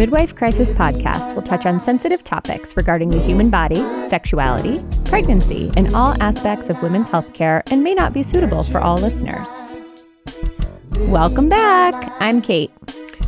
Midwife 0.00 0.34
Crisis 0.34 0.72
podcast 0.72 1.34
will 1.34 1.42
touch 1.42 1.66
on 1.66 1.78
sensitive 1.78 2.24
topics 2.24 2.74
regarding 2.74 3.10
the 3.10 3.20
human 3.20 3.50
body, 3.50 3.76
sexuality, 4.02 4.80
pregnancy, 5.04 5.70
and 5.76 5.94
all 5.94 6.16
aspects 6.22 6.70
of 6.70 6.82
women's 6.82 7.06
healthcare 7.06 7.60
and 7.70 7.84
may 7.84 7.92
not 7.92 8.14
be 8.14 8.22
suitable 8.22 8.62
for 8.62 8.80
all 8.80 8.96
listeners. 8.96 9.46
Welcome 11.00 11.50
back. 11.50 12.14
I'm 12.18 12.40
Kate. 12.40 12.70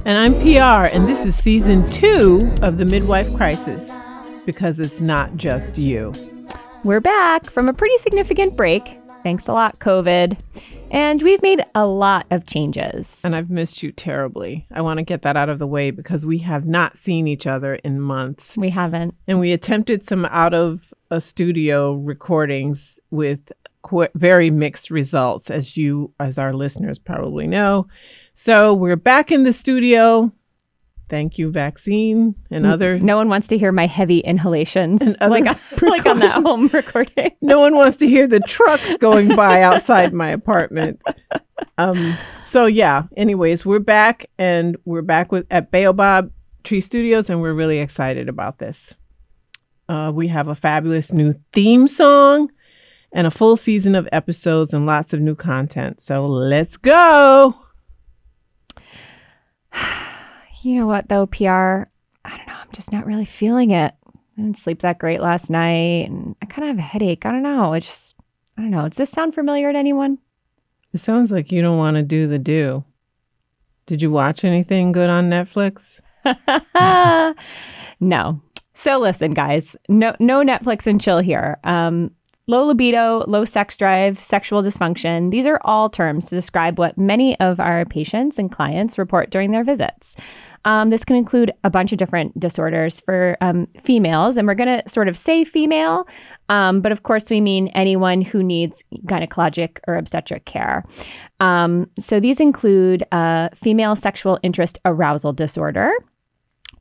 And 0.06 0.16
I'm 0.16 0.32
PR, 0.40 0.88
and 0.96 1.06
this 1.06 1.26
is 1.26 1.36
season 1.36 1.86
two 1.90 2.50
of 2.62 2.78
the 2.78 2.86
Midwife 2.86 3.30
Crisis 3.34 3.98
because 4.46 4.80
it's 4.80 5.02
not 5.02 5.36
just 5.36 5.76
you. 5.76 6.14
We're 6.84 7.02
back 7.02 7.50
from 7.50 7.68
a 7.68 7.74
pretty 7.74 7.98
significant 7.98 8.56
break. 8.56 8.98
Thanks 9.22 9.46
a 9.48 9.52
lot, 9.52 9.78
COVID. 9.78 10.38
And 10.90 11.22
we've 11.22 11.42
made 11.42 11.64
a 11.74 11.86
lot 11.86 12.26
of 12.30 12.46
changes. 12.46 13.22
And 13.24 13.34
I've 13.34 13.50
missed 13.50 13.82
you 13.82 13.92
terribly. 13.92 14.66
I 14.72 14.82
want 14.82 14.98
to 14.98 15.04
get 15.04 15.22
that 15.22 15.36
out 15.36 15.48
of 15.48 15.58
the 15.58 15.66
way 15.66 15.90
because 15.90 16.26
we 16.26 16.38
have 16.38 16.66
not 16.66 16.96
seen 16.96 17.26
each 17.26 17.46
other 17.46 17.76
in 17.76 18.00
months. 18.00 18.56
We 18.58 18.70
haven't. 18.70 19.14
And 19.26 19.40
we 19.40 19.52
attempted 19.52 20.04
some 20.04 20.26
out 20.26 20.52
of 20.52 20.92
a 21.10 21.20
studio 21.20 21.94
recordings 21.94 22.98
with 23.10 23.52
qu- 23.82 24.08
very 24.14 24.50
mixed 24.50 24.90
results, 24.90 25.50
as 25.50 25.76
you, 25.76 26.12
as 26.20 26.36
our 26.36 26.52
listeners 26.52 26.98
probably 26.98 27.46
know. 27.46 27.86
So 28.34 28.74
we're 28.74 28.96
back 28.96 29.30
in 29.30 29.44
the 29.44 29.52
studio. 29.52 30.32
Thank 31.12 31.36
you, 31.36 31.50
vaccine 31.50 32.34
and 32.50 32.64
other. 32.64 32.98
No 32.98 33.18
one 33.18 33.28
wants 33.28 33.46
to 33.48 33.58
hear 33.58 33.70
my 33.70 33.86
heavy 33.86 34.20
inhalations 34.20 35.02
And 35.02 35.30
like, 35.30 35.44
like 35.82 36.06
on 36.06 36.20
that 36.20 36.42
home 36.42 36.68
recording. 36.68 37.32
no 37.42 37.60
one 37.60 37.74
wants 37.76 37.98
to 37.98 38.08
hear 38.08 38.26
the 38.26 38.40
trucks 38.40 38.96
going 38.98 39.36
by 39.36 39.60
outside 39.60 40.14
my 40.14 40.30
apartment. 40.30 41.02
Um, 41.76 42.16
so 42.46 42.64
yeah. 42.64 43.02
Anyways, 43.14 43.66
we're 43.66 43.78
back 43.78 44.24
and 44.38 44.78
we're 44.86 45.02
back 45.02 45.30
with 45.30 45.46
at 45.50 45.70
Baobab 45.70 46.32
Tree 46.64 46.80
Studios, 46.80 47.28
and 47.28 47.42
we're 47.42 47.52
really 47.52 47.80
excited 47.80 48.30
about 48.30 48.58
this. 48.58 48.94
Uh, 49.90 50.12
we 50.14 50.28
have 50.28 50.48
a 50.48 50.54
fabulous 50.54 51.12
new 51.12 51.34
theme 51.52 51.88
song 51.88 52.50
and 53.12 53.26
a 53.26 53.30
full 53.30 53.58
season 53.58 53.94
of 53.94 54.08
episodes 54.12 54.72
and 54.72 54.86
lots 54.86 55.12
of 55.12 55.20
new 55.20 55.34
content. 55.34 56.00
So 56.00 56.26
let's 56.26 56.78
go. 56.78 57.54
You 60.62 60.76
know 60.76 60.86
what, 60.86 61.08
though, 61.08 61.26
PR? 61.26 61.88
I 62.24 62.36
don't 62.36 62.46
know. 62.46 62.54
I'm 62.54 62.72
just 62.72 62.92
not 62.92 63.04
really 63.04 63.24
feeling 63.24 63.72
it. 63.72 63.94
I 64.06 64.40
didn't 64.40 64.58
sleep 64.58 64.80
that 64.80 64.98
great 64.98 65.20
last 65.20 65.50
night, 65.50 66.08
and 66.08 66.36
I 66.40 66.46
kind 66.46 66.62
of 66.68 66.76
have 66.76 66.78
a 66.78 66.88
headache. 66.88 67.26
I 67.26 67.32
don't 67.32 67.42
know. 67.42 67.72
It's 67.72 67.86
just, 67.86 68.16
I 68.56 68.62
don't 68.62 68.70
know. 68.70 68.88
Does 68.88 68.98
this 68.98 69.10
sound 69.10 69.34
familiar 69.34 69.72
to 69.72 69.78
anyone? 69.78 70.18
It 70.92 70.98
sounds 70.98 71.32
like 71.32 71.50
you 71.50 71.62
don't 71.62 71.78
want 71.78 71.96
to 71.96 72.02
do 72.02 72.28
the 72.28 72.38
do. 72.38 72.84
Did 73.86 74.02
you 74.02 74.10
watch 74.10 74.44
anything 74.44 74.92
good 74.92 75.10
on 75.10 75.30
Netflix? 75.30 76.00
no. 78.00 78.40
So 78.72 78.98
listen, 78.98 79.34
guys. 79.34 79.74
No, 79.88 80.14
no 80.20 80.44
Netflix 80.44 80.86
and 80.86 81.00
chill 81.00 81.18
here. 81.18 81.58
Um, 81.64 82.12
low 82.46 82.64
libido, 82.66 83.24
low 83.26 83.44
sex 83.44 83.76
drive, 83.76 84.18
sexual 84.20 84.62
dysfunction. 84.62 85.30
These 85.30 85.46
are 85.46 85.60
all 85.64 85.90
terms 85.90 86.28
to 86.28 86.34
describe 86.34 86.78
what 86.78 86.96
many 86.96 87.38
of 87.40 87.58
our 87.58 87.84
patients 87.84 88.38
and 88.38 88.52
clients 88.52 88.98
report 88.98 89.30
during 89.30 89.50
their 89.50 89.64
visits. 89.64 90.16
Um, 90.64 90.90
this 90.90 91.04
can 91.04 91.16
include 91.16 91.52
a 91.64 91.70
bunch 91.70 91.92
of 91.92 91.98
different 91.98 92.38
disorders 92.38 93.00
for 93.00 93.36
um, 93.40 93.66
females, 93.80 94.36
and 94.36 94.46
we're 94.46 94.54
going 94.54 94.80
to 94.80 94.88
sort 94.88 95.08
of 95.08 95.16
say 95.16 95.44
female, 95.44 96.06
um, 96.48 96.80
but 96.80 96.92
of 96.92 97.02
course 97.02 97.30
we 97.30 97.40
mean 97.40 97.68
anyone 97.68 98.22
who 98.22 98.42
needs 98.42 98.84
gynecologic 99.06 99.78
or 99.88 99.96
obstetric 99.96 100.44
care. 100.44 100.84
Um, 101.40 101.90
so 101.98 102.20
these 102.20 102.40
include 102.40 103.04
uh, 103.12 103.48
female 103.54 103.96
sexual 103.96 104.38
interest 104.42 104.78
arousal 104.84 105.32
disorder, 105.32 105.90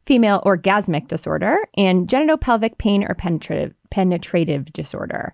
female 0.05 0.41
orgasmic 0.45 1.07
disorder, 1.07 1.57
and 1.77 2.07
genitopelvic 2.07 2.77
pain 2.77 3.03
or 3.03 3.15
penetrative, 3.15 3.73
penetrative 3.89 4.71
disorder. 4.73 5.33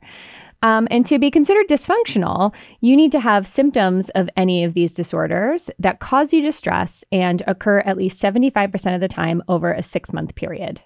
Um, 0.64 0.88
and 0.90 1.06
to 1.06 1.20
be 1.20 1.30
considered 1.30 1.68
dysfunctional, 1.68 2.54
you 2.82 2.96
need 2.96 3.12
to 3.12 3.20
have 3.20 3.46
symptoms 3.46 4.10
of 4.10 4.30
any 4.36 4.64
of 4.64 4.74
these 4.74 4.92
disorders 4.92 5.70
that 5.78 6.00
cause 6.00 6.34
you 6.34 6.42
distress 6.42 7.04
and 7.12 7.44
occur 7.48 7.80
at 7.80 7.98
least 7.98 8.22
75% 8.22 8.96
of 8.96 9.02
the 9.02 9.08
time 9.08 9.44
over 9.48 9.72
a 9.72 9.84
six 9.84 10.12
month 10.12 10.36
period. 10.36 10.82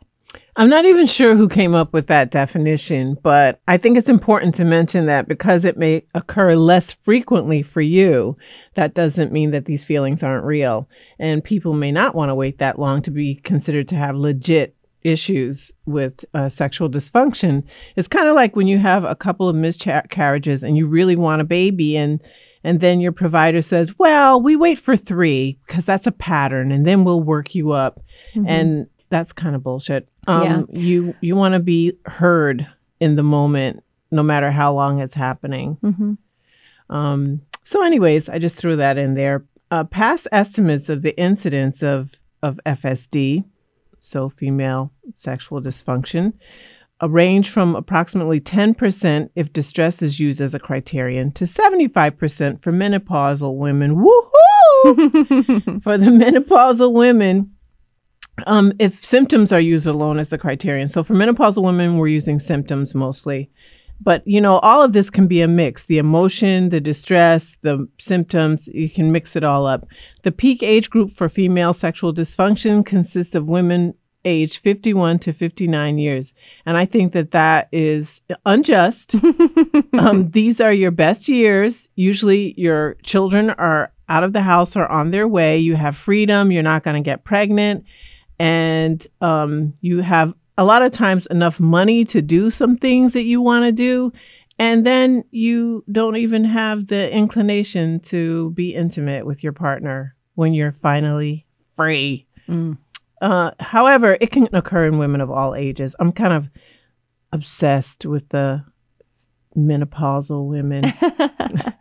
I'm 0.56 0.70
not 0.70 0.86
even 0.86 1.08
sure 1.08 1.36
who 1.36 1.48
came 1.48 1.74
up 1.74 1.94
with 1.94 2.08
that 2.08 2.32
definition, 2.32 3.18
but 3.22 3.62
I 3.68 3.78
think 3.78 3.98
it's 3.98 4.10
important 4.10 4.56
to 4.56 4.66
mention 4.66 5.06
that 5.06 5.28
because 5.28 5.64
it 5.64 5.78
may 5.78 6.04
occur 6.14 6.56
less 6.56 6.92
frequently 6.92 7.64
for 7.64 7.82
you, 7.82 8.38
that 8.76 8.94
doesn't 8.94 9.32
mean 9.32 9.52
that 9.52 9.66
these 9.66 9.86
feelings 9.86 10.24
aren't 10.24 10.46
real. 10.46 10.90
And 11.20 11.44
people 11.44 11.74
may 11.74 11.92
not 11.92 12.16
want 12.16 12.30
to 12.30 12.36
wait 12.36 12.58
that 12.60 12.80
long 12.80 13.02
to 13.04 13.12
be 13.12 13.36
considered 13.36 13.88
to 13.90 13.96
have 13.96 14.16
legit 14.16 14.76
issues 15.04 15.72
with 15.86 16.24
uh, 16.34 16.50
sexual 16.50 16.90
dysfunction. 16.90 17.64
It's 17.96 18.08
kind 18.08 18.28
of 18.28 18.36
like 18.36 18.56
when 18.56 18.68
you 18.68 18.78
have 18.80 19.04
a 19.04 19.16
couple 19.16 19.48
of 19.50 19.56
miscarriages 19.56 20.64
and 20.64 20.78
you 20.78 20.88
really 20.88 21.16
want 21.16 21.42
a 21.42 21.46
baby 21.46 21.98
and 21.98 22.22
and 22.64 22.80
then 22.80 23.02
your 23.02 23.12
provider 23.12 23.62
says, 23.64 23.98
"Well, 23.98 24.40
we 24.40 24.56
wait 24.56 24.78
for 24.78 24.96
3 24.96 25.58
because 25.66 25.84
that's 25.84 26.06
a 26.06 26.12
pattern 26.12 26.72
and 26.72 26.86
then 26.86 27.04
we'll 27.04 27.22
work 27.22 27.56
you 27.56 27.72
up." 27.72 28.00
And 28.48 28.88
that's 29.10 29.34
kind 29.34 29.56
of 29.56 29.64
bullshit. 29.64 30.08
Um, 30.28 30.68
you 30.72 31.16
you 31.22 31.36
want 31.36 31.54
to 31.56 31.60
be 31.60 31.94
heard 32.06 32.68
in 33.00 33.16
the 33.16 33.24
moment, 33.24 33.84
no 34.12 34.22
matter 34.24 34.52
how 34.52 34.74
long 34.74 35.00
it's 35.02 35.16
happening. 35.16 35.78
Mhm. 35.84 36.18
Um, 36.90 37.42
so, 37.64 37.84
anyways, 37.84 38.30
I 38.30 38.38
just 38.38 38.58
threw 38.58 38.76
that 38.76 38.98
in 38.98 39.16
there. 39.16 39.44
Uh, 39.72 39.84
past 39.86 40.28
estimates 40.32 40.88
of 40.90 41.02
the 41.02 41.18
incidence 41.20 41.82
of 41.82 42.12
of 42.44 42.60
FSD, 42.66 43.44
so 44.02 44.30
female 44.30 44.92
sexual 45.16 45.62
dysfunction, 45.62 46.34
a 47.00 47.10
range 47.10 47.50
from 47.50 47.76
approximately 47.76 48.40
10% 48.40 49.30
if 49.36 49.54
distress 49.54 50.02
is 50.02 50.20
used 50.20 50.42
as 50.42 50.54
a 50.54 50.60
criterion 50.60 51.32
to 51.32 51.46
75% 51.46 52.62
for 52.62 52.72
menopausal 52.72 53.58
women. 53.58 53.96
Woohoo! 53.96 55.82
for 55.84 55.98
the 55.98 56.08
menopausal 56.08 56.94
women, 56.94 57.52
um, 58.46 58.74
if 58.80 59.04
symptoms 59.04 59.52
are 59.52 59.60
used 59.60 59.88
alone 59.88 60.20
as 60.20 60.30
the 60.30 60.38
criterion. 60.38 60.88
So 60.88 61.04
for 61.04 61.14
menopausal 61.14 61.64
women, 61.64 61.98
we're 61.98 62.08
using 62.08 62.40
symptoms 62.40 62.94
mostly. 62.96 63.50
But 64.04 64.24
you 64.26 64.42
know, 64.42 64.60
all 64.60 64.82
of 64.82 64.94
this 64.94 65.10
can 65.10 65.28
be 65.28 65.42
a 65.42 65.48
mix. 65.48 65.86
The 65.86 65.98
emotion, 65.98 66.70
the 66.70 66.82
distress, 66.82 67.58
the 67.62 67.88
symptoms, 68.00 68.68
you 68.74 68.90
can 68.90 69.12
mix 69.12 69.36
it 69.36 69.44
all 69.44 69.68
up. 69.68 69.88
The 70.24 70.32
peak 70.32 70.64
age 70.64 70.90
group 70.90 71.16
for 71.16 71.30
female 71.30 71.74
sexual 71.74 72.14
dysfunction 72.14 72.86
consists 72.86 73.36
of 73.36 73.48
women 73.48 73.94
aged 74.26 74.58
51 74.58 75.20
to 75.20 75.34
59 75.34 75.98
years. 75.98 76.34
And 76.66 76.78
I 76.78 76.86
think 76.86 77.14
that 77.14 77.32
that 77.32 77.70
is 77.72 78.22
unjust. 78.46 79.16
um, 79.98 80.30
these 80.32 80.62
are 80.62 80.74
your 80.74 80.92
best 80.92 81.28
years. 81.28 81.90
Usually 81.96 82.54
your 82.60 82.96
children 83.04 83.50
are 83.52 83.92
out 84.10 84.24
of 84.24 84.34
the 84.34 84.42
house 84.42 84.76
or 84.76 84.88
on 84.88 85.12
their 85.12 85.28
way. 85.28 85.58
You 85.58 85.76
have 85.76 85.96
freedom. 85.96 86.52
You're 86.52 86.64
not 86.64 86.84
going 86.84 87.02
to 87.02 87.08
get 87.08 87.24
pregnant. 87.24 87.86
And 88.40 89.06
um, 89.22 89.74
you 89.82 90.02
have 90.02 90.34
a 90.62 90.64
lot 90.64 90.84
of 90.84 90.92
times 90.92 91.26
enough 91.32 91.60
money 91.60 92.06
to 92.06 92.22
do 92.22 92.52
some 92.52 92.78
things 92.78 93.14
that 93.14 93.24
you 93.24 93.42
want 93.42 93.66
to 93.66 93.72
do. 93.72 94.14
And 94.60 94.86
then 94.86 95.24
you 95.32 95.84
don't 95.92 96.18
even 96.18 96.44
have 96.44 96.86
the 96.86 97.12
inclination 97.12 98.00
to 98.02 98.52
be 98.52 98.76
intimate 98.76 99.26
with 99.26 99.44
your 99.44 99.54
partner 99.54 100.16
when 100.36 100.54
you're 100.54 100.72
finally 100.72 101.48
free. 101.76 102.28
Mm. 102.48 102.78
Uh, 103.24 103.52
however, 103.60 104.20
it 104.22 104.30
can 104.30 104.50
occur 104.54 104.86
in 104.86 105.00
women 105.00 105.20
of 105.20 105.32
all 105.32 105.56
ages. 105.56 105.96
I'm 106.00 106.12
kind 106.12 106.34
of 106.34 106.48
obsessed 107.32 108.06
with 108.06 108.30
the 108.30 108.64
menopausal 109.58 110.48
women. 110.48 110.94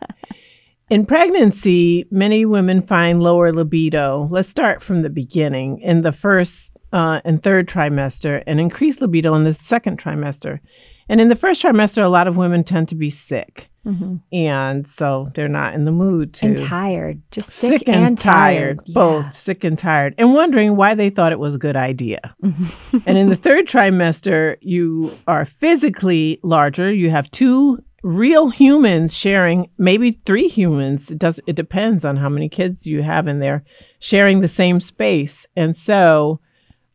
in 0.88 1.04
pregnancy, 1.04 2.06
many 2.10 2.46
women 2.46 2.80
find 2.80 3.22
lower 3.22 3.52
libido. 3.52 4.26
Let's 4.30 4.48
start 4.48 4.80
from 4.80 5.02
the 5.02 5.10
beginning. 5.10 5.80
In 5.80 6.00
the 6.00 6.12
first 6.12 6.78
uh, 6.92 7.20
and 7.24 7.42
third 7.42 7.68
trimester, 7.68 8.42
and 8.46 8.60
increased 8.60 9.00
libido 9.00 9.34
in 9.34 9.44
the 9.44 9.54
second 9.54 9.98
trimester. 10.02 10.60
And 11.08 11.20
in 11.20 11.28
the 11.28 11.36
first 11.36 11.60
trimester, 11.62 12.04
a 12.04 12.08
lot 12.08 12.28
of 12.28 12.36
women 12.36 12.62
tend 12.62 12.88
to 12.90 12.94
be 12.94 13.10
sick. 13.10 13.68
Mhm. 13.84 14.20
And 14.32 14.86
so 14.86 15.30
they're 15.34 15.48
not 15.48 15.74
in 15.74 15.84
the 15.84 15.90
mood 15.90 16.34
to 16.34 16.46
And 16.46 16.56
tired, 16.58 17.22
just 17.32 17.48
sick, 17.48 17.88
and, 17.88 18.16
tired. 18.16 18.78
both 18.92 19.36
sick 19.38 19.64
and 19.64 19.76
tired, 19.78 20.14
and 20.18 20.34
wondering 20.34 20.76
why 20.76 20.94
they 20.94 21.10
thought 21.10 21.32
it 21.32 21.38
was 21.40 21.54
a 21.54 21.58
good 21.58 21.76
idea. 21.76 22.20
Yeah. 22.42 23.00
and 23.06 23.16
in 23.18 23.28
the 23.30 23.36
third 23.46 23.66
trimester, 23.66 24.56
you 24.60 25.10
are 25.26 25.44
physically 25.44 26.38
larger. 26.44 26.92
You 26.92 27.10
have 27.10 27.30
two 27.30 27.82
real 28.02 28.50
humans 28.50 29.16
sharing, 29.16 29.68
maybe 29.78 30.20
three 30.26 30.48
humans. 30.48 31.10
It 31.10 31.18
does. 31.18 31.40
It 31.46 31.56
depends 31.56 32.04
on 32.04 32.16
how 32.18 32.28
many 32.28 32.48
kids 32.48 32.86
you 32.86 33.02
have 33.02 33.26
in 33.26 33.38
there, 33.40 33.64
sharing 33.98 34.40
the 34.40 34.48
same 34.48 34.78
space. 34.78 35.46
And 35.56 35.74
so, 35.74 36.40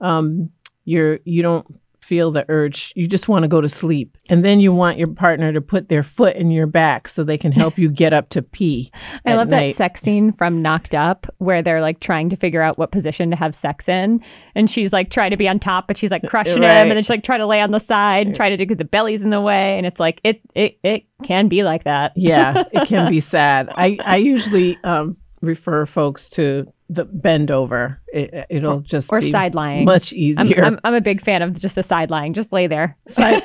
um, 0.01 0.51
you're 0.83 1.19
you 1.25 1.41
don't 1.41 1.65
feel 2.05 2.29
the 2.29 2.45
urge. 2.49 2.93
You 2.95 3.07
just 3.07 3.27
want 3.27 3.43
to 3.43 3.47
go 3.47 3.61
to 3.61 3.67
sleep. 3.67 4.15
And 4.29 4.45
then 4.45 4.59
you 4.59 4.71
want 4.71 4.99
your 4.99 5.07
partner 5.07 5.51
to 5.51 5.59
put 5.59 5.89
their 5.89 6.03
foot 6.03 6.35
in 6.35 6.51
your 6.51 6.67
back 6.67 7.07
so 7.07 7.23
they 7.23 7.37
can 7.37 7.51
help 7.51 7.79
you 7.79 7.89
get 7.89 8.13
up 8.13 8.29
to 8.29 8.43
pee. 8.43 8.91
I 9.25 9.33
love 9.33 9.49
night. 9.49 9.69
that 9.69 9.75
sex 9.75 10.01
scene 10.01 10.31
from 10.31 10.61
Knocked 10.61 10.93
Up 10.93 11.25
where 11.39 11.63
they're 11.63 11.81
like 11.81 11.99
trying 11.99 12.29
to 12.29 12.35
figure 12.35 12.61
out 12.61 12.77
what 12.77 12.91
position 12.91 13.31
to 13.31 13.35
have 13.35 13.55
sex 13.55 13.89
in. 13.89 14.23
And 14.53 14.69
she's 14.69 14.93
like 14.93 15.09
trying 15.09 15.31
to 15.31 15.37
be 15.37 15.47
on 15.47 15.59
top, 15.59 15.87
but 15.87 15.97
she's 15.97 16.11
like 16.11 16.23
crushing 16.29 16.61
him. 16.61 16.69
And 16.69 16.91
then 16.91 16.97
she's 16.97 17.09
like 17.09 17.23
trying 17.23 17.39
to 17.39 17.47
lay 17.47 17.61
on 17.61 17.71
the 17.71 17.79
side 17.79 18.27
and 18.27 18.35
try 18.35 18.49
to 18.49 18.57
do 18.57 18.65
because 18.65 18.77
the 18.77 18.85
belly's 18.85 19.23
in 19.23 19.31
the 19.31 19.41
way. 19.41 19.75
And 19.75 19.87
it's 19.87 19.99
like, 19.99 20.21
it, 20.23 20.41
it, 20.53 20.77
it 20.83 21.05
can 21.23 21.47
be 21.47 21.63
like 21.63 21.85
that. 21.85 22.13
yeah, 22.15 22.65
it 22.71 22.87
can 22.87 23.09
be 23.09 23.19
sad. 23.21 23.69
I, 23.75 23.97
I 24.05 24.17
usually 24.17 24.77
um, 24.83 25.17
refer 25.41 25.87
folks 25.87 26.29
to 26.29 26.71
the 26.89 27.05
bend 27.05 27.51
over. 27.51 27.99
It, 28.13 28.45
it'll 28.49 28.81
just 28.81 29.11
Or 29.11 29.19
be 29.19 29.31
side 29.31 29.55
lying. 29.55 29.85
much 29.85 30.11
I'm, 30.11 30.17
easier. 30.19 30.63
I'm, 30.63 30.79
I'm 30.83 30.93
a 30.93 31.01
big 31.01 31.21
fan 31.21 31.41
of 31.41 31.59
just 31.59 31.75
the 31.75 31.83
side 31.83 32.09
lying. 32.11 32.33
Just 32.33 32.51
lay 32.53 32.67
there. 32.67 32.97
Side, 33.07 33.43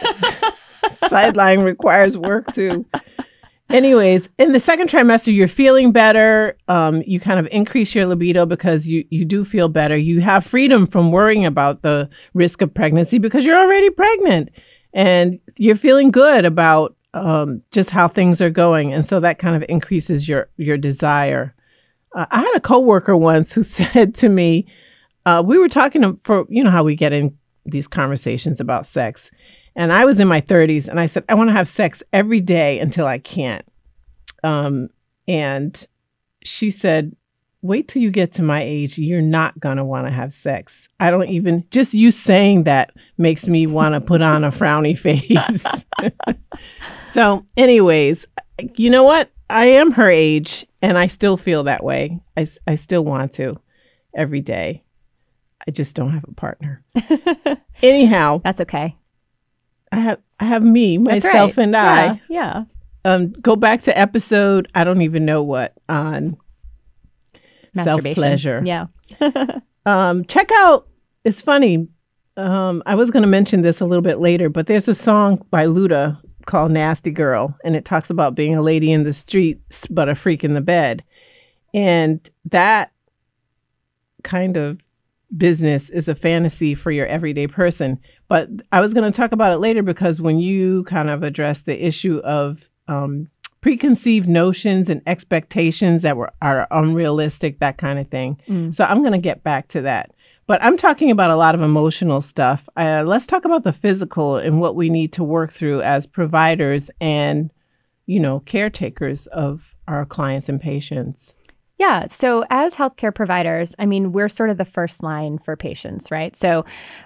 sideline 0.88 1.60
requires 1.60 2.16
work 2.16 2.52
too. 2.52 2.84
Anyways, 3.69 4.28
in 4.38 4.50
the 4.52 4.58
second 4.58 4.88
trimester, 4.88 5.32
you're 5.32 5.46
feeling 5.46 5.92
better. 5.92 6.56
Um, 6.66 7.04
you 7.06 7.20
kind 7.20 7.38
of 7.38 7.46
increase 7.52 7.94
your 7.94 8.06
libido 8.06 8.44
because 8.44 8.88
you 8.88 9.04
you 9.10 9.25
do 9.25 9.44
feel 9.44 9.69
better. 9.69 9.96
You 9.96 10.20
have 10.20 10.44
freedom 10.44 10.87
from 10.87 11.12
worrying 11.12 11.46
about 11.46 11.82
the 11.82 12.10
risk 12.34 12.62
of 12.62 12.75
pregnancy 12.75 13.19
because 13.19 13.44
you're 13.44 13.58
already 13.58 13.88
pregnant, 13.90 14.50
and 14.92 15.38
you're 15.56 15.76
feeling 15.76 16.10
good 16.10 16.44
about 16.44 16.96
um, 17.14 17.62
just 17.70 17.90
how 17.90 18.08
things 18.08 18.40
are 18.40 18.50
going, 18.50 18.92
and 18.92 19.04
so 19.04 19.20
that 19.20 19.38
kind 19.38 19.54
of 19.54 19.64
increases 19.69 20.28
your 20.28 20.48
your 20.56 20.76
desire. 20.76 21.54
Uh, 22.15 22.27
I 22.31 22.41
had 22.41 22.57
a 22.57 22.61
coworker 22.61 23.17
once 23.17 23.53
who 23.53 23.62
said 23.65 24.15
to 24.17 24.29
me, 24.29 24.67
uh, 25.27 25.43
we 25.45 25.59
were 25.59 25.69
talking 25.69 26.19
for 26.25 26.47
you 26.49 26.65
know 26.65 26.71
how 26.71 26.83
we 26.83 26.97
get 26.97 27.12
in 27.12 27.37
these 27.67 27.87
conversations 27.87 28.61
about 28.61 28.87
sex, 28.87 29.31
and 29.77 29.93
I 29.93 30.05
was 30.05 30.19
in 30.19 30.29
my 30.29 30.41
30s, 30.41 30.89
and 30.89 30.99
I 30.99 31.07
said 31.07 31.25
I 31.29 31.35
want 31.35 31.49
to 31.49 31.55
have 31.55 31.69
sex 31.69 32.03
every 32.12 32.41
day 32.41 32.79
until 32.81 33.07
I 33.07 33.19
can't. 33.19 33.65
Um, 34.43 34.89
and 35.29 35.87
she 36.43 36.71
said, 36.71 37.15
"Wait 37.61 37.87
till 37.87 38.01
you 38.03 38.11
get 38.11 38.33
to 38.33 38.43
my 38.43 38.62
age. 38.62 38.99
You're 38.99 39.21
not 39.21 39.61
gonna 39.61 39.85
want 39.85 40.07
to 40.07 40.12
have 40.12 40.33
sex. 40.33 40.89
I 40.99 41.11
don't 41.11 41.29
even 41.29 41.65
just 41.71 41.93
you 41.93 42.11
saying 42.11 42.65
that 42.65 42.93
makes 43.19 43.47
me 43.47 43.67
want 43.67 43.95
to 43.95 44.01
put 44.01 44.23
on 44.23 44.43
a 44.43 44.51
frowny 44.51 44.99
face." 44.99 45.85
so, 47.05 47.45
anyways, 47.59 48.27
you 48.77 48.89
know 48.89 49.05
what? 49.05 49.31
I 49.51 49.67
am 49.67 49.93
her 49.93 50.09
age, 50.09 50.65
and 50.82 50.99
I 50.99 51.06
still 51.06 51.37
feel 51.37 51.65
that 51.65 51.85
way. 51.85 52.21
I, 52.37 52.47
I 52.67 52.75
still 52.75 53.05
want 53.05 53.32
to 53.32 53.61
every 54.15 54.41
day. 54.41 54.82
I 55.67 55.71
just 55.71 55.94
don't 55.94 56.12
have 56.12 56.25
a 56.25 56.32
partner. 56.32 56.82
Anyhow, 57.82 58.41
That's 58.43 58.61
okay. 58.62 58.97
I 59.93 60.00
have 60.00 60.21
I 60.38 60.44
have 60.44 60.62
me, 60.62 60.99
myself, 60.99 61.56
right. 61.56 61.65
and 61.65 61.77
I. 61.77 62.23
Yeah. 62.29 62.65
Um, 63.05 63.32
go 63.32 63.56
back 63.56 63.82
to 63.82 63.99
episode 63.99 64.69
I 64.75 64.85
don't 64.85 65.03
even 65.03 65.25
know 65.25 65.43
what 65.43 65.75
on 65.88 66.37
self 67.75 68.03
pleasure. 68.03 68.62
Yeah. 68.65 68.87
Um, 69.87 70.25
check 70.26 70.50
out. 70.53 70.88
It's 71.25 71.41
funny. 71.41 71.88
Um, 72.37 72.83
I 72.87 72.94
was 72.94 73.11
going 73.11 73.23
to 73.23 73.29
mention 73.29 73.62
this 73.62 73.81
a 73.81 73.87
little 73.87 74.03
bit 74.03 74.21
later, 74.21 74.49
but 74.49 74.67
there's 74.67 74.88
a 74.88 74.94
song 74.94 75.44
by 75.50 75.67
Luda 75.67 76.21
called 76.46 76.72
"Nasty 76.72 77.10
Girl," 77.10 77.56
and 77.64 77.76
it 77.76 77.84
talks 77.84 78.10
about 78.10 78.34
being 78.34 78.54
a 78.54 78.62
lady 78.62 78.92
in 78.92 79.04
the 79.04 79.12
streets 79.12 79.87
but 79.88 80.08
a 80.08 80.14
freak 80.14 80.44
in 80.44 80.54
the 80.54 80.60
bed, 80.60 81.04
and 81.75 82.28
that 82.44 82.92
kind 84.22 84.56
of 84.56 84.82
business 85.37 85.90
is 85.90 86.08
a 86.08 86.14
fantasy 86.14 86.75
for 86.75 86.90
your 86.90 87.06
everyday 87.06 87.46
person. 87.46 87.98
But 88.28 88.48
I 88.72 88.81
was 88.81 88.94
going 88.94 89.10
to 89.10 89.16
talk 89.16 89.32
about 89.32 89.52
it 89.52 89.58
later 89.58 89.82
because 89.82 90.20
when 90.20 90.38
you 90.38 90.84
kind 90.84 91.10
of 91.10 91.22
address 91.22 91.62
the 91.62 91.87
issue 91.87 92.19
of 92.19 92.69
um, 92.88 93.28
preconceived 93.60 94.28
notions 94.28 94.88
and 94.88 95.02
expectations 95.06 96.02
that 96.02 96.16
were 96.16 96.32
are 96.42 96.66
unrealistic, 96.70 97.60
that 97.60 97.78
kind 97.78 97.98
of 97.98 98.08
thing. 98.08 98.40
Mm. 98.48 98.75
So 98.75 98.84
I'm 98.84 99.00
going 99.00 99.12
to 99.12 99.19
get 99.19 99.42
back 99.42 99.69
to 99.69 99.82
that. 99.82 100.12
But 100.50 100.64
I'm 100.64 100.76
talking 100.76 101.12
about 101.12 101.31
a 101.31 101.37
lot 101.37 101.55
of 101.55 101.62
emotional 101.62 102.20
stuff. 102.20 102.69
Uh, 102.76 103.05
let's 103.06 103.29
talk 103.29 103.44
about 103.44 103.62
the 103.62 103.73
physical 103.73 104.35
and 104.35 104.61
what 104.61 104.75
we 104.75 104.91
need 104.91 105.12
to 105.12 105.23
work 105.23 105.52
through 105.52 105.81
as 105.82 106.08
providers 106.08 106.91
and, 107.00 107.52
you 108.06 108.19
know, 108.19 108.41
caretakers 108.41 109.29
of 109.29 109.76
our 109.87 110.05
clients 110.05 110.49
and 110.49 110.61
patients. 110.61 111.37
Yeah. 111.79 112.06
So, 112.06 112.44
as 112.50 112.75
healthcare 112.75 113.14
providers, 113.14 113.76
I 113.79 113.87
mean, 113.87 114.11
we're 114.11 114.29
sort 114.29 114.50
of 114.50 114.58
the 114.58 114.64
first 114.64 115.05
line 115.05 115.38
for 115.38 115.55
patients, 115.55 116.11
right? 116.11 116.35
So, 116.35 116.64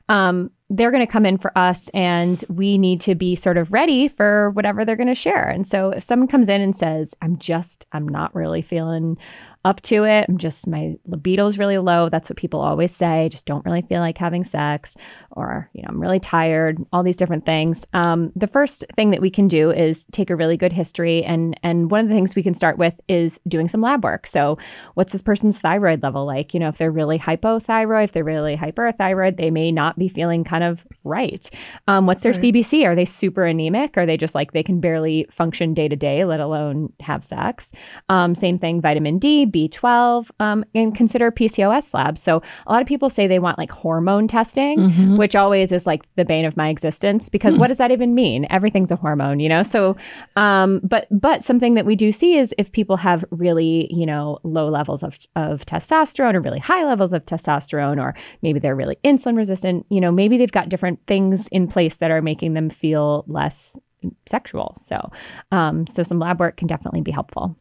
um, 0.09 0.51
they're 0.71 0.91
going 0.91 1.07
to 1.07 1.13
come 1.13 1.27
in 1.27 1.37
for 1.37 1.57
us, 1.57 1.91
and 1.93 2.43
we 2.49 2.79
need 2.79 3.03
to 3.03 3.15
be 3.15 3.37
sort 3.37 3.59
of 3.59 3.73
ready 3.75 4.09
for 4.09 4.51
whatever 4.53 4.87
they're 4.87 4.97
going 4.97 5.07
to 5.07 5.15
share. 5.15 5.49
And 5.51 5.67
so, 5.67 5.91
if 5.91 6.03
someone 6.03 6.29
comes 6.29 6.49
in 6.49 6.63
and 6.63 6.75
says, 6.75 7.15
I'm 7.21 7.37
just, 7.37 7.85
I'm 7.93 8.09
not 8.09 8.35
really 8.35 8.63
feeling 8.63 9.19
up 9.65 9.81
to 9.83 10.05
it, 10.05 10.27
I'm 10.29 10.39
just, 10.39 10.67
my 10.67 10.95
libido's 11.07 11.59
really 11.59 11.79
low. 11.79 12.09
That's 12.09 12.29
what 12.29 12.37
people 12.37 12.61
always 12.61 12.95
say. 12.95 13.29
Just 13.31 13.47
don't 13.47 13.65
really 13.65 13.83
feel 13.83 14.01
like 14.01 14.19
having 14.19 14.45
sex, 14.45 14.97
or, 15.31 15.71
you 15.73 15.83
know, 15.83 15.89
I'm 15.89 16.01
really 16.01 16.21
tired, 16.21 16.79
all 16.93 17.03
these 17.03 17.17
different 17.17 17.47
things. 17.47 17.87
Um, 17.93 18.31
the 18.37 18.47
first 18.47 18.85
thing 18.95 19.11
that 19.11 19.21
we 19.21 19.31
can 19.31 19.49
do 19.49 19.71
is 19.71 20.07
take 20.13 20.31
a 20.31 20.37
really 20.37 20.57
good 20.57 20.73
history. 20.73 21.25
And, 21.25 21.59
and 21.63 21.91
one 21.91 22.01
of 22.01 22.09
the 22.09 22.15
things 22.15 22.35
we 22.35 22.43
can 22.43 22.55
start 22.55 22.79
with 22.79 23.01
is 23.09 23.41
doing 23.49 23.69
some 23.69 23.81
lab 23.81 24.05
work. 24.05 24.27
So, 24.27 24.59
what's 24.95 25.13
this 25.13 25.23
person's 25.23 25.59
thyroid 25.61 26.03
level 26.03 26.27
like? 26.27 26.55
You 26.55 26.61
know, 26.61 26.69
if 26.69 26.79
they're 26.79 26.91
really 26.93 27.19
hypothyroid, 27.19 28.05
if 28.05 28.13
they're 28.13 28.23
really 28.25 28.57
hyperthyroid, 28.57 29.37
they 29.37 29.51
may 29.51 29.73
not 29.73 29.99
be 29.99 30.09
feeling 30.09 30.45
kind 30.45 30.63
of 30.65 30.87
right. 31.05 31.49
Um, 31.89 32.07
what's 32.07 32.23
their 32.23 32.33
Right. 32.33 32.43
CBC? 32.43 32.85
Are 32.85 32.95
they 32.95 33.05
super 33.05 33.45
anemic? 33.45 33.97
Are 33.97 34.07
they 34.07 34.17
just 34.17 34.35
like 34.35 34.53
they 34.53 34.63
can 34.63 34.81
barely 34.81 35.27
function 35.31 35.73
day 35.75 35.89
to 35.89 35.97
day, 35.97 36.25
let 36.25 36.41
alone 36.41 36.93
have 37.01 37.23
sex? 37.25 37.73
Um, 38.09 38.35
same 38.35 38.59
thing, 38.59 38.81
vitamin 38.81 39.19
D, 39.19 39.45
B12, 39.55 40.31
um, 40.41 40.65
and 40.75 40.95
consider 40.95 41.31
PCOS 41.31 41.95
labs. 41.95 42.21
So 42.21 42.43
a 42.67 42.73
lot 42.73 42.83
of 42.83 42.89
people 42.89 43.09
say 43.09 43.27
they 43.27 43.39
want 43.39 43.57
like 43.57 43.71
hormone 43.71 44.27
testing, 44.27 45.17
which 45.17 45.37
always 45.37 45.71
is 45.71 45.87
like 45.87 46.03
the 46.17 46.25
bane 46.25 46.45
of 46.45 46.57
my 46.57 46.69
existence 46.69 47.29
because 47.29 47.57
what 47.57 47.69
does 47.69 47.79
that 47.79 47.91
even 47.93 48.15
mean? 48.15 48.47
Everything's 48.51 48.91
a 48.91 48.97
hormone, 48.97 49.39
you 49.41 49.49
know? 49.49 49.63
So, 49.63 49.97
um, 50.37 50.81
but, 50.83 51.07
but 51.11 51.45
something 51.45 51.75
that 51.75 51.87
we 51.87 51.95
do 51.95 52.11
see 52.11 52.37
is 52.37 52.55
if 52.59 52.73
people 52.73 52.97
have 52.97 53.25
really, 53.31 53.89
you 53.91 54.07
know, 54.07 54.39
low 54.43 54.69
levels 54.69 55.03
of, 55.03 55.19
of 55.37 55.65
testosterone 55.67 56.35
or 56.35 56.41
really 56.41 56.59
high 56.59 56.85
levels 56.85 57.13
of 57.13 57.25
testosterone, 57.25 58.01
or 58.01 58.15
maybe 58.43 58.59
they're 58.59 58.75
really 58.75 58.99
insulin 59.05 59.37
resistant, 59.37 59.87
you 59.89 60.01
know, 60.01 60.11
maybe 60.11 60.37
they've 60.37 60.51
got 60.51 60.69
different 60.69 60.99
things 61.07 61.49
in 61.49 61.69
place 61.69 61.99
that 61.99 62.11
are 62.11 62.23
making 62.23 62.55
them 62.55 62.69
feel 62.69 63.25
less 63.29 63.79
sexual. 64.27 64.77
So, 64.79 65.11
um, 65.53 65.87
so 65.87 66.03
some 66.03 66.19
lab 66.19 66.41
work 66.41 66.57
can 66.57 66.69
definitely 66.69 67.01
be 67.01 67.11
helpful. 67.11 67.57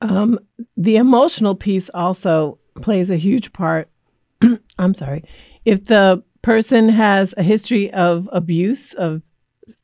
Um, 0.00 0.38
the 0.76 0.96
emotional 0.96 1.54
piece 1.54 1.90
also 1.92 2.58
plays 2.80 3.10
a 3.10 3.16
huge 3.16 3.52
part. 3.52 3.90
I'm 4.78 4.94
sorry. 4.94 5.24
If 5.64 5.86
the 5.86 6.22
person 6.42 6.88
has 6.88 7.34
a 7.36 7.42
history 7.42 7.92
of 7.92 8.28
abuse, 8.32 8.94
of 8.94 9.22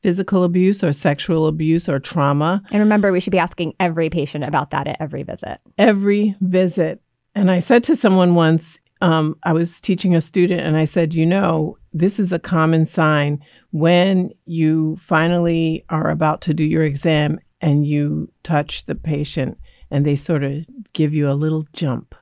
physical 0.03 0.45
abuse 0.45 0.83
or 0.83 0.93
sexual 0.93 1.47
abuse 1.47 1.89
or 1.89 1.99
trauma, 1.99 2.63
And 2.71 2.81
remember, 2.81 3.13
we 3.13 3.21
should 3.21 3.33
be 3.33 3.39
asking 3.39 3.75
every 3.81 4.09
patient 4.09 4.45
about 4.45 4.71
that 4.71 4.87
at 4.87 4.97
every 5.01 5.25
visit. 5.25 5.59
every 5.79 6.35
visit. 6.41 7.01
And 7.35 7.51
I 7.51 7.59
said 7.59 7.83
to 7.85 7.97
someone 7.97 8.35
once, 8.35 8.79
um, 9.01 9.37
I 9.43 9.53
was 9.53 9.81
teaching 9.81 10.15
a 10.15 10.21
student, 10.21 10.61
and 10.63 10.77
I 10.77 10.85
said, 10.87 11.13
you 11.13 11.27
know, 11.27 11.77
this 11.93 12.19
is 12.19 12.33
a 12.33 12.39
common 12.39 12.87
sign 12.87 13.41
when 13.73 14.31
you 14.47 14.97
finally 15.01 15.85
are 15.91 16.09
about 16.11 16.41
to 16.43 16.55
do 16.55 16.65
your 16.65 16.85
exam 16.85 17.39
and 17.65 17.87
you 17.87 18.29
touch 18.43 18.85
the 18.85 18.95
patient 18.95 19.53
and 19.91 20.05
they 20.05 20.17
sort 20.17 20.43
of 20.45 20.53
give 20.93 21.13
you 21.15 21.27
a 21.31 21.41
little 21.45 21.65
jump 21.73 22.15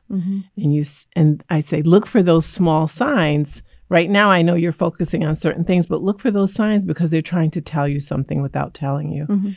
and 0.57 0.75
you 0.75 0.83
and 1.17 1.43
I 1.49 1.61
say 1.61 1.81
look 1.83 2.07
for 2.07 2.23
those 2.23 2.45
small 2.47 2.87
signs. 2.87 3.63
Right 3.89 4.11
now 4.11 4.31
I 4.31 4.43
know 4.43 4.55
you're 4.55 4.73
focusing 4.87 5.25
on 5.25 5.35
certain 5.35 5.65
things, 5.65 5.87
but 5.87 6.03
look 6.03 6.21
for 6.21 6.31
those 6.31 6.53
signs 6.55 6.85
because 6.85 7.11
they're 7.11 7.23
trying 7.35 7.51
to 7.53 7.61
tell 7.61 7.89
you 7.89 7.99
something 8.01 8.43
without 8.43 8.73
telling 8.75 9.11
you. 9.13 9.27
Mhm. 9.27 9.57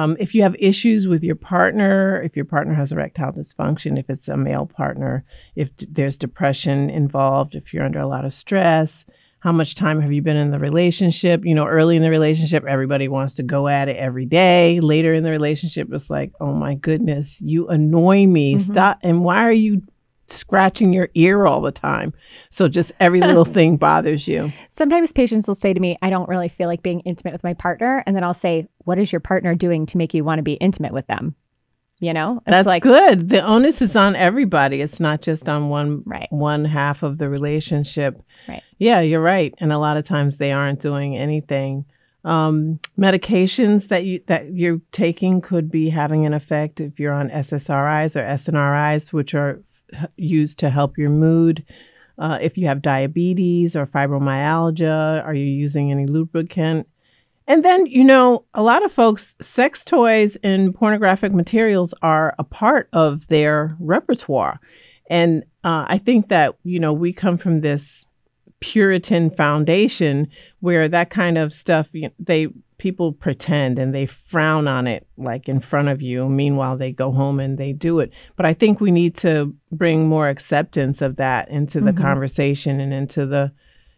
Um, 0.00 0.16
if 0.18 0.34
you 0.34 0.42
have 0.42 0.56
issues 0.58 1.06
with 1.06 1.22
your 1.22 1.36
partner, 1.36 2.20
if 2.22 2.34
your 2.36 2.44
partner 2.44 2.74
has 2.74 2.90
erectile 2.92 3.32
dysfunction, 3.32 3.98
if 3.98 4.06
it's 4.10 4.28
a 4.28 4.36
male 4.36 4.66
partner, 4.66 5.24
if 5.54 5.68
d- 5.76 5.86
there's 5.96 6.16
depression 6.18 6.90
involved, 6.90 7.54
if 7.54 7.72
you're 7.72 7.84
under 7.84 8.00
a 8.00 8.06
lot 8.14 8.24
of 8.24 8.32
stress, 8.32 9.04
how 9.44 9.52
much 9.52 9.74
time 9.74 10.00
have 10.00 10.10
you 10.10 10.22
been 10.22 10.38
in 10.38 10.50
the 10.50 10.58
relationship? 10.58 11.44
You 11.44 11.54
know, 11.54 11.66
early 11.66 11.96
in 11.96 12.02
the 12.02 12.08
relationship, 12.08 12.64
everybody 12.64 13.08
wants 13.08 13.34
to 13.34 13.42
go 13.42 13.68
at 13.68 13.90
it 13.90 13.96
every 13.98 14.24
day. 14.24 14.80
Later 14.80 15.12
in 15.12 15.22
the 15.22 15.30
relationship, 15.30 15.92
it's 15.92 16.08
like, 16.08 16.32
oh 16.40 16.54
my 16.54 16.76
goodness, 16.76 17.42
you 17.42 17.68
annoy 17.68 18.26
me. 18.26 18.54
Mhm. 18.54 18.60
Stop. 18.62 19.00
And 19.02 19.22
why 19.22 19.42
are 19.42 19.52
you 19.52 19.82
scratching 20.28 20.94
your 20.94 21.10
ear 21.12 21.44
all 21.44 21.60
the 21.60 21.70
time? 21.70 22.14
So 22.48 22.68
just 22.68 22.92
every 23.00 23.20
little 23.28 23.44
thing 23.44 23.76
bothers 23.76 24.26
you. 24.26 24.50
Sometimes 24.70 25.12
patients 25.12 25.46
will 25.46 25.54
say 25.54 25.74
to 25.74 25.78
me, 25.78 25.98
I 26.00 26.08
don't 26.08 26.26
really 26.26 26.48
feel 26.48 26.66
like 26.66 26.82
being 26.82 27.00
intimate 27.00 27.34
with 27.34 27.44
my 27.44 27.52
partner. 27.52 28.02
And 28.06 28.16
then 28.16 28.24
I'll 28.24 28.32
say, 28.32 28.66
What 28.78 28.98
is 28.98 29.12
your 29.12 29.20
partner 29.20 29.54
doing 29.54 29.84
to 29.86 29.98
make 29.98 30.14
you 30.14 30.24
want 30.24 30.38
to 30.38 30.42
be 30.42 30.54
intimate 30.54 30.94
with 30.94 31.06
them? 31.06 31.34
You 32.04 32.12
know, 32.12 32.36
it's 32.46 32.50
That's 32.50 32.66
like 32.66 32.82
good. 32.82 33.30
The 33.30 33.40
onus 33.42 33.80
is 33.80 33.96
on 33.96 34.14
everybody. 34.14 34.80
It's 34.82 35.00
not 35.00 35.22
just 35.22 35.48
on 35.48 35.68
one 35.70 36.02
Right. 36.04 36.26
one 36.30 36.64
half 36.66 37.02
of 37.02 37.16
the 37.18 37.28
relationship. 37.30 38.20
Right. 38.48 38.62
Yeah, 38.78 39.00
you're 39.00 39.22
right. 39.22 39.54
And 39.58 39.72
a 39.72 39.78
lot 39.78 39.96
of 39.96 40.04
times 40.04 40.36
they 40.36 40.52
aren't 40.52 40.80
doing 40.80 41.16
anything. 41.16 41.86
Um, 42.24 42.80
medications 42.98 43.88
that 43.88 44.04
you 44.04 44.20
that 44.26 44.52
you're 44.52 44.80
taking 44.92 45.40
could 45.40 45.70
be 45.70 45.90
having 45.90 46.26
an 46.26 46.34
effect 46.34 46.80
if 46.80 46.98
you're 47.00 47.12
on 47.12 47.30
SSRIs 47.30 48.16
or 48.16 48.22
SNRIs, 48.24 49.12
which 49.12 49.34
are 49.34 49.60
f- 49.92 50.10
used 50.16 50.58
to 50.58 50.70
help 50.70 50.98
your 50.98 51.10
mood. 51.10 51.64
Uh, 52.18 52.38
if 52.40 52.56
you 52.56 52.66
have 52.66 52.80
diabetes 52.80 53.74
or 53.76 53.86
fibromyalgia, 53.86 55.24
are 55.24 55.34
you 55.34 55.44
using 55.46 55.90
any 55.90 56.06
lubricant? 56.06 56.86
And 57.46 57.64
then, 57.64 57.86
you 57.86 58.04
know, 58.04 58.44
a 58.54 58.62
lot 58.62 58.84
of 58.84 58.92
folks, 58.92 59.34
sex 59.40 59.84
toys 59.84 60.36
and 60.42 60.74
pornographic 60.74 61.32
materials 61.32 61.92
are 62.02 62.34
a 62.38 62.44
part 62.44 62.88
of 62.92 63.26
their 63.28 63.76
repertoire. 63.78 64.60
And 65.10 65.42
uh, 65.62 65.84
I 65.88 65.98
think 65.98 66.28
that, 66.28 66.56
you 66.64 66.80
know, 66.80 66.92
we 66.92 67.12
come 67.12 67.36
from 67.36 67.60
this 67.60 68.04
Puritan 68.60 69.30
foundation 69.30 70.28
where 70.60 70.88
that 70.88 71.10
kind 71.10 71.36
of 71.36 71.52
stuff, 71.52 71.90
you 71.92 72.02
know, 72.02 72.10
they 72.18 72.48
people 72.78 73.12
pretend 73.12 73.78
and 73.78 73.94
they 73.94 74.04
frown 74.06 74.66
on 74.66 74.86
it 74.86 75.06
like 75.16 75.48
in 75.48 75.60
front 75.60 75.88
of 75.88 76.02
you. 76.02 76.28
Meanwhile, 76.28 76.76
they 76.76 76.90
go 76.92 77.12
home 77.12 77.38
and 77.40 77.56
they 77.56 77.72
do 77.72 78.00
it. 78.00 78.10
But 78.36 78.46
I 78.46 78.54
think 78.54 78.80
we 78.80 78.90
need 78.90 79.14
to 79.16 79.54
bring 79.70 80.08
more 80.08 80.28
acceptance 80.28 81.00
of 81.00 81.16
that 81.16 81.48
into 81.50 81.80
the 81.80 81.92
Mhm. 81.92 81.98
conversation 81.98 82.80
and 82.80 82.92
into 82.92 83.26
the 83.26 83.52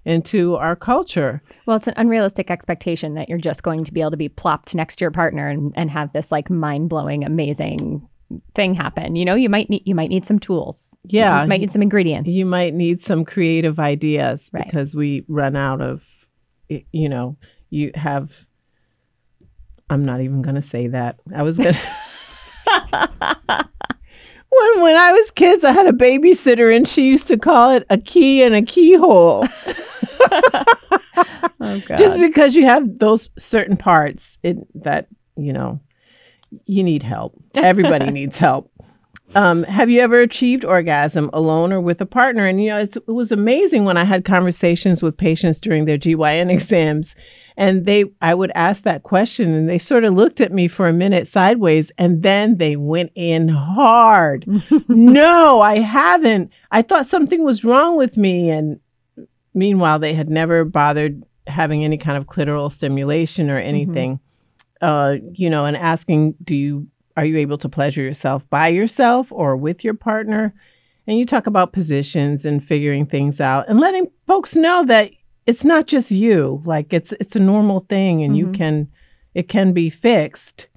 into 0.07 0.55
our 0.57 0.75
culture. 0.77 1.43
Well, 1.67 1.77
it's 1.77 1.87
an 1.87 1.95
unrealistic 1.97 2.51
expectation 2.51 3.15
that 3.15 3.29
you're 3.29 3.37
just 3.39 3.63
going 3.63 3.85
to 3.85 3.93
be 3.93 4.01
able 4.01 4.13
to 4.13 4.17
be 4.17 4.29
plopped 4.31 4.75
next 4.75 4.97
to 4.97 5.05
your 5.05 5.11
partner 5.11 5.49
and, 5.49 5.73
and 5.77 5.91
have 5.91 6.13
this 6.15 6.33
like 6.33 6.49
mind 6.49 6.89
blowing, 6.89 7.25
amazing 7.25 8.09
thing 8.55 8.73
happen. 8.75 9.17
You 9.17 9.25
know, 9.25 9.35
you 9.35 9.49
might 9.49 9.69
need 9.69 9.83
you 9.85 9.95
might 9.95 10.09
need 10.09 10.25
some 10.25 10.39
tools. 10.39 10.97
Yeah. 11.05 11.43
you 11.43 11.49
might 11.49 11.61
need 11.61 11.71
some 11.71 11.83
ingredients. 11.83 12.31
You 12.31 12.47
might 12.47 12.73
need 12.75 13.03
some 13.03 13.25
creative 13.25 13.79
ideas 13.79 14.49
Right. 14.53 14.65
because 14.65 14.95
we 14.95 15.25
run 15.29 15.55
out 15.57 15.81
of, 15.81 16.03
you 16.69 17.09
know, 17.09 17.37
you 17.71 17.91
have. 17.95 18.47
I'm 19.89 20.05
not 20.05 20.21
even 20.21 20.43
going 20.43 20.57
to 20.57 20.63
say 20.63 20.89
that. 20.89 21.21
I 21.35 21.43
was 21.43 21.59
going 21.59 21.75
to. 22.67 23.69
When 24.59 24.83
when 24.83 24.97
I 24.97 25.13
was 25.13 25.31
kids, 25.31 25.65
I 25.65 25.73
had 25.73 25.87
a 25.87 25.93
babysitter 25.93 26.75
and 26.75 26.87
she 26.87 27.07
used 27.07 27.27
to 27.29 27.37
call 27.37 27.71
it 27.73 27.85
a 27.91 27.99
key 27.99 28.43
and 28.43 28.55
a 28.55 28.63
keyhole. 28.63 29.47
Oh 31.59 31.81
god. 31.81 31.99
Just 31.99 32.19
because 32.19 32.55
you 32.55 32.65
have 32.67 32.99
those 32.99 33.29
certain 33.39 33.77
parts 33.77 34.39
it, 34.43 34.59
that, 34.83 35.09
you 35.37 35.53
know, 35.53 35.81
you 36.67 36.83
need 36.83 37.03
help. 37.03 37.35
Everybody 37.57 38.11
needs 38.11 38.39
help. 38.39 38.71
Um, 39.37 39.64
have 39.64 39.90
you 39.90 40.00
ever 40.00 40.23
achieved 40.23 40.64
orgasm 40.64 41.28
alone 41.35 41.71
or 41.71 41.78
with 41.78 42.00
a 42.00 42.07
partner? 42.07 42.47
And, 42.47 42.59
you 42.59 42.71
know, 42.71 42.78
it's, 42.78 42.97
it 42.97 43.07
was 43.07 43.31
amazing 43.31 43.85
when 43.85 43.99
I 43.99 44.05
had 44.05 44.25
conversations 44.25 45.02
with 45.02 45.14
patients 45.14 45.61
during 45.61 45.85
their 45.85 45.99
GYN 45.99 46.50
exams. 46.52 47.14
And 47.59 47.85
they, 47.85 48.07
I 48.23 48.33
would 48.33 48.50
ask 48.55 48.83
that 48.85 49.02
question 49.02 49.52
and 49.52 49.69
they 49.69 49.76
sort 49.76 50.05
of 50.05 50.14
looked 50.14 50.40
at 50.40 50.55
me 50.55 50.69
for 50.69 50.88
a 50.88 50.93
minute 50.93 51.28
sideways 51.28 51.93
and 51.99 52.23
then 52.23 52.57
they 52.57 52.76
went 52.76 53.12
in 53.14 53.49
hard. 53.49 54.47
no, 54.88 55.61
I 55.61 55.81
haven't. 55.81 56.50
I 56.71 56.81
thought 56.81 57.05
something 57.05 57.45
was 57.45 57.62
wrong 57.62 57.99
with 57.99 58.16
me. 58.16 58.49
And 58.49 58.81
meanwhile, 59.52 59.99
they 59.99 60.14
had 60.14 60.31
never 60.31 60.64
bothered 60.64 61.23
having 61.47 61.85
any 61.85 61.99
kind 61.99 62.16
of 62.16 62.25
clitoral 62.25 62.73
stimulation 62.73 63.50
or 63.50 63.59
anything. 63.59 64.19
Uh, 64.81 65.16
you 65.33 65.50
know, 65.50 65.66
and 65.66 65.76
asking, 65.76 66.35
do 66.43 66.55
you 66.55 66.87
are 67.17 67.25
you 67.25 67.37
able 67.39 67.59
to 67.59 67.69
pleasure 67.69 68.03
yourself 68.03 68.49
by 68.51 68.69
yourself 68.69 69.31
or 69.33 69.57
with 69.57 69.83
your 69.85 69.95
partner? 69.95 70.55
And 71.07 71.19
you 71.19 71.25
talk 71.25 71.47
about 71.47 71.73
positions 71.73 72.45
and 72.45 72.65
figuring 72.65 73.07
things 73.07 73.41
out 73.41 73.69
and 73.69 73.79
letting 73.81 74.11
folks 74.27 74.57
know 74.57 74.85
that 74.87 75.13
it's 75.47 75.65
not 75.65 75.87
just 75.87 76.11
you. 76.11 76.63
Like 76.65 76.93
it's 76.93 77.13
it's 77.13 77.37
a 77.37 77.41
normal 77.41 77.81
thing 77.89 78.23
and 78.23 78.37
you 78.37 78.49
Mhm. 78.49 78.55
can 78.55 78.89
it 79.35 79.49
can 79.49 79.73
be 79.73 79.89
fixed. 79.91 80.69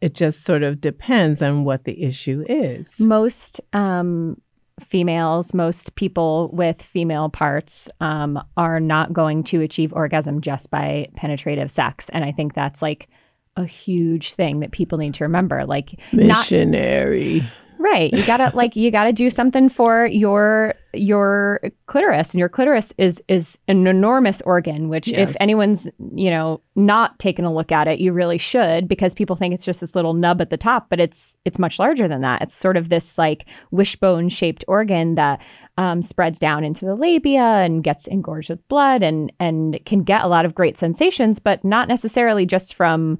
It 0.00 0.14
just 0.14 0.42
sort 0.42 0.64
of 0.64 0.80
depends 0.80 1.40
on 1.42 1.62
what 1.64 1.84
the 1.84 2.02
issue 2.02 2.44
is. 2.48 2.98
most 3.00 3.60
um, 3.72 4.40
females, 4.80 5.54
most 5.54 5.94
people 5.94 6.50
with 6.52 6.82
female 6.82 7.28
parts 7.28 7.88
um, 8.00 8.42
are 8.56 8.80
not 8.80 9.12
going 9.12 9.44
to 9.44 9.60
achieve 9.60 9.92
orgasm 9.92 10.40
just 10.40 10.70
by 10.70 11.06
penetrative 11.14 11.70
sex. 11.70 12.08
And 12.08 12.24
I 12.24 12.32
think 12.32 12.54
that's 12.54 12.82
like 12.82 13.08
a 13.56 13.64
huge 13.66 14.32
thing 14.32 14.60
that 14.60 14.70
people 14.72 14.98
need 14.98 15.14
to 15.14 15.24
remember. 15.24 15.64
Like, 15.66 15.92
not 16.12 16.38
Missionary. 16.38 17.42
right, 17.78 18.12
you 18.12 18.24
gotta 18.24 18.50
like 18.56 18.76
you 18.76 18.90
gotta 18.90 19.12
do 19.12 19.28
something 19.28 19.68
for 19.68 20.06
your 20.06 20.74
your 20.94 21.60
clitoris, 21.86 22.30
and 22.32 22.38
your 22.38 22.48
clitoris 22.48 22.92
is 22.98 23.22
is 23.28 23.58
an 23.68 23.86
enormous 23.86 24.40
organ. 24.42 24.88
Which, 24.88 25.08
Yes. 25.08 25.30
if 25.30 25.36
anyone's 25.40 25.88
you 26.14 26.30
know 26.30 26.60
not 26.76 27.18
taken 27.18 27.44
a 27.44 27.52
look 27.52 27.72
at 27.72 27.88
it, 27.88 27.98
you 27.98 28.12
really 28.12 28.38
should 28.38 28.88
because 28.88 29.12
people 29.14 29.36
think 29.36 29.52
it's 29.54 29.64
just 29.64 29.80
this 29.80 29.94
little 29.94 30.14
nub 30.14 30.40
at 30.40 30.50
the 30.50 30.56
top, 30.56 30.88
but 30.88 31.00
it's 31.00 31.36
it's 31.44 31.58
much 31.58 31.78
larger 31.78 32.08
than 32.08 32.20
that. 32.22 32.40
It's 32.42 32.54
sort 32.54 32.76
of 32.76 32.88
this 32.88 33.18
like 33.18 33.46
wishbone 33.70 34.28
shaped 34.30 34.64
organ 34.68 35.14
that 35.16 35.40
um, 35.78 36.02
spreads 36.02 36.38
down 36.38 36.64
into 36.64 36.84
the 36.84 36.94
labia 36.94 37.40
and 37.42 37.82
gets 37.82 38.06
engorged 38.06 38.50
with 38.50 38.66
blood 38.68 39.02
and 39.02 39.32
and 39.40 39.78
can 39.86 40.02
get 40.04 40.24
a 40.24 40.28
lot 40.28 40.44
of 40.46 40.54
great 40.54 40.78
sensations, 40.78 41.38
but 41.38 41.64
not 41.64 41.88
necessarily 41.88 42.46
just 42.46 42.74
from 42.74 43.18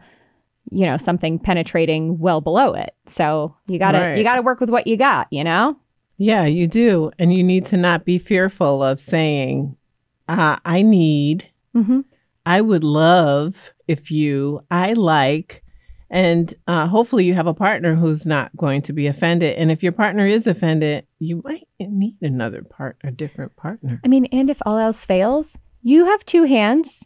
you 0.70 0.86
know 0.86 0.96
something 0.96 1.38
penetrating 1.38 2.18
well 2.18 2.40
below 2.40 2.74
it. 2.74 2.94
So 3.06 3.54
you 3.66 3.78
gotta 3.78 3.98
Right. 3.98 4.18
you 4.18 4.24
gotta 4.24 4.42
work 4.42 4.60
with 4.60 4.70
what 4.70 4.86
you 4.86 4.96
got. 4.96 5.28
You 5.30 5.44
know. 5.44 5.76
Yeah, 6.18 6.44
you 6.44 6.68
do. 6.68 7.10
And 7.18 7.34
you 7.34 7.42
need 7.42 7.64
to 7.66 7.76
not 7.76 8.04
be 8.04 8.18
fearful 8.18 8.82
of 8.82 9.00
saying, 9.00 9.76
uh, 10.28 10.56
I 10.64 10.82
need, 10.82 11.48
Mm-hmm. 11.74 12.00
I 12.46 12.60
would 12.60 12.84
love 12.84 13.72
if 13.88 14.10
you, 14.10 14.60
I 14.70 14.92
like. 14.92 15.64
And 16.10 16.52
uh, 16.68 16.86
hopefully 16.86 17.24
you 17.24 17.32
have 17.34 17.46
a 17.46 17.54
partner 17.54 17.94
who's 17.94 18.26
not 18.26 18.54
going 18.56 18.82
to 18.82 18.92
be 18.92 19.06
offended. 19.06 19.56
And 19.56 19.70
if 19.70 19.82
your 19.82 19.92
partner 19.92 20.26
is 20.26 20.46
offended, 20.46 21.06
you 21.18 21.40
might 21.44 21.66
need 21.80 22.16
another 22.20 22.62
part, 22.62 22.98
a 23.02 23.10
different 23.10 23.56
partner. 23.56 23.98
I 24.04 24.08
mean, 24.08 24.26
and 24.26 24.50
if 24.50 24.58
all 24.66 24.76
else 24.76 25.04
fails, 25.06 25.56
you 25.82 26.04
have 26.04 26.24
two 26.26 26.44
hands. 26.44 27.02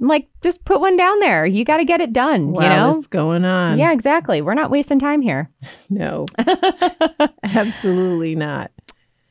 Like, 0.00 0.28
just 0.42 0.64
put 0.64 0.80
one 0.80 0.96
down 0.96 1.20
there. 1.20 1.46
You 1.46 1.64
got 1.64 1.76
to 1.76 1.84
get 1.84 2.00
it 2.00 2.12
done. 2.12 2.52
Wow, 2.52 2.62
you 2.62 2.68
know. 2.68 2.90
what's 2.90 3.06
going 3.06 3.44
on? 3.44 3.78
Yeah, 3.78 3.92
exactly. 3.92 4.42
We're 4.42 4.54
not 4.54 4.70
wasting 4.70 4.98
time 4.98 5.22
here. 5.22 5.50
No, 5.88 6.26
absolutely 7.44 8.34
not. 8.34 8.72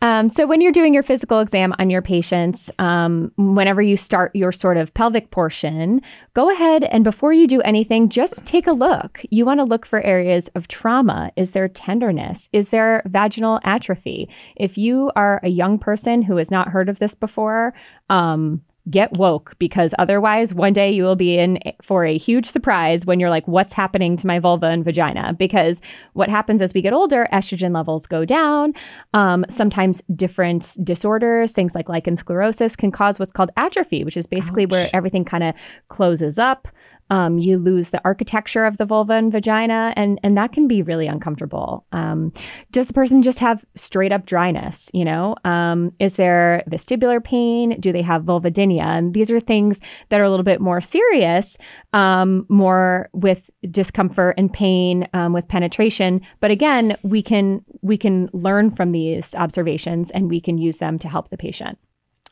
Um, 0.02 0.30
so, 0.30 0.46
when 0.46 0.62
you're 0.62 0.72
doing 0.72 0.94
your 0.94 1.04
physical 1.04 1.40
exam 1.40 1.74
on 1.80 1.90
your 1.90 2.02
patients, 2.02 2.70
um, 2.80 3.32
whenever 3.38 3.82
you 3.82 3.98
start 3.98 4.36
your 4.36 4.52
sort 4.52 4.78
of 4.78 4.94
pelvic 4.94 5.32
portion, 5.32 6.02
go 6.34 6.52
ahead 6.52 6.84
and 6.84 7.04
before 7.04 7.34
you 7.34 7.48
do 7.48 7.62
anything, 7.62 8.10
just 8.10 8.46
take 8.46 8.68
a 8.68 8.72
look. 8.72 9.22
You 9.32 9.46
want 9.46 9.60
to 9.62 9.64
look 9.64 9.86
for 9.86 10.02
areas 10.02 10.48
of 10.50 10.68
trauma. 10.68 11.32
Is 11.36 11.52
there 11.52 11.68
tenderness? 11.68 12.50
Is 12.54 12.70
there 12.70 13.02
vaginal 13.06 13.60
atrophy? 13.64 14.30
If 14.56 14.78
you 14.78 15.12
are 15.16 15.40
a 15.44 15.50
young 15.50 15.80
person 15.80 16.22
who 16.22 16.38
has 16.38 16.52
not 16.52 16.70
heard 16.70 16.88
of 16.88 17.00
this 17.00 17.16
before, 17.16 17.74
um, 18.10 18.62
get 18.89 19.18
woke 19.18 19.54
because 19.58 19.96
otherwise 19.98 20.54
one 20.54 20.74
day 20.74 20.92
you 20.92 21.04
will 21.04 21.15
be 21.15 21.38
in 21.38 21.60
for 21.82 22.06
a 22.06 22.18
huge 22.18 22.46
surprise 22.46 23.06
when 23.06 23.20
you're 23.20 23.30
like 23.30 23.48
what's 23.48 23.74
happening 23.74 24.15
to 24.18 24.27
my 24.27 24.39
vulva 24.39 24.68
and 24.68 24.86
vagina? 24.86 25.34
Because 25.34 25.82
what 26.13 26.30
happens 26.30 26.62
as 26.62 26.74
we 26.74 26.82
get 26.82 26.94
older 26.94 27.27
estrogen 27.34 27.74
levels 27.74 28.06
go 28.06 28.25
down. 28.25 28.74
Um, 29.13 29.46
sometimes 29.50 30.01
different 30.15 30.77
disorders 30.84 31.51
things 31.51 31.74
like 31.74 31.89
lichen 31.89 32.15
sclerosis 32.15 32.75
can 32.75 32.92
cause 32.92 33.20
what's 33.20 33.32
called 33.32 33.51
atrophy 33.58 34.04
which 34.04 34.18
is 34.18 34.27
basically 34.27 34.65
where 34.65 34.89
everything 34.94 35.25
kind 35.25 35.44
of 35.44 35.56
closes 35.89 36.38
up 36.38 36.68
um, 37.10 37.38
you 37.38 37.58
lose 37.58 37.90
the 37.90 38.02
architecture 38.04 38.66
of 38.66 38.78
the 38.78 38.86
vulva 38.86 39.14
and 39.14 39.32
vagina 39.32 39.94
and 39.96 40.20
and 40.24 40.38
that 40.38 40.52
can 40.52 40.68
be 40.68 40.82
really 40.82 41.08
uncomfortable. 41.08 41.86
Um, 41.92 42.34
does 42.72 42.88
the 42.88 42.94
person 42.94 43.22
just 43.22 43.40
have 43.40 43.64
straight 43.76 44.12
up 44.12 44.26
dryness 44.26 44.90
you 44.94 45.06
know? 45.06 45.36
Um, 45.46 45.92
is 46.00 46.16
there 46.16 46.64
vestibular 46.70 47.24
pain? 47.24 47.80
Do 47.80 47.92
they 47.92 48.02
have 48.02 48.24
vulvodynia? 48.24 48.84
And 48.84 49.14
these 49.14 49.30
are 49.30 49.40
things 49.40 49.80
that 50.10 50.20
are 50.20 50.24
a 50.24 50.30
little 50.30 50.44
bit 50.44 50.62
more 50.62 50.82
serious 50.82 51.58
um, 51.94 52.46
more 52.50 53.10
with 53.14 53.50
discomfort 53.70 54.36
and 54.38 54.52
pain 54.52 55.08
um, 55.14 55.34
with 55.34 55.48
penetration. 55.48 56.22
But 56.40 56.52
again 56.52 56.98
we 57.04 57.22
can 57.22 57.64
we 57.82 57.98
can 57.98 58.30
learn 58.34 58.72
from 58.72 58.92
these 58.92 59.36
observations 59.36 60.12
and 60.12 60.30
we 60.30 60.42
can 60.42 60.58
use 60.58 60.80
them 60.80 60.98
to 61.00 61.08
help 61.08 61.30
the 61.30 61.38
patient 61.38 61.78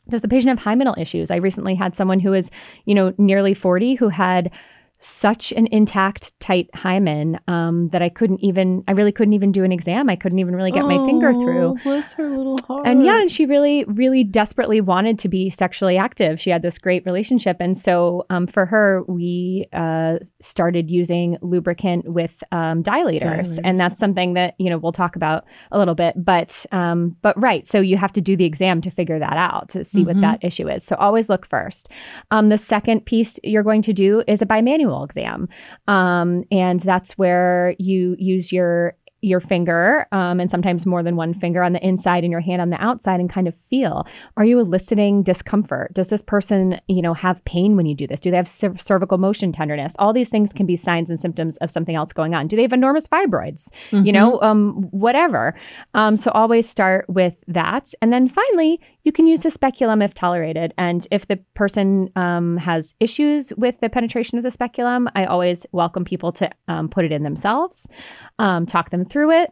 does 0.08 0.22
the 0.22 0.28
patient 0.28 0.58
have 0.58 0.60
hymenal 0.60 0.98
issues? 0.98 1.30
I 1.30 1.36
recently 1.36 1.74
had 1.74 1.94
someone 1.94 2.20
who 2.20 2.30
was, 2.30 2.50
you 2.84 2.94
know, 2.94 3.14
nearly 3.18 3.54
40 3.54 3.94
who 3.94 4.08
had 4.08 4.50
such 5.04 5.52
an 5.52 5.66
intact, 5.70 6.32
tight 6.40 6.70
hymen 6.74 7.38
um, 7.46 7.88
that 7.88 8.00
I 8.00 8.08
couldn't 8.08 8.42
even, 8.42 8.82
I 8.88 8.92
really 8.92 9.12
couldn't 9.12 9.34
even 9.34 9.52
do 9.52 9.62
an 9.62 9.70
exam. 9.70 10.08
I 10.08 10.16
couldn't 10.16 10.38
even 10.38 10.56
really 10.56 10.72
get 10.72 10.86
my 10.86 10.96
finger 11.04 11.32
through. 11.34 11.66
Oh, 11.66 11.78
Bless 11.82 12.14
her 12.14 12.34
little 12.34 12.56
heart. 12.66 12.86
And 12.86 13.04
yeah, 13.04 13.20
and 13.20 13.30
she 13.30 13.44
really, 13.44 13.84
really 13.84 14.24
desperately 14.24 14.80
wanted 14.80 15.18
to 15.18 15.28
be 15.28 15.50
sexually 15.50 15.98
active. 15.98 16.40
She 16.40 16.48
had 16.48 16.62
this 16.62 16.78
great 16.78 17.04
relationship. 17.04 17.58
And 17.60 17.76
so 17.76 18.24
um, 18.30 18.46
for 18.46 18.64
her, 18.64 19.02
we 19.06 19.66
uh, 19.74 20.20
started 20.40 20.90
using 20.90 21.36
lubricant 21.42 22.08
with 22.08 22.42
um, 22.50 22.82
dilators. 22.82 23.22
Dilators. 23.24 23.60
And 23.62 23.78
that's 23.78 23.98
something 23.98 24.32
that, 24.34 24.54
you 24.58 24.70
know, 24.70 24.78
we'll 24.78 24.92
talk 24.92 25.16
about 25.16 25.44
a 25.70 25.78
little 25.78 25.94
bit. 25.94 26.14
But, 26.16 26.64
um, 26.72 27.14
but 27.20 27.38
right. 27.38 27.66
So 27.66 27.80
you 27.80 27.98
have 27.98 28.12
to 28.12 28.22
do 28.22 28.36
the 28.36 28.46
exam 28.46 28.80
to 28.80 28.90
figure 28.90 29.18
that 29.18 29.36
out, 29.36 29.68
to 29.70 29.84
see 29.84 30.02
what 30.02 30.16
Mhm. 30.16 30.22
that 30.22 30.38
issue 30.42 30.66
is. 30.68 30.82
So 30.82 30.96
always 30.96 31.28
look 31.28 31.44
first. 31.44 31.90
Um, 32.30 32.48
the 32.48 32.56
second 32.56 33.04
piece 33.04 33.38
you're 33.44 33.62
going 33.62 33.82
to 33.82 33.92
do 33.92 34.22
is 34.26 34.40
a 34.40 34.46
bimanual 34.46 34.93
exam. 35.02 35.48
Um, 35.88 36.44
and 36.50 36.80
that's 36.80 37.18
where 37.18 37.74
you 37.78 38.14
use 38.18 38.52
your 38.52 38.94
your 39.24 39.40
finger 39.40 40.06
um, 40.12 40.38
and 40.38 40.50
sometimes 40.50 40.84
more 40.84 41.02
than 41.02 41.16
one 41.16 41.32
finger 41.32 41.62
on 41.62 41.72
the 41.72 41.84
inside 41.84 42.24
and 42.24 42.30
your 42.30 42.42
hand 42.42 42.60
on 42.60 42.68
the 42.68 42.82
outside 42.82 43.20
and 43.20 43.30
kind 43.30 43.48
of 43.48 43.56
feel 43.56 44.06
are 44.36 44.44
you 44.44 44.60
eliciting 44.60 45.22
discomfort? 45.22 45.94
Does 45.94 46.08
this 46.08 46.20
person 46.20 46.78
you 46.88 47.00
know 47.00 47.14
have 47.14 47.42
pain 47.46 47.74
when 47.74 47.86
you 47.86 47.94
do 47.94 48.06
this? 48.06 48.20
Do 48.20 48.30
they 48.30 48.36
have 48.36 48.48
cer- 48.48 48.76
cervical 48.76 49.16
motion 49.16 49.50
tenderness? 49.50 49.94
All 49.98 50.12
these 50.12 50.28
things 50.28 50.52
can 50.52 50.66
be 50.66 50.76
signs 50.76 51.08
and 51.08 51.18
symptoms 51.18 51.56
of 51.58 51.70
something 51.70 51.96
else 51.96 52.12
going 52.12 52.34
on. 52.34 52.46
Do 52.46 52.56
they 52.56 52.62
have 52.62 52.72
enormous 52.72 53.08
fibroids? 53.08 53.70
You 54.04 54.12
know 54.12 54.40
um, 54.42 54.88
whatever. 54.90 55.54
Um, 55.94 56.16
so 56.16 56.30
always 56.32 56.68
start 56.68 57.06
with 57.08 57.36
that. 57.48 57.94
And 58.02 58.12
then 58.12 58.28
finally 58.28 58.78
you 59.04 59.12
can 59.12 59.26
use 59.26 59.40
the 59.40 59.50
speculum 59.50 60.02
if 60.02 60.14
tolerated. 60.14 60.74
And 60.76 61.06
if 61.10 61.28
the 61.28 61.36
person 61.54 62.10
um, 62.16 62.56
has 62.56 62.94
issues 63.00 63.52
with 63.56 63.80
the 63.80 63.88
penetration 63.88 64.38
of 64.38 64.44
the 64.44 64.50
speculum 64.50 65.08
i 65.14 65.24
always 65.24 65.66
welcome 65.72 66.04
people 66.04 66.32
to 66.32 66.50
um, 66.68 66.88
put 66.88 67.04
it 67.04 67.12
in 67.12 67.22
themselves 67.22 67.86
um, 68.38 68.66
talk 68.66 68.90
them 68.90 69.04
through 69.04 69.30
it 69.30 69.50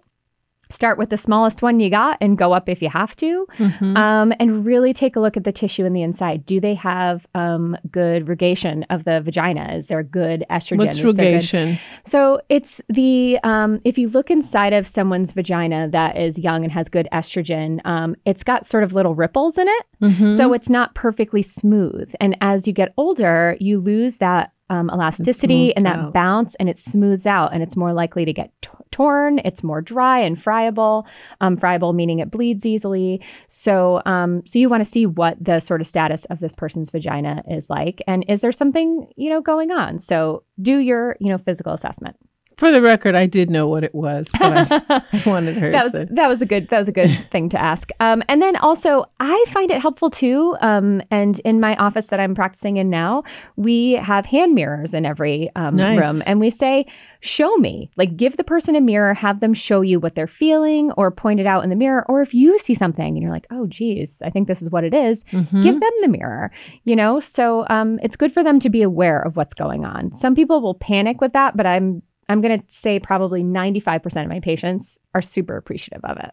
start 0.73 0.99
with 0.99 1.11
the 1.11 1.17
smallest 1.17 1.63
one 1.63 1.79
you 1.81 1.91
got 1.91 2.17
and 2.21 2.37
go 2.39 2.53
up 2.53 2.69
if 2.69 2.81
you 2.83 2.89
have 2.89 3.15
to 3.17 3.47
Mhm. 3.59 3.97
um, 3.97 4.33
and 4.41 4.65
really 4.65 4.93
take 4.93 5.17
a 5.17 5.21
look 5.21 5.37
at 5.37 5.45
the 5.45 5.53
tissue 5.53 5.85
in 5.85 5.93
the 5.93 6.03
inside 6.03 6.45
do 6.47 6.61
they 6.61 6.75
have 6.75 7.27
um, 7.35 7.77
good 7.91 8.29
rugation 8.29 8.85
of 8.91 9.05
the 9.05 9.21
vagina 9.21 9.75
is 9.75 9.87
there 9.89 10.03
good 10.03 10.45
estrogen 10.51 10.79
What's 10.79 10.97
Is 10.99 11.05
rugation? 11.05 11.79
so 12.05 12.41
it's 12.49 12.81
the 12.89 13.39
um, 13.45 13.81
if 13.85 13.99
you 13.99 14.09
look 14.09 14.31
inside 14.31 14.73
of 14.73 14.87
someone's 14.87 15.33
vagina 15.33 15.89
that 15.91 16.17
is 16.17 16.39
young 16.39 16.65
and 16.65 16.73
has 16.73 16.89
good 16.89 17.09
estrogen, 17.13 17.85
um, 17.87 18.17
it's 18.25 18.43
got 18.43 18.65
sort 18.67 18.83
of 18.85 18.93
little 18.93 19.15
ripples 19.15 19.59
in 19.59 19.69
it, 19.69 19.85
Mhm. 20.03 20.37
so 20.37 20.53
it's 20.53 20.71
not 20.71 20.95
perfectly 20.95 21.43
smooth. 21.43 22.13
And 22.21 22.37
as 22.41 22.67
you 22.67 22.73
get 22.73 22.93
older, 22.97 23.57
you 23.61 23.79
lose 23.81 24.19
that 24.19 24.53
um, 24.71 24.91
elasticity 24.91 25.75
and 25.77 25.85
that 25.87 25.99
out. 25.99 26.13
bounce, 26.13 26.55
and 26.57 26.69
it 26.69 26.79
smooths 26.79 27.27
out, 27.27 27.53
and 27.53 27.63
it's 27.63 27.77
more 27.77 27.93
likely 27.93 28.25
to 28.25 28.33
get 28.33 28.51
t- 28.63 28.71
torn. 28.91 29.41
It's 29.45 29.63
more 29.63 29.81
dry 29.81 30.19
and 30.21 30.41
friable. 30.41 31.07
Um, 31.41 31.57
friable 31.57 31.93
meaning 31.93 32.21
it 32.21 32.31
bleeds 32.31 32.65
easily. 32.65 33.21
So, 33.49 34.03
um, 34.07 34.43
so 34.47 34.59
you 34.59 34.69
want 34.69 34.85
to 34.85 34.91
see 34.91 35.07
what 35.07 35.43
the 35.43 35.61
sort 35.61 35.81
of 35.81 35.87
status 35.87 36.25
of 36.27 36.41
this 36.41 36.55
person's 36.55 36.91
vagina 36.91 37.43
is 37.51 37.69
like, 37.69 38.03
and 38.07 38.25
is 38.29 38.41
there 38.41 38.53
something 38.53 39.09
you 39.17 39.31
know 39.31 39.41
going 39.41 39.71
on? 39.71 39.99
So, 39.99 40.45
do 40.61 40.79
your 40.79 41.17
you 41.21 41.29
know 41.29 41.39
physical 41.39 41.73
assessment. 41.73 42.17
For 42.57 42.71
the 42.71 42.81
record, 42.83 43.15
I 43.15 43.27
did 43.27 43.51
know 43.51 43.67
what 43.69 43.85
it 43.85 43.95
was, 43.95 44.31
but 44.39 44.53
I, 44.91 45.03
I 45.13 45.23
wanted 45.27 45.57
her 45.57 45.71
that 45.71 45.83
was 45.83 45.93
to. 45.93 46.07
that 46.11 46.29
was 46.29 46.43
a 46.43 46.47
good 46.47 46.69
that 46.71 46.79
was 46.79 46.89
a 46.89 46.93
good 46.93 47.11
thing 47.31 47.49
to 47.51 47.61
ask. 47.61 47.91
Um, 48.01 48.23
and 48.29 48.41
then 48.43 48.57
also, 48.57 49.05
I 49.21 49.45
find 49.49 49.71
it 49.71 49.81
helpful 49.81 50.11
too. 50.11 50.57
Um, 50.61 51.03
and 51.11 51.39
in 51.41 51.61
my 51.61 51.77
office 51.77 52.09
that 52.09 52.21
I'm 52.21 52.35
practicing 52.35 52.77
in 52.77 52.91
now, 52.91 53.23
we 53.57 53.93
have 53.93 54.27
hand 54.27 54.55
mirrors 54.55 54.95
in 54.95 55.05
every 55.07 55.51
um, 55.57 55.77
Nice. 55.77 55.99
room, 56.05 56.23
and 56.27 56.41
we 56.41 56.51
say, 56.51 56.87
"Show 57.21 57.57
me." 57.57 57.91
Like, 57.97 58.17
give 58.17 58.37
the 58.37 58.45
person 58.45 58.77
a 58.77 58.81
mirror, 58.81 59.15
have 59.15 59.41
them 59.41 59.55
show 59.55 59.81
you 59.81 59.99
what 60.01 60.15
they're 60.15 60.27
feeling, 60.27 60.93
or 60.93 61.11
point 61.11 61.41
it 61.41 61.47
out 61.47 61.65
in 61.65 61.71
the 61.71 61.77
mirror. 61.77 62.05
Or 62.09 62.21
if 62.23 62.33
you 62.35 62.59
see 62.59 62.75
something 62.75 63.07
and 63.15 63.23
you're 63.23 63.33
like, 63.33 63.47
"Oh, 63.51 63.67
geez, 63.67 64.21
I 64.25 64.31
think 64.31 64.49
this 64.49 64.63
is 64.63 64.71
what 64.71 64.85
it 64.85 64.95
is," 64.95 65.25
Mhm. 65.33 65.63
give 65.63 65.81
them 65.81 65.91
the 66.03 66.09
mirror 66.09 66.51
you 66.85 66.97
know 66.97 67.21
so 67.21 67.65
um, 67.71 67.99
it's 68.03 68.17
good 68.17 68.33
for 68.33 68.43
them 68.43 68.59
to 68.59 68.69
be 68.69 68.83
aware 68.83 69.21
of 69.21 69.37
what's 69.37 69.55
going 69.55 69.85
on 69.85 70.11
some 70.13 70.35
people 70.35 70.61
will 70.61 70.75
panic 70.75 71.21
with 71.21 71.33
that 71.33 71.57
but 71.57 71.65
i'm 71.67 72.03
i'm 72.33 72.41
going 72.41 72.59
to 72.59 72.65
say 72.69 72.99
probably 72.99 73.43
95% 73.43 74.23
of 74.23 74.29
my 74.29 74.41
patients 74.41 74.99
are 75.15 75.23
super 75.23 75.57
appreciative 75.57 76.05
of 76.05 76.17
it 76.19 76.33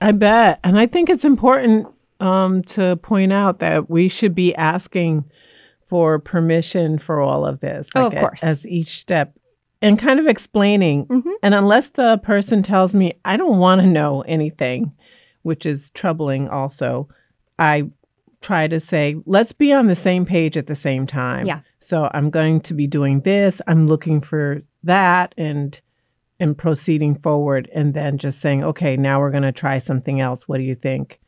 I 0.00 0.12
bet. 0.12 0.60
And 0.64 0.78
I 0.78 0.86
think 0.86 1.10
it's 1.10 1.24
important 1.24 1.86
um, 2.20 2.62
to 2.64 2.96
point 2.96 3.32
out 3.32 3.58
that 3.60 3.90
we 3.90 4.08
should 4.08 4.34
be 4.34 4.54
asking 4.54 5.24
for 5.86 6.18
permission 6.18 6.98
for 6.98 7.20
all 7.20 7.44
of 7.44 7.60
this. 7.60 7.88
Oh, 7.94 8.06
of 8.06 8.14
course. 8.14 8.42
As 8.42 8.66
each 8.66 8.98
step 8.98 9.36
and 9.82 9.98
kind 9.98 10.20
of 10.20 10.26
explaining. 10.26 11.06
Mhm. 11.06 11.32
And 11.42 11.54
unless 11.54 11.88
the 11.88 12.18
person 12.18 12.62
tells 12.62 12.94
me, 12.94 13.12
I 13.24 13.36
don't 13.36 13.58
want 13.58 13.80
to 13.80 13.86
know 13.86 14.22
anything, 14.22 14.92
which 15.42 15.66
is 15.66 15.90
troubling 15.90 16.48
also, 16.48 17.08
I 17.58 17.90
try 18.40 18.66
to 18.66 18.80
say, 18.80 19.16
let's 19.26 19.52
be 19.52 19.72
on 19.72 19.86
the 19.86 19.94
same 19.94 20.24
page 20.24 20.56
at 20.56 20.66
the 20.66 20.74
same 20.74 21.06
time. 21.06 21.46
Yeah. 21.46 21.60
So 21.78 22.10
I'm 22.14 22.30
going 22.30 22.60
to 22.62 22.74
be 22.74 22.86
doing 22.86 23.20
this. 23.20 23.60
I'm 23.66 23.86
looking 23.86 24.20
for 24.20 24.62
that. 24.82 25.34
And 25.36 25.80
and 26.40 26.56
proceeding 26.56 27.14
forward 27.14 27.70
and 27.72 27.92
then 27.92 28.16
just 28.16 28.40
saying 28.40 28.64
okay 28.64 28.96
now 28.96 29.20
we're 29.20 29.30
going 29.30 29.42
to 29.42 29.52
try 29.52 29.78
something 29.78 30.20
else 30.20 30.48
what 30.48 30.56
do 30.56 30.64
you 30.64 30.74
think 30.74 31.20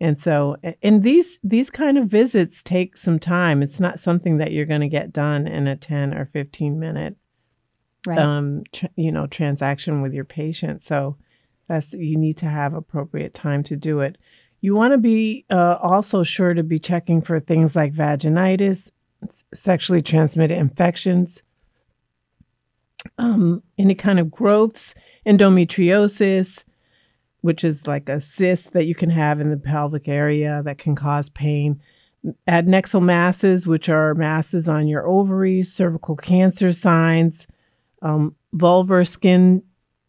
and 0.00 0.16
so 0.16 0.56
and 0.82 1.02
these 1.02 1.38
these 1.42 1.68
kind 1.68 1.98
of 1.98 2.06
visits 2.06 2.62
take 2.62 2.96
some 2.96 3.18
time 3.18 3.62
it's 3.62 3.80
not 3.80 3.98
something 3.98 4.38
that 4.38 4.52
you're 4.52 4.64
going 4.64 4.80
to 4.80 4.88
get 4.88 5.12
done 5.12 5.46
in 5.46 5.66
a 5.66 5.76
10 5.76 6.14
or 6.14 6.24
15 6.24 6.78
minute 6.78 7.16
right 8.06 8.18
um 8.18 8.62
tr- 8.72 8.86
you 8.96 9.10
know 9.10 9.26
transaction 9.26 10.00
with 10.00 10.14
your 10.14 10.24
patient 10.24 10.80
so 10.80 11.16
that's 11.68 11.92
you 11.92 12.16
need 12.16 12.36
to 12.36 12.46
have 12.46 12.72
appropriate 12.72 13.34
time 13.34 13.62
to 13.64 13.76
do 13.76 14.00
it 14.00 14.16
you 14.60 14.74
want 14.74 14.92
to 14.92 14.98
be 14.98 15.44
uh, 15.50 15.76
also 15.80 16.22
sure 16.22 16.54
to 16.54 16.62
be 16.62 16.78
checking 16.78 17.20
for 17.20 17.40
things 17.40 17.74
like 17.74 17.92
vaginitis 17.92 18.90
sexually 19.52 20.02
transmitted 20.02 20.56
infections 20.56 21.42
um, 23.18 23.62
any 23.78 23.94
kind 23.94 24.18
of 24.18 24.30
growths 24.30 24.94
endometriosis 25.26 26.64
which 27.40 27.64
is 27.64 27.86
like 27.86 28.08
a 28.08 28.20
cyst 28.20 28.72
that 28.72 28.84
you 28.84 28.94
can 28.94 29.10
have 29.10 29.40
in 29.40 29.50
the 29.50 29.56
pelvic 29.56 30.08
area 30.08 30.62
that 30.64 30.78
can 30.78 30.94
cause 30.94 31.28
pain. 31.30 31.80
Adnexal 32.46 33.02
masses 33.02 33.66
which 33.66 33.88
are 33.88 34.14
masses 34.14 34.68
on 34.68 34.86
your 34.86 35.06
ovaries 35.06 35.72
cervical 35.72 36.16
cancer 36.16 36.70
signs 36.70 37.46
um, 38.02 38.34
vulvar 38.54 39.06
skin 39.06 39.62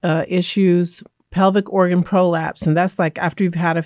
uh, 0.03 0.25
issues, 0.27 1.03
pelvic 1.29 1.71
organ 1.71 2.03
prolapse, 2.03 2.65
and 2.65 2.75
that's 2.75 2.97
like 2.97 3.17
after 3.17 3.43
you've 3.43 3.53
had 3.53 3.77
a 3.77 3.83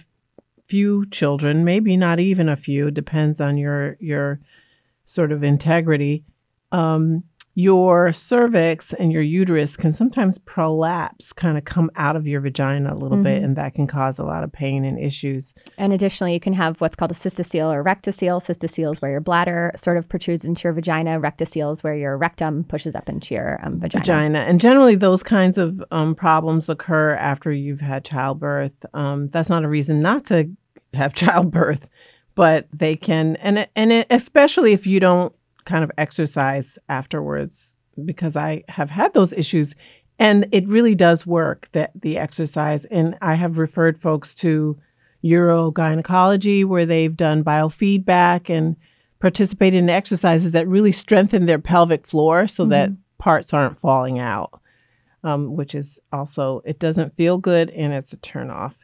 few 0.66 1.06
children, 1.08 1.64
maybe 1.64 1.96
not 1.96 2.20
even 2.20 2.50
a 2.50 2.56
few, 2.56 2.92
depends 2.92 3.40
on 3.40 3.58
your 3.58 3.98
your 4.00 4.40
sort 5.06 5.32
of 5.32 5.44
integrity. 5.44 6.24
Um, 6.72 7.24
your 7.58 8.12
cervix 8.12 8.92
and 8.92 9.14
your 9.14 9.22
uterus 9.22 9.78
can 9.78 9.94
sometimes 9.94 10.38
prolapse, 10.40 11.32
kind 11.32 11.58
of 11.58 11.64
come 11.64 11.90
out 11.96 12.18
of 12.18 12.28
your 12.28 12.42
vagina 12.42 12.94
a 12.94 12.98
little 12.98 13.18
bit, 13.24 13.42
Mhm. 13.42 13.46
and 13.46 13.56
that 13.56 13.74
can 13.74 13.88
cause 13.88 14.20
a 14.20 14.26
lot 14.26 14.44
of 14.44 14.52
pain 14.52 14.84
and 14.84 15.00
issues. 15.00 15.54
and 15.78 15.94
additionally 15.94 16.34
you 16.34 16.40
can 16.40 16.52
have 16.54 16.80
what's 16.82 16.96
called 16.98 17.12
a 17.12 17.14
cystocele 17.14 17.72
or 17.74 17.82
rectocele 17.84 18.42
cystocele 18.42 18.92
is 18.92 19.02
where 19.02 19.12
your 19.12 19.22
bladder 19.22 19.72
sort 19.78 19.96
of 19.98 20.08
protrudes 20.10 20.44
into 20.44 20.64
your 20.66 20.74
vagina 20.74 21.18
rectocele 21.20 21.72
is 21.72 21.82
where 21.84 21.96
your 21.96 22.18
rectum 22.18 22.64
pushes 22.66 22.94
up 22.94 23.08
into 23.08 23.34
your 23.34 23.60
um, 23.64 23.80
vagina. 23.80 24.02
vagina. 24.04 24.40
And 24.40 24.60
generally, 24.60 24.96
those 24.96 25.24
kinds 25.24 25.58
of 25.58 25.82
um, 25.92 26.14
problems 26.14 26.68
occur 26.68 27.12
after 27.16 27.52
you've 27.54 27.80
had 27.82 28.04
childbirth. 28.04 28.74
Um, 28.94 29.30
that's 29.30 29.50
not 29.50 29.64
a 29.64 29.70
reason 29.70 30.02
not 30.02 30.26
to 30.26 30.50
have 30.94 31.14
childbirth, 31.24 31.90
but 32.36 32.68
they 32.74 32.96
can, 32.98 33.38
and 33.38 33.66
and 33.78 33.92
it, 33.94 34.08
especially 34.10 34.74
if 34.74 34.86
you 34.86 35.00
don't 35.00 35.34
kind 35.66 35.84
of 35.84 35.92
exercise 35.98 36.78
afterwards, 36.90 37.76
because 38.04 38.36
I 38.38 38.64
have 38.70 38.90
had 38.90 39.14
those 39.14 39.34
issues, 39.34 39.76
and 40.18 40.48
it 40.52 40.68
really 40.68 40.96
does 40.96 41.28
work 41.28 41.68
that 41.74 41.92
the 42.00 42.18
exercise. 42.18 42.86
And 42.86 43.18
I 43.22 43.36
have 43.36 43.58
referred 43.58 43.98
folks 43.98 44.34
to 44.36 44.78
urogynecology 45.24 46.64
where 46.64 46.86
they've 46.86 47.18
done 47.18 47.44
biofeedback 47.44 48.50
and 48.50 48.76
participated 49.20 49.80
in 49.80 49.90
exercises 49.90 50.52
that 50.52 50.68
really 50.68 50.92
strengthen 50.92 51.48
their 51.48 51.60
pelvic 51.60 52.06
floor 52.06 52.48
so 52.48 52.66
that 52.66 52.92
parts 53.18 53.54
aren't 53.54 53.80
falling 53.80 54.20
out, 54.20 54.62
um, 55.24 55.56
which 55.56 55.74
is 55.74 56.00
also, 56.12 56.62
it 56.64 56.78
doesn't 56.78 57.16
feel 57.18 57.38
good 57.38 57.72
and 57.72 57.92
it's 57.92 58.14
a 58.14 58.18
turnoff. 58.18 58.76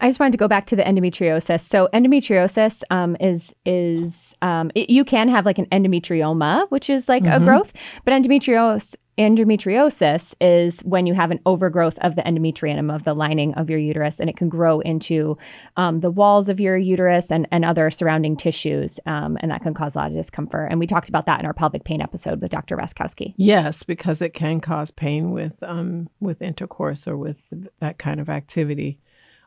I 0.00 0.08
just 0.08 0.20
wanted 0.20 0.32
to 0.32 0.38
go 0.38 0.48
back 0.48 0.66
to 0.66 0.76
the 0.76 0.82
endometriosis. 0.84 1.60
So 1.62 1.88
endometriosis 1.92 2.82
um, 2.90 3.16
is 3.20 3.54
is 3.66 4.34
um, 4.42 4.70
it- 4.74 4.90
you 4.90 5.04
can 5.04 5.28
have 5.28 5.44
like 5.44 5.58
an 5.58 5.66
endometrioma, 5.66 6.70
which 6.70 6.88
is 6.88 7.08
like 7.08 7.24
a 7.24 7.38
Mhm. 7.40 7.44
growth, 7.44 7.72
but 8.04 8.12
endometriosis 8.14 8.94
endometriosis 9.18 10.32
is 10.40 10.78
when 10.84 11.04
you 11.04 11.12
have 11.12 11.32
an 11.32 11.40
overgrowth 11.44 11.98
of 12.02 12.14
the 12.14 12.22
endometrium 12.22 12.94
of 12.94 13.02
the 13.02 13.14
lining 13.14 13.52
of 13.54 13.68
your 13.68 13.78
uterus, 13.80 14.20
and 14.20 14.30
it 14.30 14.36
can 14.36 14.48
grow 14.48 14.78
into 14.78 15.36
um, 15.76 15.98
the 16.00 16.10
walls 16.10 16.48
of 16.48 16.60
your 16.60 16.76
uterus 16.76 17.30
and, 17.32 17.48
and 17.50 17.64
other 17.64 17.90
surrounding 17.90 18.36
tissues, 18.36 19.00
um, 19.06 19.36
and 19.40 19.50
that 19.50 19.60
can 19.62 19.74
cause 19.74 19.96
a 19.96 19.98
lot 19.98 20.08
of 20.10 20.14
discomfort. 20.16 20.68
And 20.70 20.78
we 20.78 20.86
talked 20.86 21.08
about 21.08 21.26
that 21.26 21.40
in 21.40 21.46
our 21.46 21.52
pelvic 21.52 21.82
pain 21.82 22.00
episode 22.00 22.40
with 22.40 22.52
Dr. 22.52 22.76
Raskowski. 22.76 23.34
Yes, 23.36 23.82
because 23.82 24.22
it 24.22 24.34
can 24.34 24.60
cause 24.60 24.92
pain 24.92 25.32
with 25.32 25.60
um, 25.64 26.08
with 26.20 26.40
intercourse 26.40 27.08
or 27.08 27.16
with 27.16 27.42
that 27.80 27.98
kind 27.98 28.20
of 28.20 28.28
activity. 28.28 29.00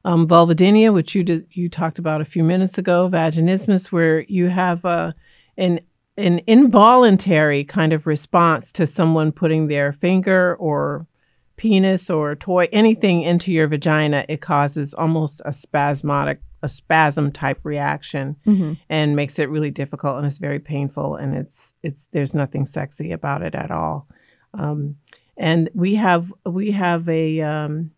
Um, 0.03 0.27
vulvodynia, 0.27 0.93
which 0.93 1.13
you 1.13 1.23
did, 1.23 1.47
you 1.51 1.69
talked 1.69 1.99
about 1.99 2.21
a 2.21 2.25
few 2.25 2.43
minutes 2.43 2.77
ago, 2.77 3.07
vaginismus, 3.07 3.91
where 3.91 4.21
you 4.21 4.49
have 4.49 4.83
uh, 4.83 5.11
an 5.57 5.79
an 6.17 6.41
involuntary 6.45 7.63
kind 7.63 7.93
of 7.93 8.05
response 8.05 8.71
to 8.73 8.85
someone 8.85 9.31
putting 9.31 9.67
their 9.67 9.93
finger 9.93 10.55
or 10.57 11.07
penis 11.55 12.09
or 12.09 12.35
toy 12.35 12.67
anything 12.71 13.21
into 13.21 13.51
your 13.51 13.67
vagina 13.67 14.25
it 14.27 14.41
causes 14.41 14.93
almost 14.95 15.41
a 15.45 15.53
spasmodic 15.53 16.41
a 16.63 16.69
spasm 16.69 17.31
type 17.31 17.59
reaction 17.63 18.35
mm-hmm. 18.45 18.73
and 18.89 19.15
makes 19.15 19.39
it 19.39 19.49
really 19.49 19.71
difficult 19.71 20.17
and 20.17 20.25
it's 20.25 20.37
very 20.37 20.59
painful 20.59 21.15
and 21.15 21.35
it's 21.35 21.75
it's 21.83 22.07
there's 22.07 22.33
nothing 22.33 22.65
sexy 22.65 23.11
about 23.11 23.41
it 23.41 23.55
at 23.55 23.71
all 23.71 24.07
um, 24.55 24.95
and 25.37 25.69
we 25.73 25.95
have 25.95 26.33
we 26.45 26.71
have 26.71 27.07
a 27.07 27.41
um, 27.41 27.91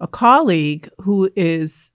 a 0.00 0.06
colleague 0.06 0.88
who 0.98 1.30
is 1.36 1.90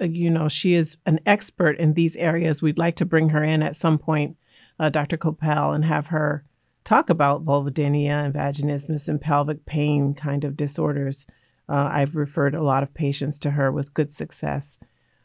uh, 0.00 0.04
you 0.04 0.30
know 0.30 0.48
she 0.48 0.74
is 0.74 0.96
an 1.06 1.20
expert 1.26 1.78
in 1.78 1.94
these 1.94 2.16
areas 2.16 2.62
we'd 2.62 2.78
like 2.78 2.96
to 2.96 3.04
bring 3.04 3.30
her 3.30 3.42
in 3.42 3.62
at 3.62 3.76
some 3.76 3.98
point 3.98 4.36
uh, 4.80 4.88
Dr. 4.88 5.16
Coppell 5.16 5.74
and 5.74 5.84
have 5.84 6.08
her 6.08 6.44
talk 6.84 7.10
about 7.10 7.44
vulvodynia 7.44 8.24
and 8.24 8.34
vaginismus 8.34 9.08
and 9.08 9.20
pelvic 9.20 9.66
pain 9.66 10.14
kind 10.14 10.44
of 10.44 10.56
disorders. 10.56 11.26
Uh, 11.68 11.88
I've 11.90 12.16
referred 12.16 12.54
a 12.54 12.62
lot 12.62 12.82
of 12.82 12.94
patients 12.94 13.38
to 13.40 13.50
her 13.50 13.70
with 13.70 13.92
good 13.92 14.10
success. 14.10 14.78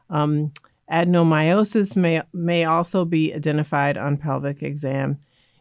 Um, 0.10 0.52
adenomyosis 0.92 1.96
may, 1.96 2.22
may 2.34 2.66
also 2.66 3.06
be 3.06 3.34
identified 3.34 3.98
on 3.98 4.18
pelvic 4.18 4.62
exam. 4.62 5.20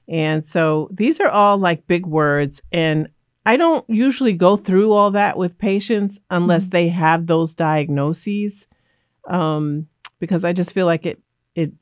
And 0.09 0.45
so 0.45 0.89
these 0.91 1.21
are 1.21 1.31
all 1.31 1.57
like 1.57 1.87
big 1.87 2.05
words. 2.05 2.61
And 2.73 3.09
I 3.45 3.57
don't 3.57 3.89
usually 3.89 4.35
go 4.35 4.57
through 4.57 4.93
all 4.93 5.11
that 5.13 5.37
with 5.37 5.59
patients 5.59 6.21
unless 6.31 6.65
mm-hmm. 6.67 6.71
they 6.71 6.89
have 6.89 7.27
those 7.27 7.55
diagnoses, 7.55 8.67
um, 9.29 9.89
because 10.21 10.45
I 10.45 10.53
just 10.53 10.73
feel 10.73 10.87
like 10.87 11.07
it 11.07 11.21
it 11.55 11.73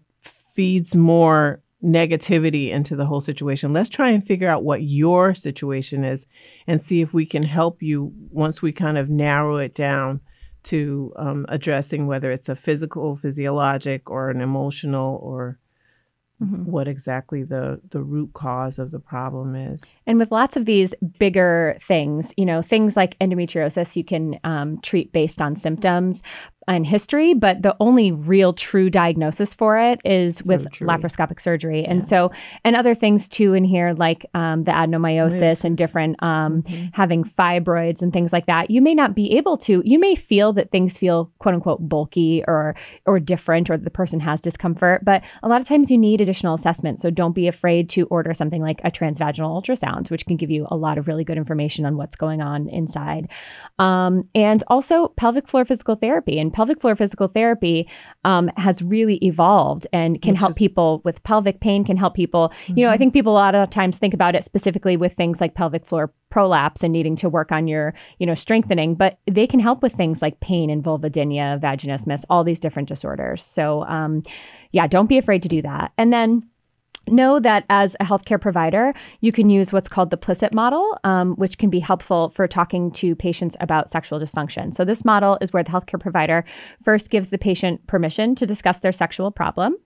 feeds 0.55 0.96
more 0.96 1.62
negativity 1.83 2.70
into 2.70 2.96
the 2.96 3.07
whole 3.07 3.20
situation. 3.20 3.73
Let's 3.73 3.88
try 3.88 4.11
and 4.11 4.27
figure 4.27 4.49
out 4.49 4.64
what 4.64 4.83
your 4.83 5.35
situation 5.35 6.05
is 6.05 6.27
and 6.66 6.81
see 6.81 7.01
if 7.01 7.14
we 7.14 7.25
can 7.25 7.42
help 7.42 7.83
you 7.83 8.12
once 8.31 8.61
we 8.61 8.73
kind 8.73 8.99
of 8.99 9.09
narrow 9.09 9.57
it 9.57 9.75
down 9.75 10.20
to 10.62 11.12
um, 11.16 11.46
addressing 11.49 12.07
whether 12.07 12.31
it's 12.31 12.49
a 12.49 12.57
physical, 12.57 13.16
physiologic, 13.16 14.11
or 14.11 14.29
an 14.29 14.40
emotional 14.40 15.18
or 15.23 15.59
mm-hmm. 16.42 16.64
what 16.70 16.88
exactly 16.88 17.42
the 17.42 17.81
the 17.90 18.03
root 18.03 18.33
cause 18.33 18.79
of 18.79 18.90
the 18.90 18.98
problem 18.98 19.55
is. 19.55 19.98
And 20.07 20.18
with 20.18 20.31
lots 20.31 20.57
of 20.57 20.64
these 20.64 20.94
bigger 21.18 21.76
things, 21.81 22.33
you 22.37 22.46
know, 22.46 22.62
things 22.62 22.96
like 22.96 23.18
endometriosis, 23.18 23.96
you 23.96 24.05
can 24.05 24.38
um, 24.44 24.81
treat 24.81 25.12
based 25.12 25.42
on 25.42 25.57
symptoms, 25.57 26.22
and 26.68 26.87
history, 26.87 27.35
but 27.35 27.62
the 27.62 27.75
only 27.81 28.12
real 28.12 28.53
true 28.53 28.90
diagnosis 28.90 29.55
for 29.55 29.79
it 29.79 30.01
is 30.05 30.42
with 30.44 30.70
laparoscopic 30.81 31.40
surgery. 31.40 31.85
And 31.85 32.01
yes. 32.01 32.09
so, 32.09 32.31
and 32.64 32.77
other 32.77 32.94
things 32.94 33.29
too 33.29 33.55
in 33.55 33.64
here, 33.64 33.92
like 33.94 34.27
um, 34.35 34.64
the 34.64 34.70
adenomyosis 34.70 35.64
and 35.64 35.77
different 35.77 36.23
um, 36.23 36.62
mm-hmm. 36.62 36.87
having 36.92 37.25
fibroids 37.25 38.03
and 38.03 38.12
things 38.12 38.33
like 38.33 38.46
that. 38.46 38.70
You 38.70 38.83
may 38.83 38.94
not 38.94 39.14
be 39.14 39.37
able 39.37 39.57
to, 39.59 39.83
you 39.85 39.99
may 39.99 40.14
feel 40.14 40.53
that 40.53 40.70
things 40.70 40.96
feel 40.96 41.33
quote 41.38 41.55
unquote 41.55 41.88
bulky 41.88 42.44
or, 42.46 42.77
or 43.07 43.18
different, 43.18 43.70
or 43.70 43.77
the 43.77 43.90
person 43.90 44.20
has 44.20 44.40
discomfort, 44.40 45.05
but 45.05 45.25
a 45.42 45.49
lot 45.49 45.61
of 45.61 45.66
times 45.66 45.90
you 45.90 45.99
need 45.99 46.20
additional 46.20 46.55
assessment. 46.55 47.01
So 47.01 47.11
don't 47.11 47.35
be 47.35 47.49
afraid 47.49 47.88
to 47.90 48.07
order 48.07 48.33
something 48.35 48.62
like 48.62 48.81
a 48.85 48.90
transvaginal 48.90 49.61
ultrasound, 49.61 50.11
which 50.11 50.27
can 50.27 50.37
give 50.37 50.51
you 50.51 50.68
a 50.70 50.77
lot 50.77 50.99
of 50.99 51.09
really 51.09 51.25
good 51.25 51.38
information 51.38 51.85
on 51.85 51.96
what's 51.96 52.16
going 52.16 52.42
on 52.42 52.68
inside. 52.68 53.31
Um, 53.79 54.29
and 54.35 54.62
also 54.68 55.09
pelvic 55.09 55.49
floor 55.49 55.64
physical 55.64 55.94
therapy. 55.94 56.38
And 56.38 56.53
pelvic 56.61 56.79
floor 56.83 56.94
physical 56.94 57.27
therapy 57.27 57.88
um, 58.25 58.51
has 58.59 58.83
really 58.83 59.16
evolved 59.25 59.87
and 59.94 60.20
can 60.20 60.33
Which 60.33 60.40
help 60.40 60.51
is... 60.51 60.59
people 60.59 61.01
with 61.07 61.23
pelvic 61.23 61.59
pain, 61.61 61.87
can 61.87 61.96
help 61.96 62.12
people. 62.12 62.51
Mm-hmm. 62.51 62.79
You 62.79 62.85
know, 62.85 62.90
I 62.90 62.92
mm-hmm. 62.92 62.99
think 62.99 63.12
people 63.14 63.33
a 63.33 63.40
lot 63.46 63.55
of 63.55 63.70
times 63.70 63.96
think 63.96 64.12
about 64.12 64.35
it 64.35 64.44
specifically 64.44 64.99
with 64.99 65.14
things 65.14 65.40
like 65.40 65.55
pelvic 65.55 65.87
floor 65.87 66.12
prolapse 66.29 66.83
and 66.83 66.92
needing 66.92 67.16
to 67.16 67.31
work 67.31 67.51
on 67.51 67.66
your, 67.66 67.94
you 68.18 68.27
know, 68.27 68.35
strengthening, 68.35 68.94
but 68.94 69.18
they 69.27 69.46
can 69.46 69.59
help 69.59 69.83
with 69.83 69.94
things 69.94 70.20
like 70.20 70.38
pain 70.40 70.68
and 70.68 70.85
vulvodynia, 70.85 71.59
vaginismus, 71.59 72.25
all 72.29 72.44
these 72.44 72.61
different 72.61 72.88
disorders. 72.88 73.42
So, 73.42 73.85
um, 73.85 74.23
yeah, 74.73 74.87
don't 74.87 75.09
be 75.09 75.16
afraid 75.16 75.42
to 75.44 75.49
do 75.49 75.62
that. 75.62 75.92
And 75.96 76.12
then 76.12 76.42
know 77.11 77.40
that 77.40 77.64
as 77.68 77.96
a 78.01 78.05
healthcare 78.05 78.40
provider, 78.40 78.94
you 79.20 79.33
can 79.33 79.51
use 79.51 79.73
what's 79.73 79.88
called 79.88 80.11
the 80.11 80.16
PLISSIT 80.16 80.55
model, 80.55 80.99
um, 81.05 81.35
which 81.37 81.59
can 81.59 81.70
be 81.70 81.81
helpful 81.81 82.31
for 82.31 82.46
talking 82.46 82.90
to 82.92 83.14
patients 83.14 83.57
about 83.61 83.90
sexual 83.90 84.18
dysfunction. 84.18 84.73
So, 84.73 84.85
this 84.85 85.05
model 85.05 85.38
is 85.40 85.53
where 85.53 85.62
the 85.62 85.70
healthcare 85.70 86.01
provider 86.01 86.44
first 86.83 87.11
gives 87.11 87.31
the 87.31 87.38
patient 87.38 87.87
permission 87.87 88.35
to 88.37 88.46
discuss 88.46 88.81
their 88.81 88.92
sexual 88.92 89.31
problem 89.31 89.77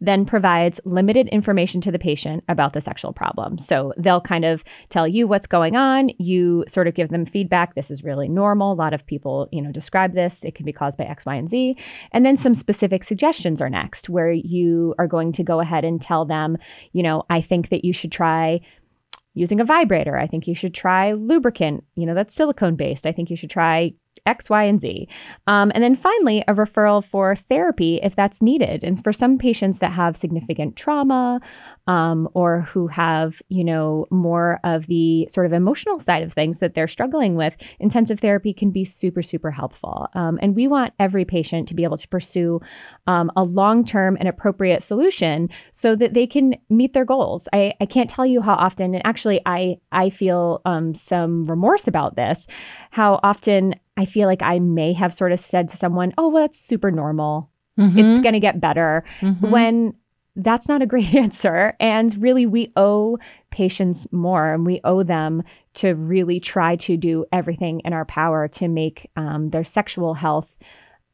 then 0.00 0.24
provides 0.24 0.80
limited 0.84 1.28
information 1.28 1.80
to 1.82 1.90
the 1.90 1.98
patient 1.98 2.44
about 2.48 2.72
the 2.72 2.80
sexual 2.80 3.12
problem. 3.12 3.58
So 3.58 3.92
they'll 3.96 4.20
kind 4.20 4.44
of 4.44 4.64
tell 4.88 5.06
you 5.06 5.26
what's 5.26 5.46
going 5.46 5.76
on. 5.76 6.10
You 6.18 6.64
sort 6.68 6.88
of 6.88 6.94
give 6.94 7.10
them 7.10 7.26
feedback. 7.26 7.74
This 7.74 7.90
is 7.90 8.04
really 8.04 8.28
normal. 8.28 8.72
A 8.72 8.74
lot 8.74 8.94
of 8.94 9.06
people, 9.06 9.48
you 9.52 9.62
know, 9.62 9.72
describe 9.72 10.14
this. 10.14 10.44
It 10.44 10.54
can 10.54 10.66
be 10.66 10.72
caused 10.72 10.98
by 10.98 11.04
X, 11.04 11.26
Y, 11.26 11.34
and 11.34 11.48
Z. 11.48 11.76
And 12.12 12.24
then 12.24 12.36
some 12.36 12.54
specific 12.54 13.04
suggestions 13.04 13.60
are 13.60 13.70
next, 13.70 14.08
where 14.08 14.32
you 14.32 14.94
are 14.98 15.06
going 15.06 15.32
to 15.32 15.42
go 15.42 15.60
ahead 15.60 15.84
and 15.84 16.00
tell 16.00 16.24
them, 16.24 16.56
you 16.92 17.02
know, 17.02 17.24
I 17.30 17.40
think 17.40 17.68
that 17.70 17.84
you 17.84 17.92
should 17.92 18.12
try 18.12 18.60
using 19.34 19.60
a 19.60 19.64
vibrator. 19.64 20.18
I 20.18 20.26
think 20.26 20.48
you 20.48 20.54
should 20.54 20.74
try 20.74 21.12
lubricant, 21.12 21.84
you 21.94 22.06
know, 22.06 22.14
that's 22.14 22.34
silicone 22.34 22.74
based. 22.74 23.06
I 23.06 23.12
think 23.12 23.30
you 23.30 23.36
should 23.36 23.50
try 23.50 23.92
X, 24.28 24.48
Y, 24.50 24.62
and 24.62 24.80
Z. 24.80 25.08
Um, 25.46 25.72
and 25.74 25.82
then 25.82 25.96
finally, 25.96 26.44
a 26.46 26.54
referral 26.54 27.02
for 27.02 27.34
therapy 27.34 27.98
if 28.02 28.14
that's 28.14 28.40
needed. 28.40 28.84
And 28.84 29.02
for 29.02 29.12
some 29.12 29.38
patients 29.38 29.78
that 29.80 29.92
have 29.92 30.16
significant 30.16 30.76
trauma 30.76 31.40
um, 31.86 32.28
or 32.34 32.60
who 32.70 32.86
have, 32.88 33.40
you 33.48 33.64
know, 33.64 34.06
more 34.10 34.60
of 34.62 34.86
the 34.86 35.26
sort 35.30 35.46
of 35.46 35.52
emotional 35.52 35.98
side 35.98 36.22
of 36.22 36.32
things 36.32 36.58
that 36.58 36.74
they're 36.74 36.86
struggling 36.86 37.34
with, 37.34 37.56
intensive 37.80 38.20
therapy 38.20 38.52
can 38.52 38.70
be 38.70 38.84
super, 38.84 39.22
super 39.22 39.50
helpful. 39.50 40.06
Um, 40.14 40.38
and 40.42 40.54
we 40.54 40.68
want 40.68 40.92
every 40.98 41.24
patient 41.24 41.66
to 41.68 41.74
be 41.74 41.84
able 41.84 41.96
to 41.96 42.08
pursue 42.08 42.60
um, 43.06 43.30
a 43.36 43.42
long 43.42 43.84
term 43.84 44.16
and 44.20 44.28
appropriate 44.28 44.82
solution 44.82 45.48
so 45.72 45.96
that 45.96 46.12
they 46.12 46.26
can 46.26 46.56
meet 46.68 46.92
their 46.92 47.06
goals. 47.06 47.48
I, 47.52 47.72
I 47.80 47.86
can't 47.86 48.10
tell 48.10 48.26
you 48.26 48.42
how 48.42 48.54
often, 48.54 48.94
and 48.94 49.06
actually, 49.06 49.40
I, 49.46 49.78
I 49.90 50.10
feel 50.10 50.60
um, 50.66 50.94
some 50.94 51.46
remorse 51.46 51.88
about 51.88 52.16
this, 52.16 52.46
how 52.90 53.18
often 53.22 53.74
I 53.98 54.04
feel 54.04 54.28
like 54.28 54.42
I 54.42 54.60
may 54.60 54.92
have 54.94 55.12
sort 55.12 55.32
of 55.32 55.40
said 55.40 55.68
to 55.70 55.76
someone, 55.76 56.14
oh, 56.16 56.28
well, 56.28 56.44
that's 56.44 56.58
super 56.58 56.90
normal. 56.90 57.50
Mm-hmm. 57.78 57.98
It's 57.98 58.20
going 58.20 58.34
to 58.34 58.40
get 58.40 58.60
better. 58.60 59.04
Mm-hmm. 59.20 59.50
When 59.50 59.94
that's 60.36 60.68
not 60.68 60.82
a 60.82 60.86
great 60.86 61.14
answer. 61.14 61.74
And 61.80 62.16
really, 62.22 62.46
we 62.46 62.72
owe 62.76 63.18
patients 63.50 64.06
more 64.12 64.54
and 64.54 64.64
we 64.64 64.80
owe 64.84 65.02
them 65.02 65.42
to 65.74 65.94
really 65.94 66.40
try 66.40 66.76
to 66.76 66.96
do 66.96 67.26
everything 67.32 67.80
in 67.84 67.92
our 67.92 68.04
power 68.04 68.48
to 68.48 68.68
make 68.68 69.10
um, 69.16 69.50
their 69.50 69.64
sexual 69.64 70.14
health 70.14 70.56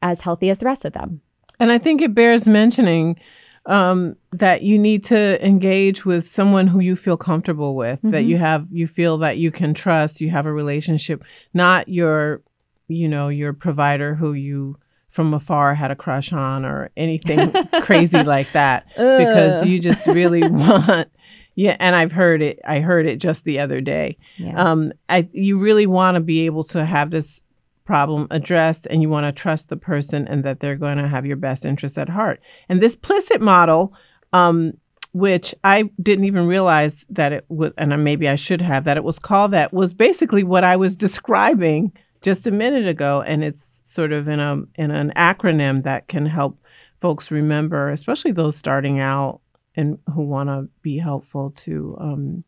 as 0.01 0.21
healthy 0.21 0.49
as 0.49 0.59
the 0.59 0.65
rest 0.65 0.85
of 0.85 0.93
them. 0.93 1.21
And 1.59 1.71
I 1.71 1.79
think 1.79 2.01
it 2.01 2.13
bears 2.13 2.45
mentioning 2.45 3.17
um, 3.65 4.15
that 4.31 4.61
you 4.61 4.77
need 4.77 5.03
to 5.05 5.43
engage 5.45 6.05
with 6.05 6.29
someone 6.29 6.67
who 6.67 6.79
you 6.79 6.95
feel 6.95 7.17
comfortable 7.17 7.75
with, 7.75 7.99
mm-hmm. 7.99 8.11
that 8.11 8.25
you 8.25 8.37
have, 8.37 8.67
you 8.71 8.87
feel 8.87 9.17
that 9.19 9.37
you 9.37 9.49
can 9.49 9.73
trust, 9.73 10.21
you 10.21 10.29
have 10.29 10.45
a 10.45 10.53
relationship, 10.53 11.23
not 11.53 11.87
your, 11.89 12.43
you 12.87 13.07
know, 13.07 13.29
your 13.29 13.53
provider 13.53 14.15
who 14.15 14.33
you 14.33 14.77
from 15.09 15.33
afar 15.33 15.73
had 15.73 15.91
a 15.91 15.95
crush 15.95 16.33
on 16.33 16.65
or 16.65 16.89
anything 16.97 17.49
crazy 17.81 18.21
like 18.23 18.51
that 18.51 18.85
because 18.97 19.65
you 19.65 19.79
just 19.79 20.07
really 20.07 20.41
want 20.49 21.09
yeah 21.55 21.77
and 21.79 21.95
i've 21.95 22.11
heard 22.11 22.41
it 22.41 22.59
i 22.65 22.81
heard 22.81 23.07
it 23.07 23.17
just 23.17 23.45
the 23.45 23.57
other 23.57 23.79
day. 23.79 24.17
Yeah. 24.37 24.61
um 24.61 24.91
i 25.07 25.25
you 25.31 25.57
really 25.57 25.87
want 25.87 26.15
to 26.15 26.21
be 26.21 26.45
able 26.45 26.65
to 26.65 26.83
have 26.83 27.11
this 27.11 27.41
problem 27.85 28.27
addressed 28.29 28.87
and 28.87 29.01
you 29.01 29.07
want 29.07 29.25
to 29.25 29.31
trust 29.31 29.69
the 29.69 29.77
person 29.77 30.27
and 30.27 30.43
that 30.43 30.59
they're 30.59 30.75
going 30.75 30.97
to 30.97 31.07
have 31.07 31.25
your 31.25 31.37
best 31.37 31.63
interest 31.65 31.97
at 31.97 32.09
heart. 32.09 32.41
And 32.67 32.81
this 32.81 32.97
PLISSIT 32.97 33.39
model 33.39 33.93
um 34.33 34.73
which 35.13 35.55
I 35.63 35.89
didn't 36.01 36.25
even 36.25 36.45
realize 36.45 37.05
that 37.07 37.31
it 37.31 37.45
would, 37.47 37.73
and 37.77 38.03
maybe 38.03 38.27
I 38.27 38.35
should 38.35 38.61
have, 38.61 38.83
that 38.83 38.97
it 38.97 39.03
was 39.05 39.17
called 39.17 39.51
that, 39.51 39.71
was 39.71 39.93
basically 39.93 40.43
what 40.43 40.65
I 40.65 40.75
was 40.75 40.93
describing 40.93 41.93
just 42.25 42.47
a 42.47 42.51
minute 42.51 42.87
ago, 42.87 43.21
and 43.21 43.43
it's 43.43 43.81
sort 43.83 44.11
of 44.11 44.27
in 44.27 44.39
a 44.39 44.63
in 44.73 44.89
an 44.89 45.13
acronym 45.15 45.83
that 45.83 46.07
can 46.07 46.25
help 46.25 46.57
folks 46.99 47.29
remember, 47.29 47.91
especially 47.91 48.31
those 48.31 48.57
starting 48.57 48.99
out 48.99 49.41
and 49.75 49.99
who 50.11 50.23
want 50.23 50.49
to 50.49 50.67
be 50.81 50.97
helpful 50.97 51.51
to 51.51 51.95
um, 51.99 52.43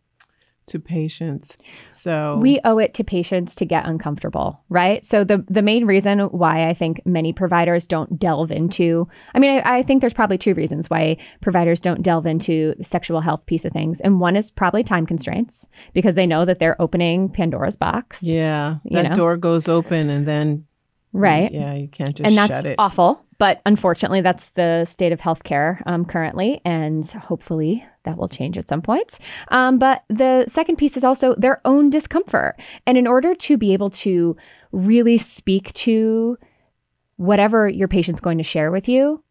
to 0.68 0.80
patients. 0.80 1.58
So 1.90 2.38
we 2.38 2.60
owe 2.64 2.78
it 2.78 2.94
to 2.96 3.04
patients 3.04 3.56
to 3.56 3.66
get 3.66 3.86
uncomfortable, 3.86 4.62
right? 4.70 5.04
So 5.04 5.24
the 5.24 5.44
the 5.50 5.62
main 5.62 5.86
reason 5.86 6.20
why 6.20 6.70
I 6.70 6.74
think 6.74 7.02
many 7.06 7.34
providers 7.34 7.86
don't 7.86 8.20
delve 8.20 8.52
into, 8.52 9.08
I 9.34 9.40
mean, 9.40 9.62
I, 9.66 9.78
I, 9.78 9.84
think 9.84 10.02
there's 10.02 10.14
probably 10.14 10.38
two 10.38 10.54
reasons 10.54 10.90
why 10.90 11.18
providers 11.42 11.82
don't 11.82 12.02
delve 12.02 12.26
into 12.26 12.76
the 12.78 12.84
sexual 12.84 13.22
health 13.22 13.46
piece 13.46 13.66
of 13.66 13.74
things, 13.74 14.00
and 14.02 14.20
one 14.20 14.36
is 14.36 14.52
probably 14.52 14.84
time 14.84 15.06
constraints 15.06 15.68
because 15.94 16.16
they 16.16 16.28
know 16.28 16.46
that 16.46 16.60
they're 16.60 16.80
opening 16.82 17.30
Pandora's 17.30 17.76
box. 17.76 18.22
Yeah, 18.22 18.78
that 18.92 19.10
know? 19.10 19.16
door 19.16 19.38
goes 19.38 19.68
open, 19.68 20.10
and 20.10 20.28
then 20.28 20.66
right, 21.14 21.52
yeah, 21.52 21.74
you 21.74 21.88
can't 21.88 22.16
just 22.16 22.28
and 22.28 22.38
that's 22.38 22.66
awful. 22.78 23.24
But 23.40 23.62
unfortunately, 23.66 24.22
that's 24.22 24.50
the 24.52 24.86
state 24.86 25.12
of 25.12 25.22
healthcare 25.22 25.82
um, 25.86 26.06
currently, 26.06 26.60
and 26.66 27.06
hopefully 27.12 27.86
that 28.08 28.18
will 28.18 28.30
change 28.30 28.58
at 28.58 28.68
some 28.68 28.82
point. 28.82 29.20
Um, 29.50 29.78
but 29.78 30.04
the 30.08 30.46
second 30.48 30.78
piece 30.78 30.98
is 30.98 31.04
also 31.04 31.36
their 31.36 31.62
own 31.66 31.90
discomfort. 31.90 32.56
And 32.86 32.98
in 32.98 33.06
order 33.06 33.36
to 33.36 33.58
be 33.58 33.74
able 33.74 33.90
to 33.92 34.36
really 34.72 35.18
speak 35.18 35.74
to 35.74 36.38
whatever 37.18 37.68
your 37.68 37.88
patient's 37.88 38.22
going 38.22 38.38
to 38.38 38.44
share 38.44 38.72
with 38.72 38.88
you, 38.88 39.24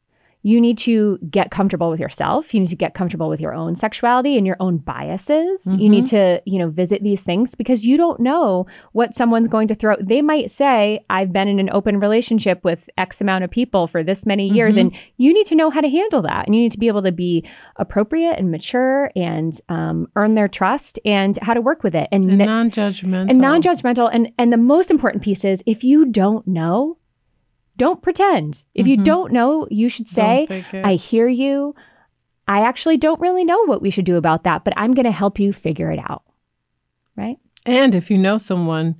you 0.46 0.60
need 0.60 0.78
to 0.78 1.18
get 1.28 1.50
comfortable 1.50 1.90
with 1.90 1.98
yourself. 1.98 2.54
You 2.54 2.60
need 2.60 2.68
to 2.68 2.76
get 2.76 2.94
comfortable 2.94 3.28
with 3.28 3.40
your 3.40 3.52
own 3.52 3.74
sexuality 3.74 4.38
and 4.38 4.46
your 4.46 4.56
own 4.60 4.76
biases. 4.78 5.64
Mm-hmm. 5.64 5.78
You 5.80 5.88
need 5.88 6.04
mm-hmm. 6.04 6.36
to, 6.36 6.42
you 6.46 6.60
know, 6.60 6.68
visit 6.68 7.02
these 7.02 7.24
things 7.24 7.56
because 7.56 7.84
you 7.84 7.96
don't 7.96 8.20
know 8.20 8.64
what 8.92 9.12
someone's 9.12 9.48
going 9.48 9.66
to 9.66 9.74
throw. 9.74 9.96
They 10.00 10.22
might 10.22 10.52
say, 10.52 11.04
I've 11.10 11.32
been 11.32 11.48
in 11.48 11.58
an 11.58 11.68
open 11.72 11.98
relationship 11.98 12.62
with 12.62 12.88
X 12.96 13.20
amount 13.20 13.42
of 13.42 13.50
people 13.50 13.88
for 13.88 14.04
this 14.04 14.24
many 14.24 14.48
years. 14.48 14.76
Mm-hmm. 14.76 14.94
And 14.94 14.98
you 15.16 15.34
need 15.34 15.48
to 15.48 15.56
know 15.56 15.68
how 15.68 15.80
to 15.80 15.88
handle 15.88 16.22
that. 16.22 16.46
And 16.46 16.54
you 16.54 16.60
need 16.60 16.70
to 16.70 16.78
be 16.78 16.86
able 16.86 17.02
to 17.02 17.10
be 17.10 17.44
appropriate 17.74 18.38
and 18.38 18.52
mature 18.52 19.10
and 19.16 19.60
um, 19.68 20.06
earn 20.14 20.36
their 20.36 20.46
trust 20.46 21.00
and 21.04 21.36
how 21.42 21.54
to 21.54 21.60
work 21.60 21.82
with 21.82 21.96
it. 21.96 22.08
And, 22.12 22.30
and 22.30 22.38
non 22.38 22.70
judgmental. 22.70 23.30
And 23.30 23.40
non 23.40 23.62
judgmental. 23.62 24.10
And, 24.12 24.30
and 24.38 24.52
the 24.52 24.58
most 24.58 24.92
important 24.92 25.24
piece 25.24 25.44
is 25.44 25.64
if 25.66 25.82
you 25.82 26.06
don't 26.06 26.46
know, 26.46 26.98
don't 27.76 28.02
pretend. 28.02 28.64
If 28.74 28.86
mm-hmm. 28.86 28.90
you 28.90 28.96
don't 29.04 29.32
know, 29.32 29.66
you 29.70 29.88
should 29.88 30.08
say, 30.08 30.64
I 30.72 30.94
hear 30.94 31.28
you. 31.28 31.74
I 32.48 32.60
actually 32.60 32.96
don't 32.96 33.20
really 33.20 33.44
know 33.44 33.64
what 33.66 33.82
we 33.82 33.90
should 33.90 34.04
do 34.04 34.16
about 34.16 34.44
that, 34.44 34.64
but 34.64 34.74
I'm 34.76 34.94
going 34.94 35.04
to 35.04 35.10
help 35.10 35.38
you 35.38 35.52
figure 35.52 35.90
it 35.90 35.98
out. 35.98 36.22
Right? 37.16 37.38
And 37.64 37.94
if 37.94 38.10
you 38.10 38.18
know 38.18 38.38
someone, 38.38 38.96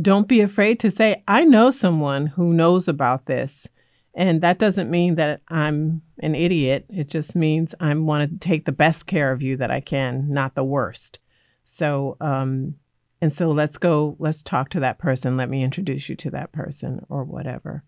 don't 0.00 0.26
be 0.26 0.40
afraid 0.40 0.80
to 0.80 0.90
say, 0.90 1.22
I 1.28 1.44
know 1.44 1.70
someone 1.70 2.26
who 2.26 2.52
knows 2.52 2.88
about 2.88 3.26
this. 3.26 3.68
And 4.14 4.42
that 4.42 4.58
doesn't 4.58 4.90
mean 4.90 5.14
that 5.14 5.40
I'm 5.48 6.02
an 6.18 6.34
idiot. 6.34 6.86
It 6.90 7.08
just 7.08 7.34
means 7.34 7.74
I 7.80 7.94
want 7.94 8.30
to 8.30 8.48
take 8.48 8.64
the 8.64 8.72
best 8.72 9.06
care 9.06 9.32
of 9.32 9.40
you 9.40 9.56
that 9.56 9.70
I 9.70 9.80
can, 9.80 10.28
not 10.28 10.54
the 10.54 10.64
worst. 10.64 11.18
So, 11.64 12.16
um, 12.20 12.74
and 13.20 13.32
so 13.32 13.50
let's 13.50 13.78
go, 13.78 14.16
let's 14.18 14.42
talk 14.42 14.68
to 14.70 14.80
that 14.80 14.98
person. 14.98 15.36
Let 15.36 15.48
me 15.48 15.62
introduce 15.62 16.08
you 16.08 16.16
to 16.16 16.30
that 16.30 16.52
person 16.52 17.06
or 17.08 17.24
whatever. 17.24 17.84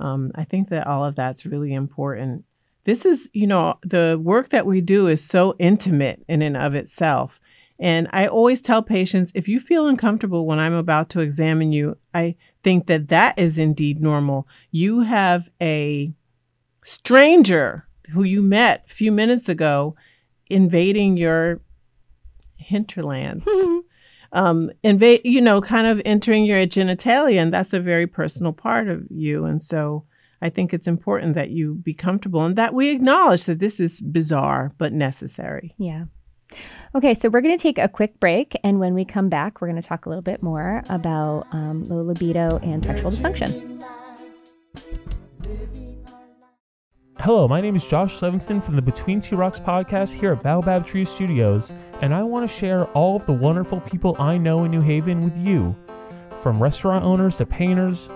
Um, 0.00 0.32
I 0.34 0.44
think 0.44 0.68
that 0.68 0.86
all 0.86 1.04
of 1.04 1.14
that's 1.14 1.46
really 1.46 1.72
important. 1.72 2.44
This 2.84 3.04
is, 3.04 3.28
you 3.32 3.46
know, 3.46 3.78
the 3.82 4.18
work 4.20 4.48
that 4.48 4.66
we 4.66 4.80
do 4.80 5.06
is 5.06 5.24
so 5.24 5.54
intimate 5.58 6.24
in 6.28 6.42
and 6.42 6.56
of 6.56 6.74
itself. 6.74 7.40
And 7.78 8.08
I 8.12 8.26
always 8.26 8.60
tell 8.60 8.82
patients 8.82 9.32
if 9.34 9.48
you 9.48 9.60
feel 9.60 9.86
uncomfortable 9.86 10.46
when 10.46 10.58
I'm 10.58 10.74
about 10.74 11.08
to 11.10 11.20
examine 11.20 11.72
you, 11.72 11.96
I 12.12 12.36
think 12.62 12.86
that 12.86 13.08
that 13.08 13.38
is 13.38 13.58
indeed 13.58 14.00
normal. 14.00 14.46
You 14.70 15.00
have 15.00 15.48
a 15.62 16.12
stranger 16.82 17.86
who 18.12 18.22
you 18.22 18.42
met 18.42 18.84
a 18.88 18.92
few 18.92 19.12
minutes 19.12 19.48
ago 19.48 19.94
invading 20.48 21.16
your 21.16 21.60
hinterlands. 22.56 23.48
um, 24.32 24.70
invade, 24.82 25.22
you 25.24 25.40
know, 25.40 25.60
kind 25.60 25.86
of 25.86 26.00
entering 26.04 26.44
your 26.44 26.66
genitalia, 26.66 27.40
and 27.40 27.52
that's 27.52 27.72
a 27.72 27.80
very 27.80 28.06
personal 28.06 28.52
part 28.52 28.88
of 28.88 29.02
you. 29.10 29.44
And 29.44 29.62
so 29.62 30.04
I 30.42 30.48
think 30.48 30.72
it's 30.72 30.86
important 30.86 31.34
that 31.34 31.50
you 31.50 31.74
be 31.74 31.94
comfortable 31.94 32.44
and 32.44 32.56
that 32.56 32.74
we 32.74 32.90
acknowledge 32.90 33.44
that 33.44 33.58
this 33.58 33.80
is 33.80 34.00
bizarre 34.00 34.72
but 34.78 34.92
necessary. 34.92 35.74
Yeah. 35.78 36.04
Okay, 36.94 37.14
so 37.14 37.28
we're 37.28 37.42
going 37.42 37.56
to 37.56 37.62
take 37.62 37.78
a 37.78 37.88
quick 37.88 38.18
break, 38.18 38.58
and 38.64 38.80
when 38.80 38.94
we 38.94 39.04
come 39.04 39.28
back, 39.28 39.60
we're 39.60 39.68
going 39.68 39.80
to 39.80 39.86
talk 39.86 40.06
a 40.06 40.08
little 40.08 40.22
bit 40.22 40.42
more 40.42 40.82
about 40.88 41.46
um, 41.52 41.84
low 41.84 42.02
libido 42.02 42.58
and 42.58 42.84
sexual 42.84 43.12
dysfunction. 43.12 43.80
Hello, 47.22 47.46
my 47.46 47.60
name 47.60 47.76
is 47.76 47.84
Josh 47.84 48.18
Levingston 48.20 48.64
from 48.64 48.76
the 48.76 48.82
Between 48.82 49.20
Two 49.20 49.36
Rocks 49.36 49.60
podcast 49.60 50.18
here 50.18 50.32
at 50.32 50.42
Baobab 50.42 50.86
Tree 50.86 51.04
Studios, 51.04 51.70
and 52.00 52.14
I 52.14 52.22
want 52.22 52.48
to 52.48 52.56
share 52.56 52.86
all 52.92 53.14
of 53.14 53.26
the 53.26 53.32
wonderful 53.34 53.78
people 53.82 54.16
I 54.18 54.38
know 54.38 54.64
in 54.64 54.70
New 54.70 54.80
Haven 54.80 55.22
with 55.22 55.36
you. 55.36 55.76
From 56.40 56.62
restaurant 56.62 57.04
owners 57.04 57.36
to 57.36 57.44
painters, 57.44 58.08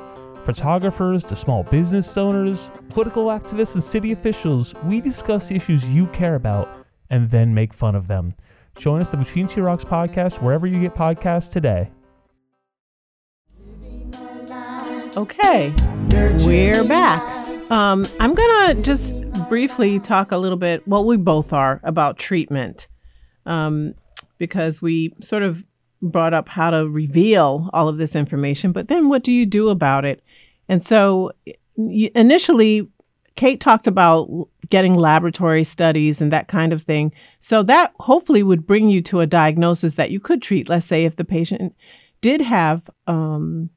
photographers 0.44 1.22
to 1.24 1.36
small 1.36 1.64
business 1.64 2.16
owners, 2.16 2.70
political 2.88 3.26
activists, 3.26 3.74
and 3.74 3.84
city 3.84 4.12
officials, 4.12 4.74
we 4.84 5.02
discuss 5.02 5.50
issues 5.50 5.86
you 5.90 6.06
care 6.06 6.36
about 6.36 6.86
and 7.10 7.30
then 7.30 7.52
make 7.52 7.74
fun 7.74 7.94
of 7.94 8.08
them. 8.08 8.32
Join 8.78 9.02
us 9.02 9.10
the 9.10 9.18
Between 9.18 9.46
Two 9.46 9.64
Rocks 9.64 9.84
podcast 9.84 10.40
wherever 10.40 10.66
you 10.66 10.80
get 10.80 10.94
podcasts 10.94 11.52
today. 11.52 11.90
Okay, 15.14 15.74
we're 16.46 16.84
back. 16.84 17.43
Um, 17.70 18.06
I'm 18.20 18.34
going 18.34 18.76
to 18.76 18.82
just 18.82 19.16
briefly 19.48 19.98
talk 19.98 20.32
a 20.32 20.36
little 20.36 20.58
bit, 20.58 20.86
well, 20.86 21.04
we 21.04 21.16
both 21.16 21.52
are, 21.52 21.80
about 21.82 22.18
treatment 22.18 22.88
um, 23.46 23.94
because 24.38 24.82
we 24.82 25.14
sort 25.20 25.42
of 25.42 25.64
brought 26.02 26.34
up 26.34 26.48
how 26.48 26.70
to 26.70 26.88
reveal 26.88 27.70
all 27.72 27.88
of 27.88 27.96
this 27.96 28.14
information, 28.14 28.72
but 28.72 28.88
then 28.88 29.08
what 29.08 29.24
do 29.24 29.32
you 29.32 29.46
do 29.46 29.70
about 29.70 30.04
it? 30.04 30.22
And 30.68 30.82
so 30.82 31.32
initially, 31.76 32.86
Kate 33.36 33.60
talked 33.60 33.86
about 33.86 34.28
getting 34.68 34.94
laboratory 34.94 35.64
studies 35.64 36.20
and 36.20 36.32
that 36.32 36.48
kind 36.48 36.72
of 36.72 36.82
thing. 36.82 37.12
So 37.40 37.62
that 37.64 37.92
hopefully 38.00 38.42
would 38.42 38.66
bring 38.66 38.88
you 38.88 39.02
to 39.02 39.20
a 39.20 39.26
diagnosis 39.26 39.94
that 39.94 40.10
you 40.10 40.20
could 40.20 40.42
treat. 40.42 40.68
Let's 40.68 40.86
say 40.86 41.04
if 41.04 41.16
the 41.16 41.24
patient 41.24 41.74
did 42.20 42.40
have 42.42 42.88
um, 43.06 43.70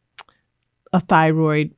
a 0.93 0.99
thyroid 0.99 1.73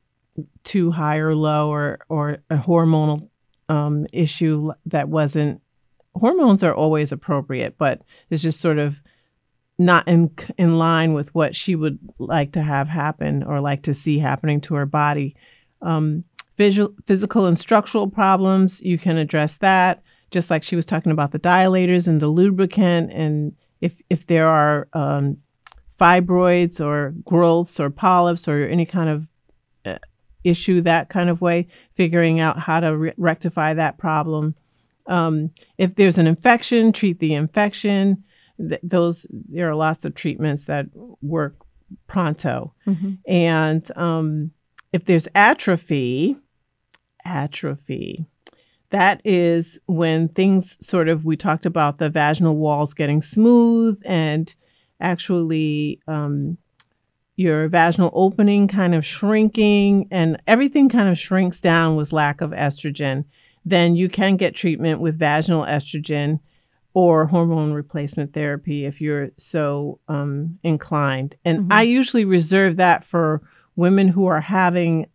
too 0.64 0.90
high 0.90 1.16
or 1.16 1.34
low 1.34 1.70
or 1.70 1.98
or 2.08 2.38
a 2.50 2.56
hormonal 2.56 3.28
um, 3.68 4.06
issue 4.12 4.72
that 4.86 5.08
wasn't 5.08 5.60
hormones 6.14 6.62
are 6.62 6.74
always 6.74 7.12
appropriate 7.12 7.76
but 7.78 8.02
it's 8.30 8.42
just 8.42 8.60
sort 8.60 8.78
of 8.78 8.96
not 9.80 10.06
in 10.06 10.30
in 10.58 10.78
line 10.78 11.14
with 11.14 11.34
what 11.34 11.56
she 11.56 11.74
would 11.74 11.98
like 12.18 12.52
to 12.52 12.62
have 12.62 12.86
happen 12.86 13.42
or 13.42 13.60
like 13.60 13.82
to 13.82 13.94
see 13.94 14.18
happening 14.18 14.60
to 14.60 14.74
her 14.74 14.84
body. 14.84 15.34
Um, 15.80 16.22
visual, 16.58 16.94
physical 17.06 17.46
and 17.46 17.56
structural 17.56 18.06
problems 18.06 18.82
you 18.82 18.98
can 18.98 19.16
address 19.16 19.56
that. 19.56 20.02
Just 20.30 20.50
like 20.50 20.62
she 20.62 20.76
was 20.76 20.84
talking 20.84 21.12
about 21.12 21.32
the 21.32 21.38
dilators 21.38 22.06
and 22.06 22.20
the 22.20 22.28
lubricant 22.28 23.10
and 23.12 23.56
if 23.80 24.02
if 24.10 24.26
there 24.26 24.46
are 24.46 24.86
um, 24.92 25.38
fibroids 25.98 26.78
or 26.78 27.14
growths 27.24 27.80
or 27.80 27.88
polyps 27.88 28.46
or 28.46 28.62
any 28.66 28.84
kind 28.84 29.08
of 29.08 29.26
issue 30.44 30.80
that 30.82 31.08
kind 31.08 31.28
of 31.28 31.40
way, 31.40 31.68
figuring 31.94 32.40
out 32.40 32.58
how 32.58 32.80
to 32.80 32.96
re- 32.96 33.12
rectify 33.16 33.74
that 33.74 33.98
problem. 33.98 34.54
Um, 35.06 35.50
if 35.78 35.94
there's 35.94 36.18
an 36.18 36.26
infection, 36.26 36.92
treat 36.92 37.18
the 37.18 37.34
infection. 37.34 38.24
Th- 38.58 38.80
those 38.82 39.26
there 39.30 39.68
are 39.68 39.74
lots 39.74 40.04
of 40.04 40.14
treatments 40.14 40.66
that 40.66 40.86
work 41.22 41.56
pronto. 42.06 42.74
Mm-hmm. 42.86 43.14
And 43.26 43.96
um, 43.96 44.52
if 44.92 45.04
there's 45.04 45.28
atrophy, 45.34 46.36
atrophy, 47.24 48.26
that 48.90 49.20
is 49.24 49.78
when 49.86 50.28
things 50.28 50.76
sort 50.84 51.08
of 51.08 51.24
we 51.24 51.36
talked 51.36 51.66
about 51.66 51.98
the 51.98 52.10
vaginal 52.10 52.56
walls 52.56 52.92
getting 52.92 53.20
smooth 53.20 54.00
and 54.04 54.54
actually 55.00 56.00
um, 56.08 56.58
your 57.40 57.68
vaginal 57.68 58.10
opening 58.12 58.68
kind 58.68 58.94
of 58.94 59.04
shrinking 59.04 60.06
and 60.10 60.36
everything 60.46 60.90
kind 60.90 61.08
of 61.08 61.18
shrinks 61.18 61.58
down 61.58 61.96
with 61.96 62.12
lack 62.12 62.42
of 62.42 62.50
estrogen, 62.50 63.24
then 63.64 63.96
you 63.96 64.10
can 64.10 64.36
get 64.36 64.54
treatment 64.54 65.00
with 65.00 65.18
vaginal 65.18 65.64
estrogen 65.64 66.38
or 66.92 67.24
hormone 67.24 67.72
replacement 67.72 68.34
therapy 68.34 68.84
if 68.84 69.00
you're 69.00 69.30
so 69.38 69.98
um, 70.06 70.58
inclined. 70.62 71.34
And 71.42 71.60
mm-hmm. 71.60 71.72
I 71.72 71.82
usually 71.82 72.26
reserve 72.26 72.76
that 72.76 73.04
for 73.04 73.40
women 73.74 74.08
who 74.08 74.26
are 74.26 74.42
having 74.42 75.06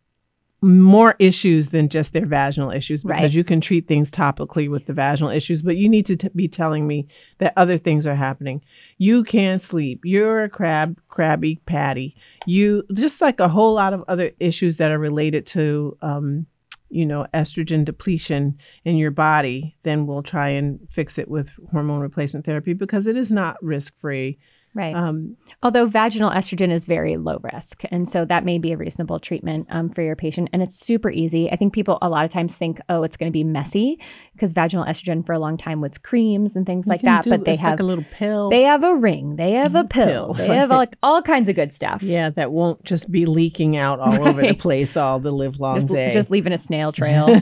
more 0.62 1.16
issues 1.20 1.70
than 1.70 1.90
just 1.90 2.14
their 2.14 2.26
vaginal 2.26 2.72
issues 2.72 3.04
because 3.04 3.22
right. 3.22 3.34
you 3.34 3.44
can 3.44 3.62
treat 3.62 3.88
things 3.88 4.10
topically 4.10 4.70
with 4.70 4.86
the 4.86 4.94
vaginal 4.94 5.30
issues, 5.30 5.62
but 5.62 5.78
you 5.78 5.88
need 5.88 6.06
to 6.08 6.16
t- 6.16 6.30
be 6.36 6.48
telling 6.48 6.88
me 6.88 7.08
that 7.38 7.54
other 7.56 7.78
things 7.78 8.08
are 8.08 8.16
happening. 8.16 8.62
You 8.98 9.24
can't 9.24 9.62
sleep. 9.62 10.02
You're 10.04 10.44
a 10.44 10.50
crab, 10.50 11.00
crabby 11.08 11.62
patty. 11.66 12.16
You 12.48 12.84
just 12.94 13.22
like 13.22 13.40
a 13.40 13.48
whole 13.48 13.74
lot 13.74 13.94
of 13.94 14.04
other 14.08 14.32
issues 14.40 14.78
that 14.78 14.92
are 14.92 15.00
related 15.00 15.46
to 15.48 15.98
um, 16.02 16.48
you 16.90 17.06
know, 17.06 17.26
estrogen 17.34 17.84
depletion 17.84 18.58
in 18.86 18.96
your 18.96 19.12
body, 19.12 19.76
then 19.84 20.08
we'll 20.08 20.24
try 20.24 20.50
and 20.50 20.80
fix 20.90 21.18
it 21.18 21.28
with 21.28 21.52
hormone 21.72 22.00
replacement 22.00 22.46
therapy 22.46 22.74
because 22.74 23.08
it 23.08 23.18
is 23.18 23.32
not 23.32 23.62
risk 23.62 23.98
free. 23.98 24.38
Right. 24.76 24.94
Um, 24.94 25.38
Although 25.64 25.86
vaginal 25.86 26.30
estrogen 26.32 26.70
is 26.70 26.86
very 26.86 27.16
low 27.16 27.40
risk. 27.54 27.84
And 27.92 28.08
so 28.08 28.26
that 28.26 28.44
may 28.44 28.60
be 28.60 28.74
a 28.74 28.78
reasonable 28.78 29.20
treatment 29.22 29.68
um, 29.72 29.90
for 29.90 30.02
your 30.02 30.18
patient. 30.18 30.50
And 30.52 30.62
it's 30.62 30.76
super 30.76 31.10
easy. 31.10 31.50
I 31.50 31.56
think 31.56 31.74
people 31.74 31.98
a 32.02 32.10
lot 32.10 32.26
of 32.26 32.30
times 32.32 32.58
think, 32.58 32.80
oh, 32.90 33.02
it's 33.04 33.16
going 33.16 33.32
to 33.32 33.34
be 33.34 33.46
messy 33.46 33.98
because 34.34 34.52
vaginal 34.52 34.86
estrogen 34.86 35.26
for 35.26 35.32
a 35.32 35.40
long 35.40 35.56
time 35.56 35.80
was 35.80 35.98
creams 35.98 36.58
and 36.58 36.66
things 36.66 36.88
you 36.88 36.92
like 36.92 37.02
that. 37.04 37.24
do- 37.24 37.30
But 37.30 37.46
they 37.46 37.52
it's 37.54 37.64
like 37.64 37.72
have 37.72 37.80
a 37.80 37.84
little 37.84 38.04
pill. 38.12 38.50
they 38.50 38.64
have 38.64 38.84
a 38.84 38.94
ring, 38.96 39.38
they 39.38 39.54
have 39.54 39.76
a 39.76 39.86
pill, 39.86 40.06
Pill, 40.06 40.34
they 40.34 40.56
have 40.58 40.70
like 40.70 40.98
all 41.02 41.22
kinds 41.22 41.48
of 41.48 41.56
good 41.56 41.72
stuff. 41.72 42.04
yeah, 42.04 42.30
that 42.32 42.52
won't 42.52 42.84
just 42.84 43.10
be 43.10 43.26
leaking 43.26 43.78
out 43.78 44.02
all 44.02 44.28
over 44.28 44.42
the 44.42 44.54
place 44.56 44.98
all 44.98 45.20
the 45.22 45.32
live 45.32 45.58
long 45.60 45.76
Just, 45.76 45.88
day. 45.88 46.12
just 46.14 46.30
leaving 46.30 46.52
a 46.52 46.58
snail 46.58 46.92
trail. 46.92 47.40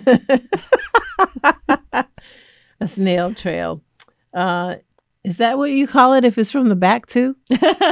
a 2.80 2.88
snail 2.88 3.34
trail. 3.34 3.82
Uh, 4.34 4.76
is 5.24 5.38
that 5.38 5.58
what 5.58 5.72
you 5.72 5.88
call 5.88 6.14
it 6.14 6.26
if 6.26 6.38
it's 6.38 6.52
from 6.52 6.70
the 6.70 6.76
back 6.76 7.06
too? 7.06 7.36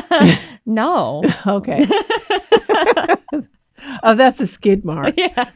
no. 0.66 1.24
Okay. 1.48 1.88
oh, 4.04 4.16
that's 4.16 4.40
a 4.40 4.48
skid 4.48 4.86
mark. 4.86 5.16
Yeah. 5.18 5.50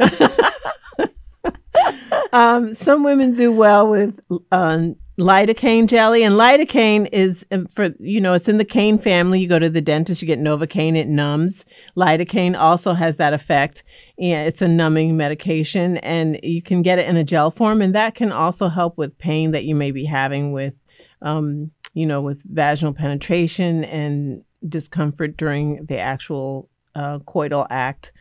Um, 2.35 2.73
some 2.73 3.03
women 3.03 3.31
do 3.31 3.51
well 3.51 3.89
with 3.89 4.19
um, 4.51 4.95
lidocaine 5.17 5.87
jelly, 5.87 6.23
and 6.23 6.35
lidocaine 6.35 7.07
is 7.13 7.45
um, 7.51 7.65
for 7.67 7.89
you 7.99 8.19
know 8.19 8.33
it's 8.33 8.49
in 8.49 8.57
the 8.57 8.65
cane 8.65 8.97
family. 8.97 9.39
You 9.39 9.47
go 9.47 9.59
to 9.59 9.69
the 9.69 9.81
dentist, 9.81 10.21
you 10.21 10.27
get 10.27 10.39
novocaine, 10.39 10.97
it 10.97 11.07
numbs. 11.07 11.63
Lidocaine 11.95 12.57
also 12.57 12.93
has 12.93 13.17
that 13.17 13.33
effect, 13.33 13.83
and 14.19 14.47
it's 14.47 14.61
a 14.61 14.67
numbing 14.67 15.15
medication, 15.15 15.97
and 15.97 16.37
you 16.43 16.61
can 16.61 16.81
get 16.81 16.99
it 16.99 17.07
in 17.07 17.15
a 17.15 17.23
gel 17.23 17.51
form, 17.51 17.81
and 17.81 17.95
that 17.95 18.15
can 18.15 18.33
also 18.33 18.67
help 18.67 18.97
with 18.97 19.17
pain 19.17 19.51
that 19.51 19.63
you 19.63 19.75
may 19.75 19.91
be 19.91 20.05
having 20.05 20.51
with, 20.51 20.73
um, 21.21 21.71
you 21.93 22.05
know, 22.05 22.21
with 22.21 22.43
vaginal 22.43 22.93
penetration 22.93 23.83
and 23.85 24.43
discomfort 24.67 25.37
during 25.37 25.85
the 25.85 25.97
actual 25.97 26.69
uh, 26.95 27.19
coital 27.19 27.67
act. 27.69 28.11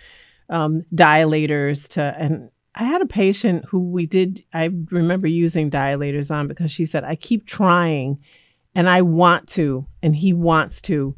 Um, 0.50 0.82
dilators 0.94 1.88
to 1.90 2.14
and 2.18 2.50
I 2.74 2.84
had 2.84 3.02
a 3.02 3.06
patient 3.06 3.64
who 3.68 3.78
we 3.78 4.06
did, 4.06 4.44
I 4.52 4.70
remember 4.90 5.28
using 5.28 5.70
dilators 5.70 6.34
on 6.34 6.48
because 6.48 6.72
she 6.72 6.86
said, 6.86 7.04
I 7.04 7.14
keep 7.14 7.46
trying 7.46 8.18
and 8.74 8.88
I 8.88 9.02
want 9.02 9.48
to, 9.50 9.86
and 10.02 10.16
he 10.16 10.32
wants 10.32 10.82
to, 10.82 11.14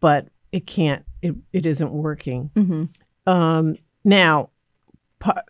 but 0.00 0.28
it 0.52 0.66
can't, 0.66 1.04
it, 1.22 1.34
it 1.52 1.64
isn't 1.64 1.90
working. 1.90 2.50
hmm 2.54 2.84
Um, 3.26 3.76
now, 4.04 4.50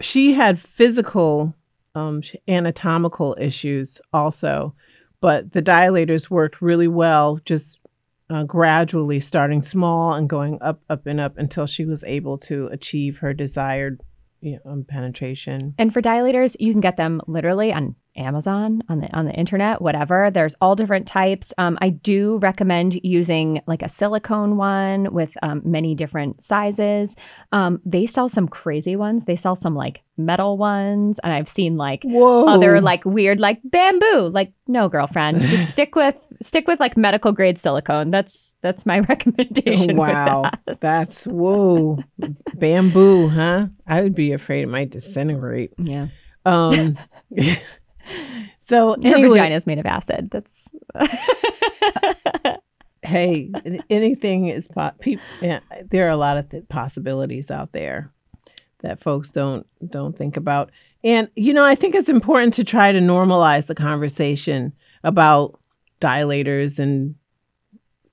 she 0.01 0.35
had 0.35 0.61
physical, 0.61 1.53
um, 1.97 2.23
anatomical 2.47 3.37
issues 3.41 4.01
also, 4.13 4.75
but 5.25 5.53
the 5.53 5.63
dilators 5.63 6.29
worked 6.29 6.61
really 6.61 6.87
well, 6.87 7.41
just 7.47 7.81
uh, 8.29 8.43
gradually 8.43 9.21
starting 9.21 9.63
small 9.63 10.13
and 10.13 10.29
going 10.29 10.59
up, 10.61 10.83
up, 10.91 11.07
and 11.07 11.19
up 11.19 11.39
until 11.39 11.65
she 11.65 11.87
was 11.87 12.05
able 12.05 12.37
to 12.37 12.67
achieve 12.67 13.21
her 13.21 13.33
desired 13.33 14.03
you 14.43 14.61
know, 14.67 14.73
um, 14.73 14.85
penetration. 14.87 15.75
And 15.79 15.95
for 15.95 16.03
dilators, 16.03 16.57
you 16.61 16.73
can 16.73 16.83
get 16.83 16.99
them 16.99 17.23
literally 17.27 17.73
on 17.73 17.97
Amazon, 18.17 18.83
on 18.89 19.01
the 19.01 19.17
on 19.17 19.27
the 19.27 19.33
internet, 19.33 19.83
whatever. 19.83 20.31
There's 20.31 20.55
all 20.61 20.77
different 20.77 21.07
types. 21.07 21.53
Um, 21.59 21.79
I 21.81 21.91
do 21.91 22.39
recommend 22.39 23.01
using 23.03 23.61
like 23.67 23.83
a 23.83 23.89
silicone 23.89 24.57
one 24.57 25.13
with 25.13 25.33
um, 25.43 25.63
many 25.65 25.95
different 25.95 26.41
sizes. 26.41 27.17
Um, 27.53 27.81
they 27.85 28.07
sell 28.07 28.29
some 28.29 28.49
crazy 28.49 28.97
ones. 28.97 29.25
They 29.25 29.37
sell 29.37 29.57
some 29.57 29.75
like 29.75 30.03
metal 30.17 30.57
ones, 30.57 31.19
and 31.25 31.33
I've 31.33 31.49
seen 31.49 31.77
like 31.77 32.03
Whoa! 32.05 32.47
other 32.47 32.81
like 32.81 33.05
weird 33.05 33.41
like 33.41 33.61
bamboo. 33.65 34.31
Like 34.33 34.53
no, 34.67 34.89
girlfriend, 34.89 35.41
just 35.43 35.73
stick 35.73 35.95
with 35.95 36.17
stick 36.43 36.69
with 36.69 36.81
like 36.81 36.97
medical 36.97 37.33
grade 37.33 37.59
silicone. 37.59 38.11
That's 38.11 38.55
that's 38.63 38.87
my 38.87 39.01
recommendation. 39.09 39.97
Wow, 39.97 40.51
that. 40.67 40.81
that's 40.81 41.27
whoa, 41.27 41.99
bamboo, 42.55 43.29
huh? 43.29 43.67
I 43.87 44.03
would 44.03 44.15
be 44.15 44.33
afraid 44.33 44.63
it 44.63 44.69
might 44.69 44.91
disintegrate. 44.91 45.73
yeah. 45.79 46.09
Um, 46.47 46.99
so 48.59 48.97
Your 48.99 49.17
anyway, 49.17 49.39
vagina 49.39 49.55
is 49.55 49.67
made 49.67 49.79
of 49.79 49.87
acid. 49.87 50.31
That's 50.31 50.71
hey, 53.03 53.51
anything 53.91 54.47
is 54.47 54.69
po- 54.69 54.93
people. 55.01 55.25
Yeah, 55.41 55.61
there 55.91 56.07
are 56.07 56.11
a 56.11 56.17
lot 56.17 56.37
of 56.37 56.51
th- 56.51 56.69
possibilities 56.69 57.51
out 57.51 57.73
there 57.73 58.13
that 58.83 59.03
folks 59.03 59.31
don't 59.31 59.67
don't 59.91 60.17
think 60.17 60.37
about. 60.37 60.71
And 61.03 61.29
you 61.37 61.53
know, 61.53 61.65
I 61.65 61.75
think 61.75 61.95
it's 61.95 62.09
important 62.09 62.55
to 62.55 62.65
try 62.65 62.93
to 62.93 63.01
normalize 63.01 63.67
the 63.67 63.75
conversation 63.75 64.73
about 65.03 65.59
dilators 66.01 66.79
and 66.79 67.15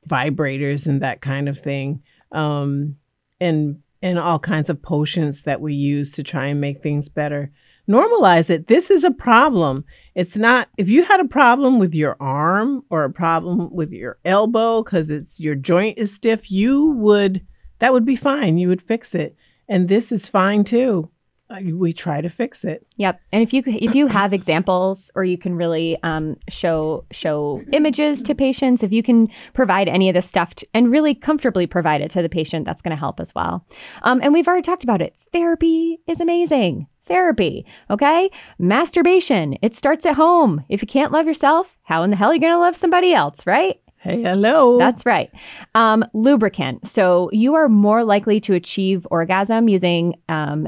vibrators 0.08 0.88
and 0.88 1.02
that 1.02 1.22
kind 1.22 1.48
of 1.48 1.58
thing, 1.58 2.02
um, 2.32 2.98
and 3.40 3.82
and 4.02 4.18
all 4.18 4.40
kinds 4.40 4.70
of 4.70 4.82
potions 4.82 5.44
that 5.44 5.62
we 5.62 5.74
use 5.74 6.12
to 6.12 6.24
try 6.24 6.48
and 6.48 6.60
make 6.60 6.82
things 6.82 7.08
better. 7.08 7.52
Normalize 7.92 8.50
it. 8.50 8.68
This 8.68 8.90
is 8.90 9.04
a 9.04 9.12
problem. 9.12 9.84
It's 10.16 10.38
not 10.38 10.70
if 10.78 10.90
you 10.90 11.04
had 11.04 11.20
a 11.20 11.28
problem 11.28 11.80
with 11.80 11.94
your 11.94 12.16
arm 12.20 12.84
or 12.90 13.04
a 13.04 13.12
problem 13.12 13.70
with 13.74 13.92
your 13.92 14.18
elbow 14.24 14.84
because 14.84 15.10
it's 15.10 15.40
your 15.40 15.56
joint 15.56 15.98
is 15.98 16.14
stiff, 16.14 16.50
you 16.50 16.92
would 16.92 17.46
that 17.80 17.94
would 17.94 18.06
be 18.06 18.16
fine. 18.16 18.58
You 18.58 18.70
would 18.70 18.82
fix 18.82 19.14
it. 19.16 19.36
And 19.68 19.90
this 19.90 20.12
is 20.12 20.28
fine 20.28 20.64
too. 20.64 21.10
Uh, 21.50 21.60
We 21.74 21.92
try 21.92 22.22
to 22.22 22.30
fix 22.30 22.64
it. 22.64 22.86
Yep. 22.98 23.20
And 23.34 23.44
if 23.44 23.54
you 23.54 23.64
if 23.66 23.94
you 23.96 24.08
have 24.08 24.32
examples 24.32 25.12
or 25.16 25.24
you 25.24 25.38
can 25.38 25.56
really 25.56 25.98
um, 26.04 26.38
show 26.50 27.06
show 27.12 27.62
images 27.74 28.22
to 28.24 28.36
patients, 28.36 28.84
if 28.84 28.92
you 28.92 29.04
can 29.04 29.28
provide 29.54 29.90
any 29.90 30.08
of 30.10 30.14
this 30.14 30.28
stuff 30.28 30.54
and 30.74 30.92
really 30.92 31.14
comfortably 31.14 31.68
provide 31.68 32.02
it 32.02 32.12
to 32.12 32.22
the 32.22 32.30
patient, 32.30 32.66
that's 32.66 32.82
going 32.82 32.96
to 32.96 33.00
help 33.00 33.20
as 33.20 33.36
well. 33.36 33.66
Um, 34.04 34.22
and 34.24 34.34
we've 34.34 34.48
already 34.48 34.64
talked 34.64 34.84
about 34.84 35.02
it. 35.02 35.16
Therapy 35.34 36.00
is 36.08 36.22
amazing. 36.22 36.88
Therapy, 37.04 37.66
okay? 37.90 38.30
Masturbation, 38.60 39.58
it 39.62 39.76
starts 39.76 40.06
at 40.06 40.16
home. 40.16 40.64
If 40.70 40.82
you 40.82 40.88
can't 40.88 41.12
love 41.12 41.26
yourself, 41.26 41.78
how 41.84 42.04
in 42.04 42.12
the 42.12 42.16
hell 42.16 42.30
are 42.30 42.34
you 42.34 42.40
going 42.40 42.54
to 42.54 42.60
love 42.60 42.76
somebody 42.76 43.14
else, 43.14 43.46
right? 43.48 43.82
Hey, 43.98 44.24
hello. 44.24 44.80
That's 44.80 45.06
right. 45.06 45.30
Um, 45.76 46.04
lubricant. 46.14 46.88
So 46.88 47.30
you 47.32 47.54
are 47.54 47.70
more 47.70 48.04
likely 48.04 48.40
to 48.42 48.56
achieve 48.56 49.06
orgasm 49.12 49.70
using 49.70 50.16
um, 50.28 50.68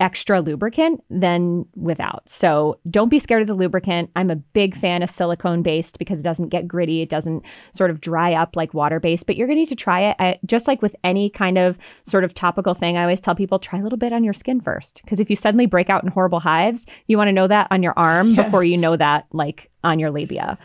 extra 0.00 0.40
lubricant 0.40 1.02
than 1.10 1.66
without. 1.74 2.28
So 2.28 2.78
don't 2.88 3.08
be 3.08 3.18
scared 3.18 3.42
of 3.42 3.48
the 3.48 3.54
lubricant. 3.54 4.10
I'm 4.14 4.30
a 4.30 4.36
big 4.36 4.76
fan 4.76 5.02
of 5.02 5.10
silicone 5.10 5.62
based 5.62 5.98
because 5.98 6.20
it 6.20 6.22
doesn't 6.22 6.48
get 6.48 6.68
gritty. 6.68 7.02
It 7.02 7.08
doesn't 7.08 7.44
sort 7.74 7.90
of 7.90 8.00
dry 8.00 8.34
up 8.34 8.54
like 8.54 8.74
water 8.74 9.00
based, 9.00 9.26
but 9.26 9.36
you're 9.36 9.48
going 9.48 9.56
to 9.56 9.60
need 9.62 9.68
to 9.68 9.76
try 9.76 10.00
it. 10.02 10.16
I, 10.20 10.38
just 10.46 10.68
like 10.68 10.82
with 10.82 10.94
any 11.02 11.30
kind 11.30 11.58
of 11.58 11.78
sort 12.04 12.24
of 12.24 12.32
topical 12.32 12.74
thing, 12.74 12.96
I 12.96 13.02
always 13.02 13.20
tell 13.20 13.34
people 13.34 13.58
try 13.58 13.80
a 13.80 13.82
little 13.82 13.98
bit 13.98 14.12
on 14.12 14.22
your 14.22 14.34
skin 14.34 14.60
first. 14.60 15.00
Because 15.02 15.18
if 15.18 15.30
you 15.30 15.36
suddenly 15.36 15.66
break 15.66 15.90
out 15.90 16.04
in 16.04 16.10
horrible 16.10 16.40
hives, 16.40 16.86
you 17.08 17.16
want 17.16 17.28
to 17.28 17.32
know 17.32 17.48
that 17.48 17.66
on 17.70 17.82
your 17.82 17.94
arm 17.96 18.34
before 18.36 18.62
you 18.62 18.76
know 18.76 18.96
that 18.96 19.26
like 19.32 19.70
on 19.82 19.98
your 19.98 20.10
labia. 20.10 20.58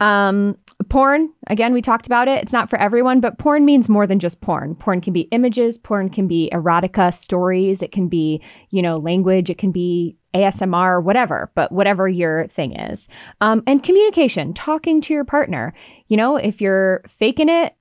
Um, 0.00 0.56
porn, 0.88 1.30
again, 1.46 1.72
we 1.72 1.82
talked 1.82 2.06
about 2.06 2.28
it. 2.28 2.42
It's 2.42 2.52
not 2.52 2.68
for 2.68 2.78
everyone, 2.78 3.20
but 3.20 3.38
porn 3.38 3.64
means 3.64 3.88
more 3.88 4.06
than 4.06 4.18
just 4.18 4.40
porn. 4.40 4.74
Porn 4.74 5.00
can 5.00 5.12
be 5.12 5.22
images, 5.32 5.78
porn 5.78 6.10
can 6.10 6.28
be 6.28 6.50
erotica 6.52 7.14
stories, 7.14 7.82
it 7.82 7.92
can 7.92 8.08
be, 8.08 8.42
you 8.70 8.82
know, 8.82 8.98
language, 8.98 9.50
it 9.50 9.58
can 9.58 9.72
be 9.72 10.16
ASMR, 10.34 11.02
whatever, 11.02 11.50
but 11.54 11.72
whatever 11.72 12.08
your 12.08 12.46
thing 12.48 12.78
is. 12.78 13.08
Um, 13.40 13.62
and 13.66 13.82
communication, 13.82 14.52
talking 14.52 15.00
to 15.02 15.14
your 15.14 15.24
partner. 15.24 15.72
You 16.08 16.16
know, 16.16 16.36
if 16.36 16.60
you're 16.60 17.02
faking 17.06 17.48
it, 17.48 17.74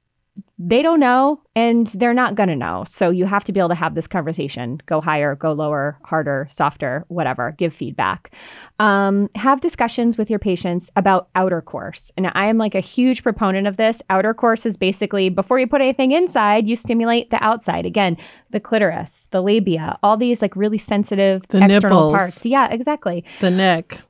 they 0.58 0.82
don't 0.82 1.02
know 1.02 1.42
and 1.56 1.88
they're 1.88 2.14
not 2.14 2.36
going 2.36 2.48
to 2.48 2.56
know. 2.56 2.86
So 2.88 3.10
you 3.10 3.26
have 3.26 3.44
to 3.44 3.52
be 3.52 3.60
able 3.60 3.70
to 3.70 3.76
have 3.76 3.94
this 3.94 4.08
conversation 4.08 4.80
go 4.86 5.02
higher, 5.02 5.36
go 5.36 5.52
lower, 5.52 6.00
harder, 6.06 6.48
softer, 6.50 7.04
whatever, 7.10 7.54
give 7.58 7.74
feedback. 7.74 8.32
Um, 8.80 9.30
have 9.36 9.60
discussions 9.60 10.18
with 10.18 10.30
your 10.30 10.40
patients 10.40 10.92
about 10.96 11.28
outer 11.36 11.62
course. 11.62 12.10
And 12.16 12.32
I 12.36 12.46
am 12.46 12.58
like 12.58 12.74
a 12.74 12.80
huge 12.80 13.22
proponent 13.22 13.68
of 13.68 13.76
this. 13.76 14.02
Outer 14.10 14.34
course 14.34 14.66
is 14.66 14.78
basically 14.78 15.28
before 15.30 15.60
you 15.60 15.68
put 15.68 15.82
anything 15.82 16.14
inside, 16.14 16.68
you 16.68 16.78
stimulate 16.78 17.32
the 17.32 17.44
outside. 17.44 17.86
Again, 17.86 18.16
the 18.52 18.62
clitoris, 18.62 19.28
the 19.32 19.42
labia, 19.42 20.00
all 20.04 20.16
these 20.16 20.42
like 20.42 20.56
really 20.56 20.78
sensitive 20.78 21.46
The 21.50 21.64
external 21.66 22.12
nipples. 22.12 22.14
parts. 22.16 22.46
Yeah, 22.46 22.70
exactly. 22.70 23.26
the 23.42 23.52
neck. 23.52 24.02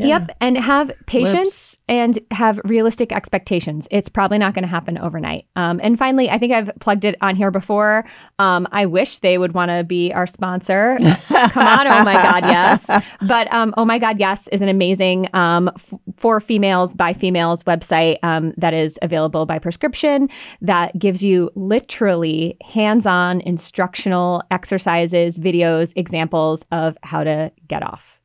Yeah. 0.00 0.18
Yep, 0.18 0.36
and 0.40 0.56
have 0.56 0.92
patience 1.06 1.76
and 1.88 2.18
have 2.30 2.60
realistic 2.64 3.12
expectations. 3.12 3.86
It's 3.90 4.08
probably 4.08 4.38
not 4.38 4.54
going 4.54 4.62
to 4.62 4.68
happen 4.68 4.96
overnight. 4.96 5.46
Um, 5.56 5.80
and 5.82 5.98
finally, 5.98 6.30
I 6.30 6.38
think 6.38 6.52
I've 6.52 6.70
plugged 6.80 7.04
it 7.04 7.16
on 7.20 7.36
here 7.36 7.50
before. 7.50 8.04
Um, 8.38 8.66
I 8.72 8.86
wish 8.86 9.18
they 9.18 9.36
would 9.36 9.52
want 9.52 9.70
to 9.70 9.84
be 9.84 10.12
our 10.12 10.26
sponsor. 10.26 10.96
Come 11.28 11.66
on, 11.66 11.86
oh 11.86 12.04
my 12.04 12.14
God, 12.14 12.44
yes. 12.44 12.90
But 13.26 13.52
um, 13.52 13.74
oh 13.76 13.84
my 13.84 13.98
God, 13.98 14.18
yes 14.18 14.48
is 14.52 14.62
an 14.62 14.68
amazing 14.68 15.28
um, 15.34 15.68
f- 15.74 15.94
for 16.16 16.40
females 16.40 16.94
by 16.94 17.12
females 17.12 17.62
website 17.64 18.18
um, 18.22 18.54
that 18.56 18.72
is 18.72 18.98
available 19.02 19.46
by 19.46 19.58
prescription 19.58 20.28
that 20.60 20.98
gives 20.98 21.22
you 21.22 21.50
literally 21.54 22.56
hands-on 22.62 23.40
instructional 23.42 24.42
exercises, 24.50 25.38
videos, 25.38 25.92
examples 25.96 26.64
of 26.70 26.96
how 27.02 27.24
to 27.24 27.52
get 27.68 27.82
off. 27.82 28.19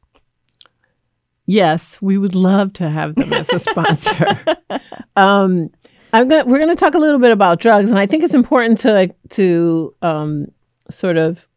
Yes, 1.48 2.02
we 2.02 2.18
would 2.18 2.36
love 2.36 2.74
to 2.74 2.90
have 2.90 3.16
them 3.16 3.32
as 3.32 3.50
a 3.50 3.60
sponsor. 3.60 4.40
um, 5.16 5.70
I'm 6.12 6.28
going 6.28 6.48
we're 6.48 6.58
going 6.58 6.70
to 6.70 6.76
talk 6.76 6.96
a 6.96 7.00
little 7.00 7.20
bit 7.20 7.32
about 7.32 7.60
drugs, 7.60 7.92
and 7.92 8.00
I 8.00 8.06
think 8.06 8.24
it's 8.24 8.34
important 8.34 8.80
to 8.80 9.14
to 9.32 9.94
um, 10.02 10.48
sort 10.90 11.18
of 11.18 11.48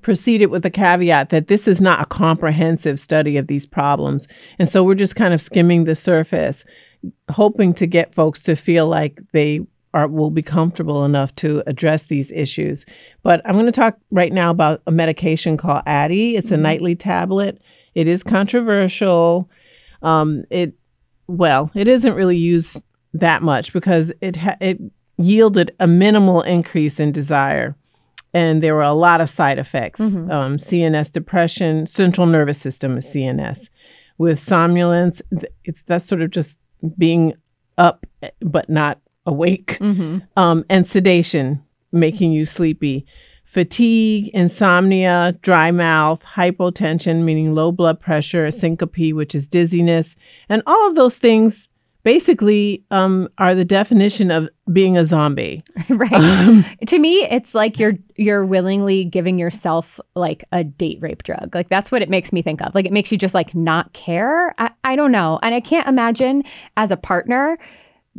proceed 0.00 0.40
it 0.40 0.50
with 0.50 0.62
the 0.62 0.70
caveat 0.70 1.28
that 1.28 1.48
this 1.48 1.68
is 1.68 1.80
not 1.80 2.00
a 2.00 2.06
comprehensive 2.06 2.98
study 2.98 3.36
of 3.36 3.48
these 3.48 3.66
problems, 3.66 4.26
and 4.58 4.68
so 4.68 4.82
we're 4.82 4.94
just 4.94 5.16
kind 5.16 5.34
of 5.34 5.42
skimming 5.42 5.84
the 5.84 5.94
surface, 5.94 6.64
hoping 7.30 7.74
to 7.74 7.86
get 7.86 8.14
folks 8.14 8.40
to 8.42 8.56
feel 8.56 8.86
like 8.86 9.20
they 9.32 9.60
are 9.94 10.08
will 10.08 10.30
be 10.30 10.42
comfortable 10.42 11.04
enough 11.04 11.34
to 11.36 11.62
address 11.66 12.04
these 12.04 12.30
issues. 12.32 12.86
But 13.22 13.42
I'm 13.44 13.54
going 13.54 13.66
to 13.66 13.72
talk 13.72 13.98
right 14.10 14.32
now 14.32 14.50
about 14.50 14.80
a 14.86 14.90
medication 14.90 15.56
called 15.56 15.84
Addyi. 15.86 16.34
It's 16.34 16.50
a 16.50 16.56
nightly 16.56 16.94
tablet. 16.94 17.60
It 17.94 18.08
is 18.08 18.22
controversial. 18.22 19.48
Um, 20.02 20.44
it 20.50 20.74
well, 21.28 21.70
it 21.74 21.88
isn't 21.88 22.14
really 22.14 22.36
used 22.36 22.82
that 23.14 23.42
much 23.42 23.72
because 23.72 24.12
it 24.20 24.36
ha- 24.36 24.56
it 24.60 24.78
yielded 25.18 25.74
a 25.78 25.86
minimal 25.86 26.42
increase 26.42 26.98
in 26.98 27.12
desire, 27.12 27.76
and 28.34 28.62
there 28.62 28.74
were 28.74 28.82
a 28.82 28.92
lot 28.94 29.20
of 29.20 29.28
side 29.28 29.58
effects: 29.58 30.00
um, 30.00 30.56
CNS 30.56 31.10
depression, 31.12 31.86
central 31.86 32.26
nervous 32.26 32.58
system 32.58 32.96
is 32.96 33.06
CNS, 33.06 33.68
with 34.18 34.38
somnolence. 34.38 35.22
It's 35.64 35.82
that's 35.82 36.04
sort 36.04 36.22
of 36.22 36.30
just 36.30 36.56
being 36.98 37.34
up 37.78 38.06
but 38.40 38.68
not 38.68 38.98
awake, 39.26 39.78
um, 40.36 40.64
and 40.68 40.86
sedation, 40.86 41.62
making 41.92 42.32
you 42.32 42.44
sleepy 42.44 43.06
fatigue, 43.52 44.30
insomnia, 44.32 45.36
dry 45.42 45.70
mouth, 45.70 46.24
hypotension, 46.24 47.22
meaning 47.22 47.54
low 47.54 47.70
blood 47.70 48.00
pressure, 48.00 48.50
syncope, 48.50 49.12
which 49.12 49.34
is 49.34 49.46
dizziness, 49.46 50.16
and 50.48 50.62
all 50.66 50.88
of 50.88 50.94
those 50.94 51.18
things 51.18 51.68
basically 52.02 52.82
um, 52.90 53.28
are 53.36 53.54
the 53.54 53.64
definition 53.64 54.30
of 54.30 54.48
being 54.72 54.96
a 54.96 55.04
zombie. 55.04 55.60
right. 55.90 56.64
to 56.86 56.98
me, 56.98 57.24
it's 57.24 57.54
like 57.54 57.78
you're 57.78 57.98
you're 58.16 58.46
willingly 58.46 59.04
giving 59.04 59.38
yourself 59.38 60.00
like 60.14 60.46
a 60.50 60.64
date 60.64 61.02
rape 61.02 61.22
drug. 61.22 61.54
Like 61.54 61.68
that's 61.68 61.92
what 61.92 62.00
it 62.00 62.08
makes 62.08 62.32
me 62.32 62.40
think 62.40 62.62
of. 62.62 62.74
Like 62.74 62.86
it 62.86 62.92
makes 62.92 63.12
you 63.12 63.18
just 63.18 63.34
like 63.34 63.54
not 63.54 63.92
care. 63.92 64.54
I, 64.58 64.70
I 64.82 64.96
don't 64.96 65.12
know. 65.12 65.38
And 65.42 65.54
I 65.54 65.60
can't 65.60 65.86
imagine 65.86 66.42
as 66.78 66.90
a 66.90 66.96
partner 66.96 67.58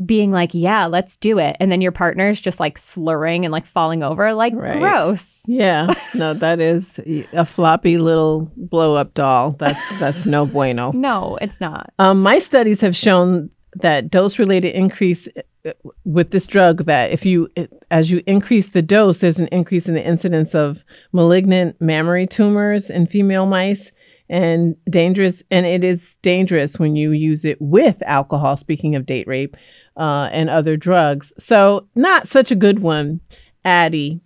being 0.05 0.31
like, 0.31 0.51
yeah, 0.53 0.85
let's 0.85 1.15
do 1.17 1.37
it. 1.37 1.55
And 1.59 1.71
then 1.71 1.81
your 1.81 1.91
partner's 1.91 2.41
just 2.41 2.59
like 2.59 2.77
slurring 2.77 3.45
and 3.45 3.51
like 3.51 3.65
falling 3.65 4.01
over. 4.03 4.33
Like 4.33 4.53
Right. 4.55 4.79
gross. 4.79 5.43
Yeah, 5.47 5.93
no, 6.15 6.33
that 6.33 6.59
is 6.59 6.99
a 7.33 7.45
floppy 7.45 7.97
little 7.97 8.51
blow 8.57 8.95
up 8.95 9.13
doll. 9.13 9.51
That's 9.59 9.99
that's 9.99 10.25
no 10.25 10.45
bueno. 10.53 10.91
No, 10.93 11.37
it's 11.41 11.61
not. 11.61 11.93
Um, 11.99 12.21
my 12.23 12.39
studies 12.39 12.81
have 12.81 12.95
shown 12.95 13.49
that 13.81 14.09
dose 14.11 14.37
related 14.39 14.75
increase 14.75 15.27
uh, 15.65 15.71
with 16.05 16.31
this 16.31 16.45
drug 16.45 16.85
that 16.85 17.11
if 17.11 17.25
you 17.25 17.49
as 17.89 18.11
you 18.11 18.21
increase 18.27 18.67
the 18.69 18.83
dose 18.83 19.21
there's 19.21 19.39
an 19.39 19.47
increase 19.47 19.87
in 19.87 19.95
the 19.95 20.05
incidence 20.05 20.53
of 20.53 20.83
malignant 21.11 21.79
mammary 21.81 22.27
tumors 22.27 22.87
in 22.91 23.07
female 23.07 23.47
mice 23.47 23.91
and 24.29 24.75
dangerous 24.91 25.41
and 25.49 25.65
it 25.65 25.83
is 25.83 26.17
dangerous 26.21 26.77
when 26.77 26.95
you 26.95 27.11
use 27.13 27.45
it 27.45 27.59
with 27.59 27.95
alcohol 28.05 28.55
speaking 28.55 28.95
of 28.95 29.07
date 29.07 29.27
rape 29.27 29.57
uh, 29.97 30.29
and 30.31 30.49
other 30.49 30.77
drugs 30.77 31.31
so 31.37 31.87
not 31.95 32.27
such 32.27 32.51
a 32.51 32.55
good 32.55 32.79
one 32.79 33.19
Addyi 33.65 34.19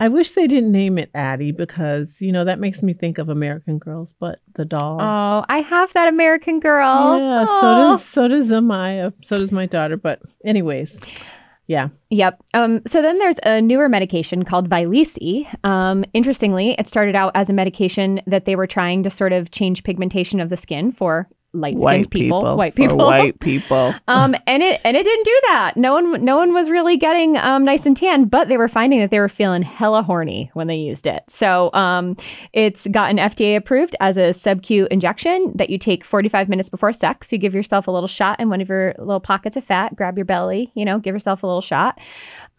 I 0.00 0.08
wish 0.08 0.32
they 0.32 0.46
didn't 0.46 0.72
name 0.72 0.96
it 0.96 1.12
Addyi 1.12 1.54
because 1.54 2.22
you 2.22 2.32
know 2.32 2.44
that 2.44 2.58
makes 2.58 2.82
me 2.82 2.94
think 2.94 3.18
of 3.18 3.28
American 3.28 3.78
Girls, 3.78 4.14
but 4.18 4.40
the 4.54 4.64
doll. 4.64 4.98
Oh, 4.98 5.44
I 5.46 5.58
have 5.58 5.92
that 5.92 6.08
American 6.08 6.58
girl. 6.58 7.18
Yeah, 7.18 7.44
so 7.44 7.60
does 7.60 8.02
so 8.02 8.26
does 8.26 8.50
Amaya. 8.50 9.12
So 9.22 9.36
does 9.36 9.52
my 9.52 9.66
daughter. 9.66 9.98
But 9.98 10.22
anyways, 10.42 11.02
yeah. 11.66 11.88
Yep. 12.08 12.42
Um, 12.54 12.80
so 12.86 13.02
then 13.02 13.18
there's 13.18 13.38
a 13.42 13.60
newer 13.60 13.90
medication 13.90 14.42
called 14.42 14.70
Vyleesi. 14.70 15.46
Um, 15.64 16.06
interestingly, 16.14 16.74
it 16.78 16.88
started 16.88 17.14
out 17.14 17.32
as 17.34 17.50
a 17.50 17.52
medication 17.52 18.22
that 18.26 18.46
they 18.46 18.56
were 18.56 18.66
trying 18.66 19.02
to 19.02 19.10
sort 19.10 19.34
of 19.34 19.50
change 19.50 19.84
pigmentation 19.84 20.40
of 20.40 20.48
the 20.48 20.56
skin 20.56 20.92
for 20.92 21.28
light-skinned 21.52 22.10
people, 22.10 22.56
white 22.56 22.72
for 22.72 22.76
people. 22.76 22.96
white 22.98 23.40
people. 23.40 23.94
um, 24.08 24.34
and 24.46 24.62
it 24.62 24.80
and 24.84 24.96
it 24.96 25.04
didn't 25.04 25.24
do 25.24 25.40
that. 25.48 25.72
No 25.76 25.94
one 25.94 26.24
no 26.24 26.36
one 26.36 26.52
was 26.54 26.70
really 26.70 26.96
getting 26.96 27.36
um, 27.36 27.64
nice 27.64 27.86
and 27.86 27.96
tan, 27.96 28.26
but 28.26 28.48
they 28.48 28.56
were 28.56 28.68
finding 28.68 29.00
that 29.00 29.10
they 29.10 29.18
were 29.18 29.28
feeling 29.28 29.62
hella 29.62 30.02
horny 30.02 30.50
when 30.54 30.66
they 30.66 30.76
used 30.76 31.06
it. 31.06 31.24
So 31.28 31.70
um, 31.72 32.16
it's 32.52 32.86
gotten 32.88 33.16
FDA 33.16 33.56
approved 33.56 33.96
as 34.00 34.16
a 34.16 34.32
sub-Q 34.32 34.88
injection 34.90 35.52
that 35.56 35.70
you 35.70 35.78
take 35.78 36.04
45 36.04 36.48
minutes 36.48 36.68
before 36.68 36.92
sex. 36.92 37.32
You 37.32 37.38
give 37.38 37.54
yourself 37.54 37.88
a 37.88 37.90
little 37.90 38.08
shot 38.08 38.38
in 38.40 38.48
one 38.48 38.60
of 38.60 38.68
your 38.68 38.94
little 38.98 39.20
pockets 39.20 39.56
of 39.56 39.64
fat. 39.64 39.96
Grab 39.96 40.16
your 40.16 40.24
belly, 40.24 40.70
you 40.74 40.84
know, 40.84 40.98
give 40.98 41.14
yourself 41.14 41.42
a 41.42 41.46
little 41.46 41.60
shot. 41.60 41.98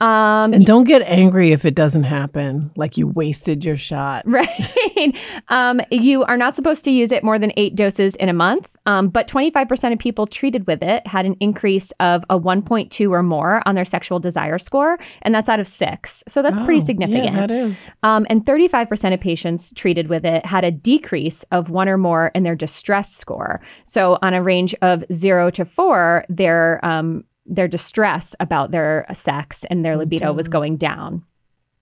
Um, 0.02 0.54
And 0.54 0.66
don't 0.66 0.86
get 0.86 1.02
angry 1.04 1.52
if 1.52 1.64
it 1.64 1.76
doesn't 1.76 2.04
happen, 2.04 2.72
like 2.76 2.97
you 2.97 3.08
wasted 3.08 3.64
your 3.64 3.78
shot. 3.78 4.24
Right. 4.32 5.16
um, 5.49 5.82
you 5.91 6.24
are 6.24 6.38
not 6.38 6.56
supposed 6.56 6.84
to 6.86 6.91
use 6.91 7.12
it 7.12 7.24
more 7.24 7.38
than 7.39 7.52
eight 7.58 7.76
doses 7.76 8.16
in 8.16 8.30
a 8.30 8.34
month. 8.34 8.68
Um, 8.88 9.10
but 9.10 9.28
25% 9.28 9.93
of 9.93 9.99
people 9.99 10.26
treated 10.26 10.66
with 10.66 10.82
it 10.82 11.06
had 11.06 11.26
an 11.28 11.36
increase 11.39 11.91
of 11.99 12.24
a 12.30 12.39
1.2 12.39 13.12
or 13.12 13.22
more 13.22 13.62
on 13.68 13.76
their 13.76 13.86
sexual 13.86 14.20
desire 14.20 14.58
score. 14.58 14.97
And 15.22 15.36
that's 15.36 15.49
out 15.49 15.60
of 15.60 15.68
six. 15.68 16.24
So 16.28 16.41
that's 16.41 16.60
pretty 16.60 16.82
Oh, 16.82 16.86
significant. 16.86 17.26
Yeah, 17.26 17.36
that 17.47 17.52
is. 17.52 17.91
Um, 18.02 18.26
and 18.30 18.43
35% 18.43 19.14
of 19.14 19.20
patients 19.20 19.72
treated 19.74 20.08
with 20.10 20.26
it 20.26 20.45
had 20.45 20.64
a 20.64 20.72
decrease 20.72 21.43
of 21.52 21.70
one 21.70 21.88
or 21.88 21.97
more 21.97 22.32
in 22.34 22.41
their 22.43 22.56
distress 22.56 23.16
score. 23.16 23.62
So 23.84 24.18
on 24.24 24.34
a 24.34 24.41
range 24.41 24.74
of 24.82 25.04
zero 25.14 25.52
to 25.52 25.64
four, 25.66 26.26
their 26.28 26.84
um, 26.84 27.24
their 27.46 27.68
distress 27.68 28.36
about 28.39 28.72
their 28.72 29.06
sex 29.14 29.66
and 29.70 29.84
their 29.84 29.98
libido 29.98 30.34
was 30.34 30.48
going 30.48 30.78
down. 30.78 31.24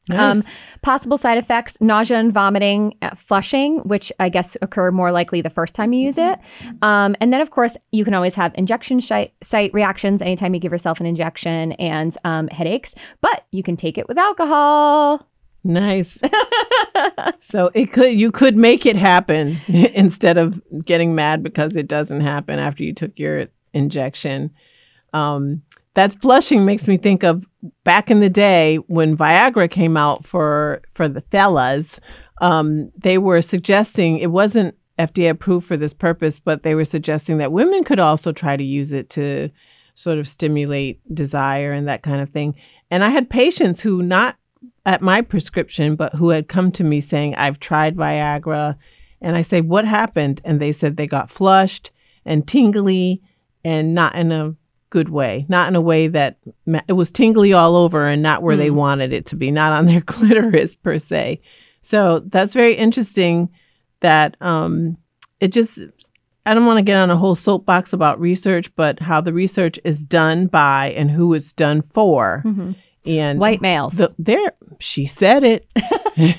Nice. 0.09 0.37
Um, 0.37 0.43
possible 0.81 1.17
side 1.17 1.37
effects 1.37 1.77
nausea 1.79 2.17
and 2.17 2.33
vomiting, 2.33 2.95
uh, 3.01 3.13
flushing, 3.15 3.79
which 3.79 4.11
I 4.19 4.29
guess 4.29 4.57
occur 4.61 4.91
more 4.91 5.11
likely 5.11 5.41
the 5.41 5.49
first 5.49 5.75
time 5.75 5.93
you 5.93 6.05
use 6.05 6.17
it. 6.17 6.39
Um, 6.81 7.15
and 7.21 7.31
then, 7.31 7.41
of 7.41 7.51
course, 7.51 7.77
you 7.91 8.03
can 8.03 8.13
always 8.15 8.33
have 8.35 8.51
injection 8.55 8.99
shi- 8.99 9.31
site 9.43 9.73
reactions 9.73 10.21
anytime 10.21 10.53
you 10.53 10.59
give 10.59 10.71
yourself 10.71 10.99
an 10.99 11.05
injection 11.05 11.73
and 11.73 12.15
um, 12.23 12.47
headaches, 12.47 12.95
but 13.21 13.45
you 13.51 13.61
can 13.61 13.77
take 13.77 13.97
it 13.97 14.07
with 14.07 14.17
alcohol. 14.17 15.27
nice. 15.63 16.19
so 17.39 17.69
it 17.75 17.91
could 17.91 18.19
you 18.19 18.31
could 18.31 18.57
make 18.57 18.85
it 18.85 18.95
happen 18.95 19.57
instead 19.67 20.37
of 20.37 20.61
getting 20.85 21.13
mad 21.13 21.43
because 21.43 21.75
it 21.75 21.87
doesn't 21.87 22.21
happen 22.21 22.57
after 22.57 22.83
you 22.83 22.93
took 22.93 23.17
your 23.19 23.47
injection. 23.73 24.49
Um, 25.13 25.63
that 25.95 26.21
flushing 26.21 26.65
makes 26.65 26.87
me 26.87 26.97
think 26.97 27.23
of 27.23 27.45
back 27.83 28.09
in 28.09 28.19
the 28.19 28.29
day 28.29 28.77
when 28.87 29.17
Viagra 29.17 29.69
came 29.69 29.97
out 29.97 30.25
for 30.25 30.81
for 30.93 31.07
the 31.07 31.21
fellas. 31.21 31.99
Um, 32.41 32.91
they 32.97 33.17
were 33.17 33.41
suggesting 33.41 34.19
it 34.19 34.31
wasn't 34.31 34.75
FDA 34.97 35.29
approved 35.29 35.67
for 35.67 35.77
this 35.77 35.93
purpose, 35.93 36.39
but 36.39 36.63
they 36.63 36.75
were 36.75 36.85
suggesting 36.85 37.37
that 37.39 37.51
women 37.51 37.83
could 37.83 37.99
also 37.99 38.31
try 38.31 38.55
to 38.55 38.63
use 38.63 38.91
it 38.91 39.09
to 39.11 39.49
sort 39.95 40.17
of 40.17 40.27
stimulate 40.27 41.01
desire 41.13 41.73
and 41.73 41.87
that 41.87 42.03
kind 42.03 42.21
of 42.21 42.29
thing. 42.29 42.55
And 42.89 43.03
I 43.03 43.09
had 43.09 43.29
patients 43.29 43.81
who 43.81 44.01
not 44.01 44.37
at 44.85 45.01
my 45.01 45.21
prescription, 45.21 45.95
but 45.95 46.13
who 46.13 46.29
had 46.29 46.47
come 46.47 46.71
to 46.73 46.83
me 46.83 47.01
saying, 47.01 47.35
I've 47.35 47.59
tried 47.59 47.95
Viagra. 47.95 48.75
And 49.21 49.35
I 49.35 49.41
say, 49.41 49.61
What 49.61 49.85
happened? 49.85 50.41
And 50.45 50.59
they 50.59 50.71
said 50.71 50.95
they 50.95 51.07
got 51.07 51.29
flushed 51.29 51.91
and 52.25 52.47
tingly 52.47 53.21
and 53.63 53.93
not 53.93 54.15
in 54.15 54.31
a 54.31 54.55
good 54.89 55.09
way, 55.09 55.45
not 55.49 55.67
in 55.67 55.75
a 55.75 55.81
way 55.81 56.07
that 56.07 56.37
ma- 56.65 56.81
it 56.87 56.93
was 56.93 57.11
tingly 57.11 57.53
all 57.53 57.75
over 57.75 58.05
and 58.05 58.21
not 58.21 58.41
where 58.41 58.55
they 58.55 58.71
wanted 58.71 59.13
it 59.13 59.25
to 59.27 59.35
be, 59.35 59.51
not 59.51 59.73
on 59.73 59.85
their 59.85 60.01
clitoris 60.05 60.75
per 60.75 60.97
se. 60.97 61.41
So 61.81 62.19
that's 62.19 62.53
very 62.53 62.73
interesting 62.73 63.49
that 64.01 64.35
um, 64.41 64.97
it 65.39 65.49
just, 65.49 65.79
I 66.45 66.53
don't 66.53 66.65
want 66.65 66.77
to 66.77 66.83
get 66.83 66.97
on 66.97 67.11
a 67.11 67.17
whole 67.17 67.35
soapbox 67.35 67.93
about 67.93 68.19
research, 68.19 68.73
but 68.75 68.99
how 68.99 69.21
the 69.21 69.33
research 69.33 69.79
is 69.83 70.05
done 70.05 70.47
by 70.47 70.91
and 70.91 71.11
who 71.11 71.33
it's 71.33 71.51
done 71.51 71.81
for. 71.81 72.43
And 73.05 73.39
White 73.39 73.61
males. 73.61 73.97
the, 73.97 74.13
there, 74.19 74.53
she 74.79 75.05
said 75.05 75.43
it. 75.43 75.67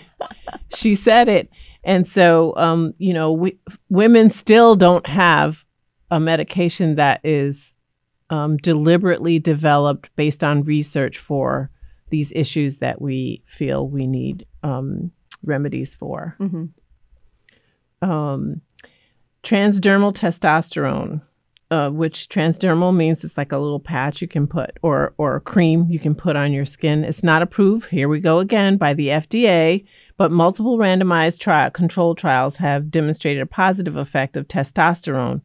she 0.75 0.95
said 0.95 1.29
it. 1.29 1.51
And 1.85 2.07
so, 2.07 2.55
um, 2.57 2.93
you 2.99 3.15
know, 3.15 3.33
we, 3.33 3.59
women 3.89 4.29
still 4.29 4.77
don't 4.77 5.07
have 5.07 5.65
a 6.11 6.21
medication 6.21 6.97
that 6.97 7.21
is 7.25 7.75
um, 8.31 8.57
deliberately 8.57 9.39
developed 9.39 10.09
based 10.17 10.43
on 10.43 10.63
research 10.63 11.19
for 11.19 11.71
these 12.11 12.33
issues 12.35 12.79
that 12.79 13.03
we 13.03 13.43
feel 13.47 13.87
we 13.87 14.07
need 14.07 14.47
um, 14.63 15.13
remedies 15.45 15.95
for. 15.95 16.37
Mm-hmm. 16.41 18.09
Um, 18.09 18.63
transdermal 19.43 20.13
testosterone, 20.15 21.23
uh, 21.71 21.91
which 21.91 22.29
transdermal 22.29 22.95
means 22.95 23.25
it's 23.25 23.37
like 23.37 23.53
a 23.53 23.59
little 23.59 23.81
patch 23.81 24.23
you 24.23 24.29
can 24.29 24.47
put 24.47 24.79
or 24.83 25.13
or 25.19 25.37
a 25.37 25.41
cream 25.41 25.87
you 25.91 25.99
can 25.99 26.15
put 26.15 26.37
on 26.37 26.53
your 26.53 26.65
skin. 26.65 27.05
It's 27.05 27.23
not 27.23 27.43
approved. 27.43 27.91
Here 27.91 28.09
we 28.09 28.21
go 28.21 28.39
again 28.39 28.77
by 28.77 28.95
the 28.95 29.09
FDA, 29.09 29.85
but 30.17 30.31
multiple 30.31 30.79
randomized 30.79 31.41
trial 31.41 31.71
control 31.71 32.15
trials 32.15 32.57
have 32.57 32.91
demonstrated 32.91 33.43
a 33.43 33.47
positive 33.47 33.97
effect 33.97 34.37
of 34.37 34.49
testosterone 34.49 35.43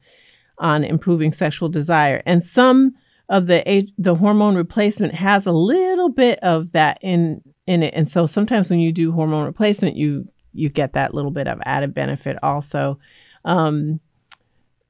on 0.58 0.84
improving 0.84 1.32
sexual 1.32 1.70
desire, 1.70 2.22
and 2.26 2.42
some 2.44 2.94
of 3.30 3.48
the 3.48 3.88
the 3.98 4.16
hormone 4.16 4.56
replacement 4.56 5.16
has 5.16 5.46
a 5.46 5.52
little 5.52 6.10
bit 6.10 6.40
of 6.40 6.72
that 6.74 6.98
in 7.02 7.42
in 7.68 7.84
it. 7.84 7.94
And 7.94 8.08
so 8.08 8.26
sometimes 8.26 8.70
when 8.70 8.80
you 8.80 8.92
do 8.92 9.12
hormone 9.12 9.46
replacement, 9.46 9.96
you 9.96 10.28
you 10.54 10.70
get 10.70 10.94
that 10.94 11.14
little 11.14 11.32
bit 11.32 11.48
of 11.48 11.60
added 11.66 11.94
benefit 11.94 12.38
also. 12.44 13.00
Um, 13.44 14.00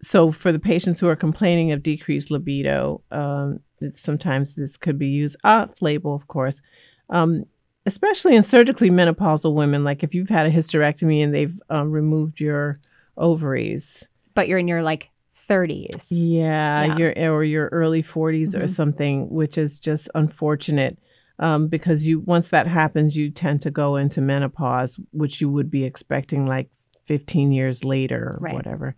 so 0.01 0.31
for 0.31 0.51
the 0.51 0.59
patients 0.59 0.99
who 0.99 1.07
are 1.07 1.15
complaining 1.15 1.71
of 1.71 1.81
decreased 1.81 2.29
libido, 2.29 3.01
um, 3.11 3.59
sometimes 3.95 4.55
this 4.55 4.77
could 4.77 4.99
be 4.99 5.07
used 5.07 5.37
off 5.43 5.81
label, 5.81 6.13
of 6.13 6.27
course. 6.27 6.61
Um, 7.09 7.45
especially 7.85 8.35
in 8.35 8.41
surgically 8.41 8.89
menopausal 8.89 9.53
women, 9.53 9.83
like 9.83 10.03
if 10.03 10.13
you've 10.13 10.29
had 10.29 10.45
a 10.45 10.51
hysterectomy 10.51 11.23
and 11.23 11.33
they've 11.33 11.59
um, 11.69 11.91
removed 11.91 12.39
your 12.39 12.79
ovaries. 13.17 14.07
But 14.33 14.47
you're 14.47 14.59
in 14.59 14.67
your 14.67 14.83
like 14.83 15.09
30s. 15.47 16.07
Yeah, 16.11 16.85
Yeah. 16.85 16.97
your 16.97 17.31
or 17.33 17.43
your 17.43 17.69
early 17.71 18.01
40s 18.03 18.55
or 18.55 18.63
Mhm. 18.63 18.69
something, 18.69 19.29
which 19.29 19.57
is 19.57 19.79
just 19.79 20.09
unfortunate 20.15 20.97
um, 21.37 21.67
because 21.67 22.07
you 22.07 22.21
once 22.21 22.49
that 22.49 22.65
happens, 22.65 23.17
you 23.17 23.29
tend 23.29 23.61
to 23.63 23.69
go 23.71 23.97
into 23.97 24.21
menopause, 24.21 24.97
which 25.11 25.41
you 25.41 25.49
would 25.49 25.69
be 25.69 25.83
expecting 25.83 26.45
like 26.45 26.69
15 27.05 27.51
years 27.51 27.83
later 27.83 28.31
or 28.33 28.39
Right. 28.39 28.53
whatever. 28.53 28.95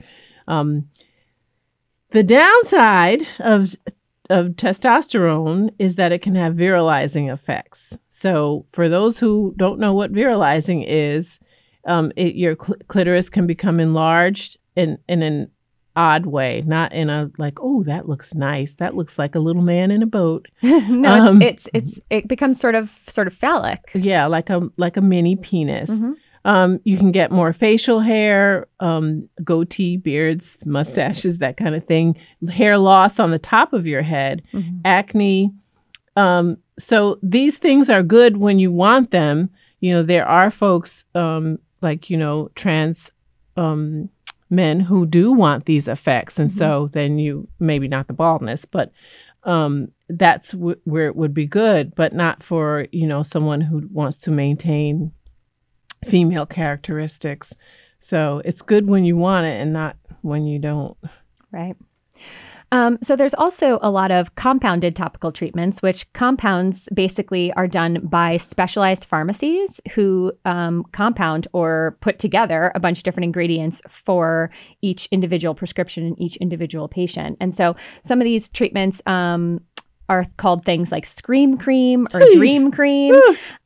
Um, 0.47 0.89
the 2.11 2.23
downside 2.23 3.25
of 3.39 3.75
of 4.29 4.47
testosterone 4.57 5.69
is 5.79 5.95
that 5.95 6.11
it 6.11 6.21
can 6.21 6.35
have 6.35 6.53
virilizing 6.53 7.31
effects. 7.33 7.97
So, 8.09 8.65
for 8.67 8.89
those 8.89 9.17
who 9.19 9.53
don't 9.57 9.79
know 9.79 9.93
what 9.93 10.11
virilizing 10.11 10.83
is, 10.85 11.39
um, 11.85 12.11
it, 12.17 12.35
your 12.35 12.55
cl- 12.61 12.77
clitoris 12.89 13.29
can 13.29 13.47
become 13.47 13.79
enlarged 13.79 14.57
in 14.75 14.97
in 15.07 15.21
an 15.23 15.49
odd 15.97 16.25
way, 16.27 16.63
not 16.65 16.93
in 16.93 17.09
a 17.09 17.29
like, 17.37 17.57
oh, 17.61 17.83
that 17.83 18.07
looks 18.07 18.33
nice. 18.35 18.73
That 18.75 18.95
looks 18.95 19.17
like 19.19 19.35
a 19.35 19.39
little 19.39 19.61
man 19.63 19.91
in 19.91 20.01
a 20.03 20.05
boat. 20.07 20.47
no, 20.63 21.09
Um, 21.29 21.41
it's, 21.41 21.67
it's 21.73 21.97
it's 21.97 21.99
it 22.09 22.27
becomes 22.27 22.59
sort 22.59 22.75
of 22.75 22.89
sort 23.09 23.27
of 23.27 23.33
phallic. 23.33 23.81
Yeah, 23.93 24.27
like 24.27 24.49
a 24.49 24.69
like 24.77 24.95
a 24.95 25.01
mini 25.01 25.35
penis. 25.35 25.91
Mhm. 25.91 26.13
Um, 26.45 26.79
you 26.85 26.97
can 26.97 27.11
get 27.11 27.29
more 27.29 27.51
facial 27.51 27.99
hair, 27.99 28.67
um, 28.79 29.27
goatee, 29.43 29.97
beards, 29.97 30.57
mustaches, 30.65 31.39
that 31.39 31.57
kind 31.57 31.75
of 31.75 31.83
thing. 31.85 32.15
Hair 32.49 32.77
loss 32.77 33.19
on 33.19 33.31
the 33.31 33.39
top 33.39 33.73
of 33.73 33.85
your 33.85 34.01
head, 34.03 34.43
Mhm. 34.53 34.79
acne. 34.85 35.51
Um, 36.15 36.57
so 36.79 37.19
these 37.21 37.57
things 37.57 37.89
are 37.89 38.01
good 38.03 38.37
when 38.37 38.59
you 38.59 38.71
want 38.71 39.11
them. 39.11 39.49
You 39.81 39.93
know, 39.95 40.03
there 40.03 40.25
are 40.25 40.49
folks 40.49 41.03
um, 41.15 41.59
like 41.81 42.09
you 42.09 42.15
know 42.17 42.49
trans 42.55 43.11
um, 43.57 44.09
men 44.49 44.79
who 44.79 45.05
do 45.05 45.31
want 45.31 45.65
these 45.65 45.87
effects, 45.87 46.39
and 46.39 46.49
so 46.51 46.89
then 46.93 47.19
you 47.19 47.47
maybe 47.59 47.87
not 47.87 48.07
the 48.07 48.13
baldness, 48.13 48.65
but 48.65 48.91
um, 49.43 49.89
that's 50.09 50.51
w- 50.51 50.79
where 50.83 51.07
it 51.07 51.15
would 51.15 51.33
be 51.33 51.45
good, 51.45 51.95
but 51.95 52.13
not 52.13 52.43
for 52.43 52.87
you 52.91 53.07
know 53.07 53.23
someone 53.23 53.61
who 53.61 53.87
wants 53.91 54.17
to 54.17 54.31
maintain 54.31 55.11
female 56.05 56.45
characteristics. 56.45 57.55
So 57.99 58.41
it's 58.45 58.61
good 58.61 58.87
when 58.87 59.05
you 59.05 59.17
want 59.17 59.47
it 59.47 59.59
and 59.61 59.73
not 59.73 59.97
when 60.21 60.45
you 60.45 60.59
don't. 60.59 60.97
Right. 61.51 61.75
Um, 62.71 62.97
so 63.01 63.15
there's 63.15 63.33
also 63.33 63.79
a 63.81 63.89
lot 63.89 64.11
of 64.11 64.35
compounded 64.35 64.95
topical 64.95 65.31
treatments, 65.31 65.81
which 65.81 66.11
compounds 66.13 66.89
basically 66.93 67.53
are 67.53 67.67
done 67.67 68.05
by 68.05 68.37
specialized 68.37 69.05
pharmacies 69.05 69.79
who 69.93 70.33
um, 70.43 70.83
compound 70.91 71.47
or 71.53 71.97
put 72.01 72.19
together 72.19 72.71
a 72.75 72.79
bunch 72.79 72.99
of 72.99 73.03
different 73.03 73.25
ingredients 73.25 73.81
for 73.87 74.49
each 74.81 75.07
individual 75.11 75.55
prescription 75.55 76.05
and 76.05 76.19
each 76.19 76.35
individual 76.37 76.87
patient. 76.87 77.37
And 77.39 77.53
so 77.53 77.75
some 78.03 78.19
of 78.19 78.25
these 78.25 78.49
treatments 78.49 79.01
um, 79.05 79.61
are 80.09 80.25
called 80.37 80.63
things 80.65 80.91
like 80.91 81.05
Scream 81.05 81.57
Cream 81.57 82.07
or 82.13 82.21
Dream 82.33 82.71
Cream. 82.77 83.15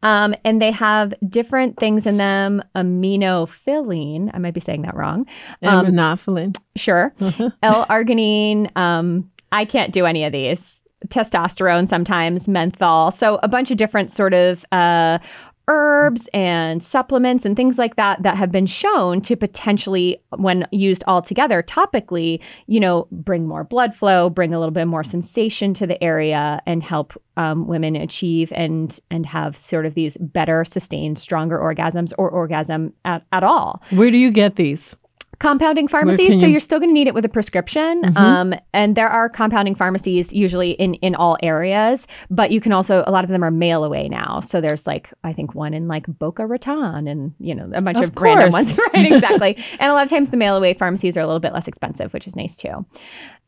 Um, 0.03 0.33
and 0.43 0.61
they 0.61 0.71
have 0.71 1.13
different 1.27 1.77
things 1.77 2.05
in 2.05 2.17
them 2.17 2.61
aminophylline. 2.75 4.31
I 4.33 4.37
might 4.37 4.53
be 4.53 4.59
saying 4.59 4.81
that 4.81 4.95
wrong. 4.95 5.27
Um, 5.61 5.87
Aminophylline. 5.87 6.57
Sure. 6.75 7.13
L-arginine. 7.63 8.75
Um, 8.75 9.29
I 9.51 9.65
can't 9.65 9.91
do 9.91 10.05
any 10.05 10.23
of 10.23 10.31
these. 10.31 10.79
Testosterone 11.07 11.87
sometimes, 11.87 12.47
menthol. 12.47 13.09
So 13.11 13.39
a 13.41 13.47
bunch 13.47 13.71
of 13.71 13.77
different 13.77 14.11
sort 14.11 14.33
of 14.33 14.63
uh, 14.71 15.17
herbs 15.67 16.27
and 16.33 16.83
supplements 16.83 17.45
and 17.45 17.55
things 17.55 17.77
like 17.77 17.95
that 17.95 18.21
that 18.23 18.37
have 18.37 18.51
been 18.51 18.65
shown 18.65 19.21
to 19.21 19.35
potentially, 19.35 20.21
when 20.37 20.67
used 20.71 21.03
all 21.07 21.21
together 21.21 21.63
topically, 21.63 22.41
you 22.67 22.79
know, 22.79 23.07
bring 23.11 23.47
more 23.47 23.63
blood 23.63 23.95
flow, 23.95 24.29
bring 24.29 24.53
a 24.53 24.59
little 24.59 24.73
bit 24.73 24.85
more 24.85 25.03
sensation 25.03 25.73
to 25.73 25.87
the 25.87 26.01
area, 26.03 26.61
and 26.65 26.83
help 26.83 27.13
um, 27.37 27.67
women 27.67 27.95
achieve 27.95 28.51
and 28.55 28.99
and 29.09 29.25
have 29.25 29.55
sort 29.55 29.85
of 29.85 29.93
these 29.93 30.17
better, 30.19 30.65
sustained, 30.65 31.17
stronger 31.17 31.57
orgasms 31.57 32.13
or 32.17 32.29
orgasm 32.29 32.93
at, 33.05 33.23
at 33.31 33.43
all 33.43 33.81
Where 33.91 34.11
do 34.11 34.17
you 34.17 34.31
get 34.31 34.55
these? 34.55 34.95
Compounding 35.41 35.87
pharmacies 35.87 36.39
so 36.39 36.45
you- 36.45 36.51
you're 36.53 36.59
still 36.59 36.77
going 36.79 36.89
to 36.89 36.93
need 36.93 37.07
it 37.07 37.15
with 37.15 37.25
a 37.25 37.29
prescription 37.29 38.03
Mhm. 38.03 38.17
um, 38.17 38.53
and 38.73 38.95
there 38.95 39.09
are 39.09 39.27
compounding 39.27 39.73
pharmacies 39.75 40.31
usually 40.31 40.71
in 40.71 40.93
in 41.07 41.15
all 41.15 41.35
areas 41.41 42.05
but 42.29 42.51
you 42.51 42.61
can 42.61 42.71
also 42.71 43.03
a 43.07 43.11
lot 43.11 43.23
of 43.23 43.29
them 43.31 43.43
are 43.43 43.49
mail 43.51 43.83
away 43.83 44.07
now 44.07 44.39
so 44.39 44.61
there's 44.61 44.85
like 44.85 45.09
i 45.23 45.33
think 45.33 45.55
one 45.55 45.73
in 45.73 45.87
like 45.87 46.05
boca 46.19 46.45
raton 46.45 47.07
and 47.07 47.33
you 47.39 47.55
know 47.55 47.67
a 47.73 47.81
bunch 47.81 47.97
Of 47.97 48.09
of, 48.15 48.21
random 48.21 48.51
ones 48.51 48.79
right 48.93 49.11
exactly 49.11 49.57
and 49.79 49.89
a 49.91 49.93
lot 49.95 50.03
of 50.03 50.09
times 50.11 50.29
the 50.29 50.37
mail 50.37 50.55
away 50.55 50.75
pharmacies 50.75 51.17
are 51.17 51.21
a 51.21 51.25
little 51.25 51.39
bit 51.39 51.53
less 51.53 51.67
expensive 51.67 52.13
which 52.13 52.27
is 52.27 52.35
nice 52.35 52.55
too 52.55 52.85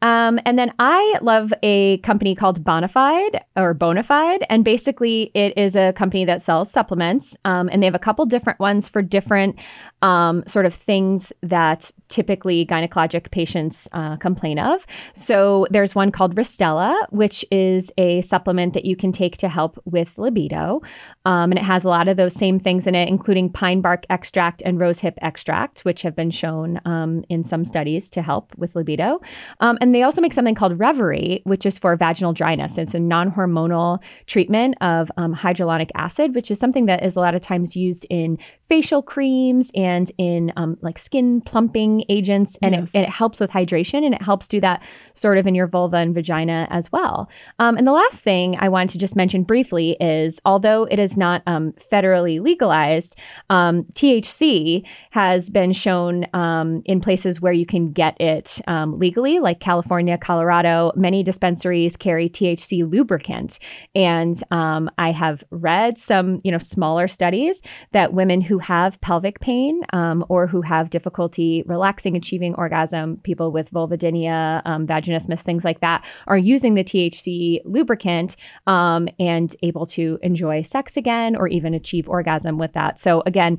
um, 0.02 0.38
and 0.46 0.60
then 0.60 0.74
I 0.80 1.18
love 1.22 1.54
a 1.64 1.98
company 2.00 2.36
called 2.36 2.62
Bonafide 2.62 3.40
or 3.56 3.74
Bonafide. 3.74 4.42
And 4.50 4.66
basically, 4.66 5.32
it 5.34 5.58
is 5.58 5.78
a 5.78 5.94
company 5.94 6.26
that 6.26 6.42
sells 6.42 6.70
supplements. 6.70 7.38
Um, 7.46 7.70
and 7.72 7.82
they 7.82 7.86
have 7.88 7.96
a 7.96 8.00
couple 8.00 8.26
different 8.26 8.60
ones 8.60 8.90
for 8.90 9.02
different 9.02 9.56
um, 10.04 10.44
sort 10.46 10.66
of 10.66 10.74
things 10.74 11.32
that 11.42 11.90
typically 12.10 12.66
gynecologic 12.66 13.32
patients 13.32 13.88
uh, 13.94 14.18
complain 14.18 14.60
of. 14.60 14.86
So 15.14 15.66
there's 15.72 15.96
one 15.96 16.12
called 16.12 16.36
Ristela, 16.36 16.94
which 17.10 17.46
is 17.50 17.92
a 17.98 18.22
supplement 18.22 18.74
that 18.74 18.84
you 18.84 18.98
can 18.98 19.14
take 19.14 19.38
to 19.38 19.48
help 19.50 19.82
with 19.86 20.18
libido. 20.18 20.82
Um, 21.26 21.52
and 21.52 21.58
it 21.58 21.64
has 21.64 21.86
a 21.86 21.90
lot 21.90 22.10
of 22.10 22.18
those 22.18 22.36
same 22.36 22.60
things 22.60 22.86
in 22.86 22.96
it, 22.96 23.08
including 23.08 23.50
pine 23.50 23.80
bark 23.80 24.04
extract 24.10 24.62
and 24.66 24.78
rosehip 24.78 25.14
extract, 25.22 25.86
which 25.86 26.02
have 26.02 26.16
been 26.16 26.32
shown 26.32 26.82
um, 26.84 27.24
in 27.30 27.44
some 27.44 27.64
studies 27.64 28.10
to 28.10 28.22
help 28.22 28.54
with 28.58 28.76
libido. 28.76 29.22
Um, 29.62 29.78
and 29.80 29.96
they 29.96 30.04
also 30.04 30.20
make 30.20 30.34
something 30.34 30.56
called 30.56 30.78
Revaree, 30.78 31.42
which 31.46 31.66
is 31.66 31.80
for 31.80 31.96
vaginal 31.96 32.34
dryness. 32.34 32.78
It's 32.78 32.94
a 32.94 33.00
non 33.00 33.32
hormonal 33.32 34.04
treatment 34.26 34.76
of 34.82 35.10
um, 35.16 35.34
hyaluronic 35.34 35.92
acid, 35.96 36.36
which 36.36 36.52
is 36.52 36.60
something 36.60 36.88
that 36.88 37.06
is 37.06 37.16
a 37.16 37.22
lot 37.22 37.36
of 37.36 37.42
times 37.42 37.78
used 37.78 38.06
in 38.10 38.38
facial 38.68 39.02
creams 39.02 39.72
and 39.74 39.93
in 40.18 40.52
um, 40.58 40.78
like 40.82 40.98
skin 40.98 41.42
plumping 41.42 42.04
agents. 42.10 42.58
And, 42.62 42.74
Yes. 42.74 42.90
it, 42.90 42.98
and 42.98 43.04
it 43.06 43.10
helps 43.10 43.40
with 43.40 43.52
hydration 43.52 44.04
and 44.06 44.14
it 44.16 44.22
helps 44.22 44.48
do 44.48 44.60
that 44.62 44.82
sort 45.14 45.38
of 45.38 45.46
in 45.48 45.56
your 45.56 45.68
vulva 45.68 45.98
and 45.98 46.14
vagina 46.14 46.68
as 46.70 46.92
well. 46.92 47.30
Um, 47.60 47.78
and 47.78 47.86
the 47.86 47.92
last 47.92 48.24
thing 48.24 48.58
I 48.60 48.70
wanted 48.70 48.90
to 48.94 48.98
just 48.98 49.16
mention 49.16 49.44
briefly 49.44 49.96
is 50.00 50.40
although 50.46 50.84
it 50.86 51.00
is 51.00 51.16
not 51.18 51.42
um, 51.46 51.74
federally 51.92 52.42
legalized, 52.42 53.16
um, 53.50 53.84
THC 53.94 54.86
has 55.12 55.50
been 55.50 55.72
shown 55.74 56.26
um, 56.34 56.82
in 56.86 57.00
places 57.02 57.42
where 57.42 57.54
you 57.54 57.66
can 57.66 57.92
get 57.92 58.20
it 58.20 58.60
um, 58.68 58.98
legally, 58.98 59.40
like 59.40 59.60
California, 59.60 60.18
Colorado. 60.18 60.92
Many 60.96 61.24
dispensaries 61.24 61.96
carry 61.96 62.30
THC 62.30 62.90
lubricant, 62.90 63.60
and 63.94 64.36
um, 64.52 64.90
I 64.98 65.12
have 65.12 65.44
read 65.52 65.98
some, 65.98 66.42
you 66.44 66.52
know, 66.52 66.58
smaller 66.58 67.08
studies 67.08 67.62
that 67.92 68.14
women 68.14 68.42
who 68.42 68.60
have 68.60 69.00
pelvic 69.02 69.40
pain 69.40 69.83
um, 69.92 70.26
or 70.30 70.48
who 70.48 70.62
have 70.62 70.90
difficulty 70.90 71.64
relaxing, 71.66 72.16
achieving 72.16 72.56
orgasm, 72.56 73.18
people 73.18 73.52
with 73.52 73.72
vulvodynia, 73.72 74.62
um, 74.66 74.88
vaginismus, 74.88 75.42
things 75.42 75.64
like 75.64 75.82
that, 75.82 76.06
are 76.28 76.38
using 76.38 76.76
the 76.76 76.84
THC 76.84 77.62
lubricant 77.66 78.36
um, 78.68 79.08
and 79.20 79.56
able 79.64 79.86
to 79.88 80.20
enjoy 80.22 80.62
sex 80.62 80.98
again 80.98 81.36
or 81.36 81.48
even 81.48 81.74
achieve 81.74 82.08
orgasm 82.08 82.58
with 82.58 82.74
that. 82.74 83.00
So 83.00 83.24
again, 83.26 83.58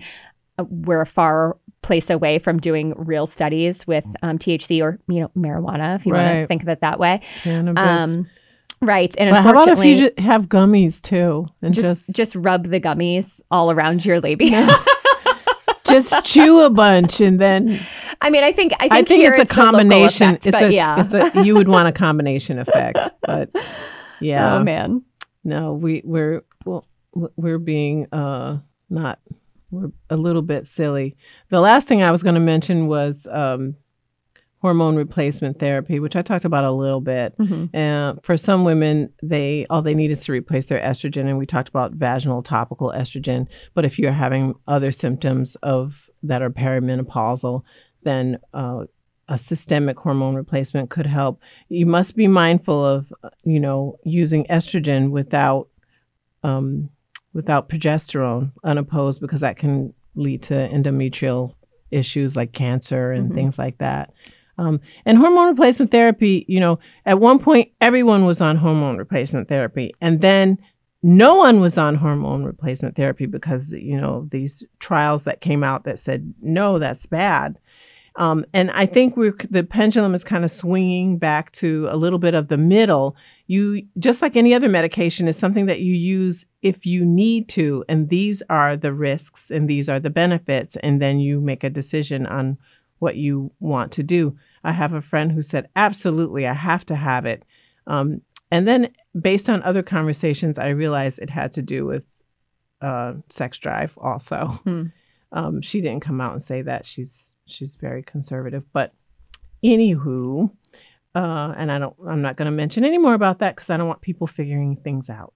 uh, 0.58 0.64
we're 0.68 1.00
a 1.00 1.06
far 1.06 1.56
place 1.82 2.10
away 2.10 2.38
from 2.38 2.58
doing 2.58 2.94
real 2.96 3.26
studies 3.26 3.86
with 3.86 4.06
um, 4.22 4.38
THC 4.38 4.82
or 4.82 4.98
you 5.08 5.20
know 5.20 5.30
marijuana, 5.36 5.96
if 5.96 6.06
you 6.06 6.14
want 6.14 6.28
to 6.28 6.46
think 6.46 6.62
of 6.62 6.68
it 6.68 6.80
that 6.80 6.98
way. 6.98 7.20
Um, 8.00 8.28
right, 8.80 9.14
and 9.18 9.30
but 9.30 9.42
how 9.42 9.50
about 9.50 9.68
if 9.68 9.84
you 9.84 10.10
have 10.18 10.46
gummies 10.46 11.02
too, 11.02 11.46
and 11.60 11.74
just, 11.74 12.06
just 12.06 12.16
just 12.16 12.36
rub 12.36 12.68
the 12.68 12.80
gummies 12.80 13.40
all 13.50 13.70
around 13.70 14.04
your 14.04 14.20
labia. 14.20 14.68
just 15.84 16.24
chew 16.24 16.64
a 16.64 16.70
bunch, 16.70 17.20
and 17.20 17.40
then 17.40 17.78
I 18.20 18.30
mean, 18.30 18.44
I 18.44 18.52
think 18.52 18.72
I 18.74 18.88
think, 18.88 18.92
I 18.92 19.02
think 19.02 19.24
it's 19.24 19.38
a 19.38 19.46
combination. 19.46 20.30
effect, 20.30 20.46
it's 20.46 20.60
a 20.60 20.72
yeah. 20.72 21.00
it's 21.00 21.14
a 21.14 21.44
you 21.44 21.54
would 21.54 21.68
want 21.68 21.88
a 21.88 21.92
combination 21.92 22.58
effect, 22.58 22.98
but 23.22 23.50
yeah, 24.20 24.56
oh 24.56 24.62
man. 24.62 25.02
no, 25.44 25.74
we 25.74 26.02
we're 26.04 26.42
well, 26.64 26.86
we're 27.36 27.58
being 27.58 28.12
uh 28.12 28.58
not 28.90 29.18
we're 29.70 29.90
a 30.10 30.16
little 30.16 30.42
bit 30.42 30.66
silly. 30.66 31.16
The 31.48 31.60
last 31.60 31.88
thing 31.88 32.02
I 32.02 32.10
was 32.10 32.22
going 32.22 32.34
to 32.34 32.40
mention 32.40 32.86
was 32.86 33.26
um, 33.30 33.76
hormone 34.64 34.96
replacement 34.96 35.58
therapy, 35.58 36.00
which 36.00 36.16
I 36.16 36.22
talked 36.22 36.46
about 36.46 36.64
a 36.64 36.70
little 36.72 37.02
bit. 37.02 37.36
Mhm. 37.38 37.68
Uh, 37.74 38.14
for 38.22 38.34
some 38.38 38.64
women, 38.64 39.10
they 39.22 39.66
all 39.68 39.82
they 39.82 39.92
need 39.94 40.10
is 40.10 40.24
to 40.24 40.32
replace 40.32 40.64
their 40.66 40.80
estrogen, 40.80 41.28
and 41.28 41.36
we 41.36 41.44
talked 41.44 41.68
about 41.68 41.92
vaginal 41.92 42.42
topical 42.42 42.90
estrogen. 42.96 43.46
But 43.74 43.84
if 43.84 43.98
you're 43.98 44.12
having 44.12 44.54
other 44.66 44.90
symptoms 44.90 45.56
of 45.56 46.08
that 46.22 46.40
are 46.40 46.48
perimenopausal, 46.48 47.60
then 48.04 48.38
uh, 48.54 48.86
a 49.28 49.36
systemic 49.36 49.98
hormone 49.98 50.34
replacement 50.34 50.88
could 50.88 51.04
help. 51.06 51.40
You 51.68 51.84
must 51.84 52.16
be 52.16 52.26
mindful 52.26 52.82
of, 52.82 53.12
you 53.44 53.60
know, 53.60 53.98
using 54.04 54.44
estrogen 54.46 55.10
without 55.10 55.68
um, 56.42 56.88
without 57.34 57.68
progesterone 57.68 58.52
unopposed 58.62 59.20
because 59.20 59.40
that 59.42 59.56
can 59.58 59.92
lead 60.14 60.42
to 60.44 60.54
endometrial 60.54 61.52
issues 61.90 62.34
like 62.34 62.52
cancer 62.52 63.12
and 63.12 63.30
Mhm. 63.30 63.34
things 63.34 63.58
like 63.58 63.76
that. 63.78 64.12
Um, 64.56 64.80
and 65.04 65.18
hormone 65.18 65.48
replacement 65.48 65.90
therapy, 65.90 66.44
you 66.48 66.60
know, 66.60 66.78
at 67.06 67.20
one 67.20 67.38
point 67.38 67.70
everyone 67.80 68.24
was 68.24 68.40
on 68.40 68.56
hormone 68.56 68.98
replacement 68.98 69.48
therapy, 69.48 69.92
and 70.00 70.20
then 70.20 70.58
no 71.02 71.34
one 71.36 71.60
was 71.60 71.76
on 71.76 71.96
hormone 71.96 72.44
replacement 72.44 72.96
therapy 72.96 73.26
because 73.26 73.72
you 73.72 74.00
know 74.00 74.24
these 74.30 74.64
trials 74.78 75.24
that 75.24 75.40
came 75.40 75.62
out 75.62 75.84
that 75.84 75.98
said 75.98 76.32
no, 76.40 76.78
that's 76.78 77.06
bad. 77.06 77.58
Um, 78.16 78.44
and 78.54 78.70
I 78.70 78.86
think 78.86 79.16
we're 79.16 79.36
the 79.50 79.64
pendulum 79.64 80.14
is 80.14 80.22
kind 80.22 80.44
of 80.44 80.50
swinging 80.50 81.18
back 81.18 81.50
to 81.52 81.88
a 81.90 81.96
little 81.96 82.18
bit 82.18 82.34
of 82.34 82.48
the 82.48 82.56
middle. 82.56 83.16
You 83.48 83.82
just 83.98 84.22
like 84.22 84.36
any 84.36 84.54
other 84.54 84.68
medication 84.68 85.26
is 85.26 85.36
something 85.36 85.66
that 85.66 85.80
you 85.80 85.92
use 85.92 86.46
if 86.62 86.86
you 86.86 87.04
need 87.04 87.48
to, 87.50 87.84
and 87.88 88.08
these 88.08 88.42
are 88.48 88.76
the 88.76 88.94
risks 88.94 89.50
and 89.50 89.68
these 89.68 89.88
are 89.88 90.00
the 90.00 90.10
benefits, 90.10 90.76
and 90.76 91.02
then 91.02 91.18
you 91.18 91.40
make 91.40 91.64
a 91.64 91.70
decision 91.70 92.24
on 92.26 92.56
what 92.98 93.16
you 93.16 93.52
want 93.60 93.92
to 93.92 94.02
do. 94.02 94.36
I 94.62 94.72
have 94.72 94.92
a 94.92 95.00
friend 95.00 95.32
who 95.32 95.42
said, 95.42 95.68
"Absolutely, 95.76 96.46
I 96.46 96.54
have 96.54 96.86
to 96.86 96.96
have 96.96 97.26
it." 97.26 97.44
Um, 97.86 98.22
and 98.50 98.68
then, 98.68 98.90
based 99.20 99.48
on 99.48 99.62
other 99.62 99.82
conversations, 99.82 100.58
I 100.58 100.68
realized 100.68 101.18
it 101.18 101.30
had 101.30 101.52
to 101.52 101.62
do 101.62 101.86
with 101.86 102.06
uh, 102.80 103.14
sex 103.30 103.58
drive 103.58 103.96
also. 103.98 104.60
Hmm. 104.64 104.84
Um, 105.32 105.60
she 105.62 105.80
didn't 105.80 106.02
come 106.02 106.20
out 106.20 106.32
and 106.32 106.42
say 106.42 106.62
that 106.62 106.86
she's 106.86 107.34
she's 107.46 107.74
very 107.74 108.02
conservative, 108.02 108.64
but 108.72 108.92
anywho, 109.64 110.50
uh, 111.14 111.54
and 111.56 111.72
I 111.72 111.78
don't 111.80 111.96
I'm 112.06 112.22
not 112.22 112.36
going 112.36 112.46
to 112.46 112.52
mention 112.52 112.84
any 112.84 112.98
more 112.98 113.14
about 113.14 113.40
that 113.40 113.56
because 113.56 113.70
I 113.70 113.76
don't 113.76 113.88
want 113.88 114.00
people 114.00 114.28
figuring 114.28 114.76
things 114.76 115.10
out. 115.10 115.34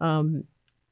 Um, 0.00 0.44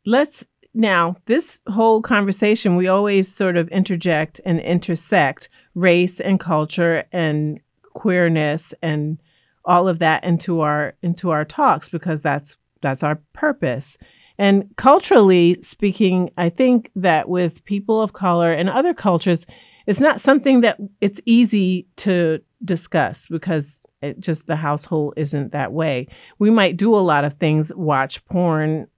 let's 0.05 0.45
now 0.75 1.16
this 1.27 1.61
whole 1.68 2.03
conversation 2.03 2.77
we 2.77 2.89
always 2.89 3.33
sort 3.33 3.57
of 3.57 3.68
interject 3.68 4.41
and 4.45 4.61
intersect 4.61 5.49
race 5.75 6.20
and 6.20 6.41
culture 6.41 7.05
and 7.12 7.61
queerness 7.95 8.75
and 8.83 9.18
all 9.64 9.89
of 9.89 9.99
that 9.99 10.22
into 10.25 10.61
our 10.61 10.95
into 11.03 11.31
our 11.31 11.45
talks 11.45 11.89
because 11.89 12.22
that's 12.22 12.57
that's 12.83 13.03
our 13.03 13.16
purpose. 13.33 13.97
And 14.37 14.68
culturally 14.77 15.59
speaking, 15.62 16.31
I 16.37 16.49
think 16.49 16.91
that 16.97 17.29
with 17.29 17.64
people 17.64 18.03
of 18.03 18.12
color 18.12 18.53
and 18.53 18.68
other 18.68 18.93
cultures, 18.93 19.47
it's 19.87 20.01
not 20.01 20.20
something 20.20 20.61
that 20.62 20.79
it's 21.01 21.20
easy 21.25 21.87
to 21.97 22.41
discuss 22.64 23.27
because 23.27 23.81
it 24.03 24.20
just 24.20 24.47
the 24.47 24.57
household 24.57 25.14
isn't 25.16 25.53
that 25.53 25.72
way. 25.72 26.09
We 26.39 26.51
might 26.51 26.77
do 26.77 26.95
a 26.95 26.99
lot 26.99 27.25
of 27.25 27.35
things, 27.35 27.72
watch 27.75 28.25
porn, 28.27 28.89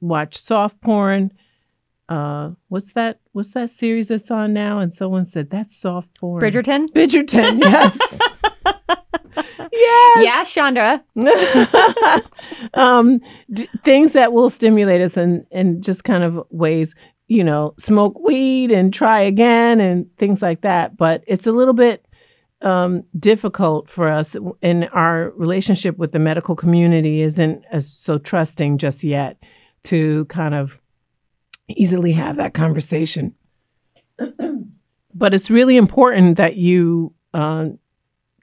watch 0.00 0.36
soft 0.36 0.80
porn. 0.80 1.32
Uh, 2.08 2.52
what's 2.68 2.92
that? 2.94 3.20
What's 3.32 3.52
that 3.52 3.70
series 3.70 4.08
that's 4.08 4.30
on 4.30 4.52
now? 4.52 4.78
And 4.78 4.94
someone 4.94 5.24
said 5.24 5.50
that's 5.50 5.76
soft 5.76 6.14
porn. 6.18 6.42
Bridgerton. 6.42 6.88
Bridgerton, 6.88 7.60
yes. 7.60 7.98
yes. 9.72 10.24
Yeah, 10.24 10.44
Chandra. 10.44 11.04
um, 12.74 13.20
d- 13.52 13.68
things 13.84 14.12
that 14.14 14.32
will 14.32 14.48
stimulate 14.48 15.02
us 15.02 15.16
in, 15.16 15.46
in 15.50 15.82
just 15.82 16.04
kind 16.04 16.24
of 16.24 16.42
ways, 16.50 16.94
you 17.26 17.44
know, 17.44 17.74
smoke 17.78 18.18
weed 18.20 18.70
and 18.70 18.92
try 18.92 19.20
again 19.20 19.78
and 19.80 20.06
things 20.16 20.40
like 20.40 20.62
that. 20.62 20.96
But 20.96 21.24
it's 21.26 21.46
a 21.46 21.52
little 21.52 21.74
bit 21.74 22.06
um, 22.62 23.04
difficult 23.18 23.88
for 23.90 24.08
us 24.08 24.34
in 24.62 24.84
our 24.84 25.30
relationship 25.36 25.98
with 25.98 26.12
the 26.12 26.18
medical 26.18 26.56
community 26.56 27.20
isn't 27.20 27.64
as 27.70 27.86
so 27.92 28.18
trusting 28.18 28.78
just 28.78 29.04
yet 29.04 29.36
to 29.84 30.24
kind 30.26 30.54
of 30.54 30.78
easily 31.68 32.12
have 32.12 32.36
that 32.36 32.54
conversation. 32.54 33.34
but 35.14 35.34
it's 35.34 35.50
really 35.50 35.76
important 35.76 36.36
that 36.36 36.56
you 36.56 37.14
uh, 37.34 37.68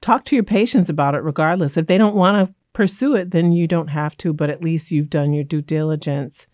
talk 0.01 0.25
to 0.25 0.35
your 0.35 0.43
patients 0.43 0.89
about 0.89 1.15
it 1.15 1.19
regardless. 1.19 1.77
If 1.77 1.87
they 1.87 1.97
don't 1.97 2.15
want 2.15 2.47
to 2.47 2.53
pursue 2.73 3.15
it, 3.15 3.31
then 3.31 3.51
you 3.51 3.67
don't 3.67 3.87
have 3.87 4.15
to, 4.17 4.33
but 4.33 4.49
at 4.49 4.63
least 4.63 4.91
you've 4.91 5.09
done 5.09 5.33
your 5.33 5.43
due 5.43 5.61
diligence. 5.61 6.45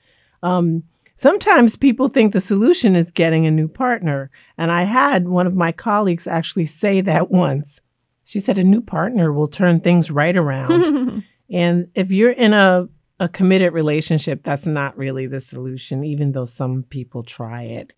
Um, 0.44 0.84
sometimes 1.16 1.76
people 1.76 2.08
think 2.08 2.32
the 2.32 2.42
solution 2.42 2.96
is 2.96 3.12
getting 3.12 3.46
a 3.46 3.52
new 3.52 3.68
partner. 3.68 4.32
And 4.58 4.72
I 4.72 4.84
had 4.84 5.28
one 5.28 5.48
of 5.48 5.56
my 5.56 5.72
colleagues 5.72 6.28
actually 6.28 6.66
say 6.66 7.02
that 7.02 7.30
once. 7.32 7.82
She 8.24 8.40
said, 8.40 8.58
a 8.58 8.64
new 8.64 8.82
partner 8.82 9.34
will 9.34 9.48
turn 9.48 9.82
things 9.82 10.10
right 10.10 10.38
around. 10.38 11.24
and 11.52 11.90
if 11.96 12.12
you're 12.12 12.32
in 12.32 12.54
a, 12.54 12.88
a 13.22 13.30
committed 13.30 13.72
relationship, 13.72 14.42
that's 14.42 14.66
not 14.66 14.98
really 14.98 15.28
the 15.28 15.40
solution, 15.40 16.04
even 16.04 16.32
though 16.32 16.44
some 16.44 16.82
people 16.82 17.22
try 17.22 17.62
it. 17.62 17.94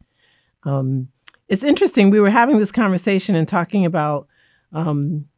Um, 0.64 1.08
it's 1.48 1.64
interesting. 1.64 2.10
We 2.10 2.20
were 2.20 2.30
having 2.30 2.58
this 2.58 2.74
conversation 2.74 3.34
and 3.34 3.48
talking 3.48 3.86
about 3.86 4.28
um, 4.74 5.30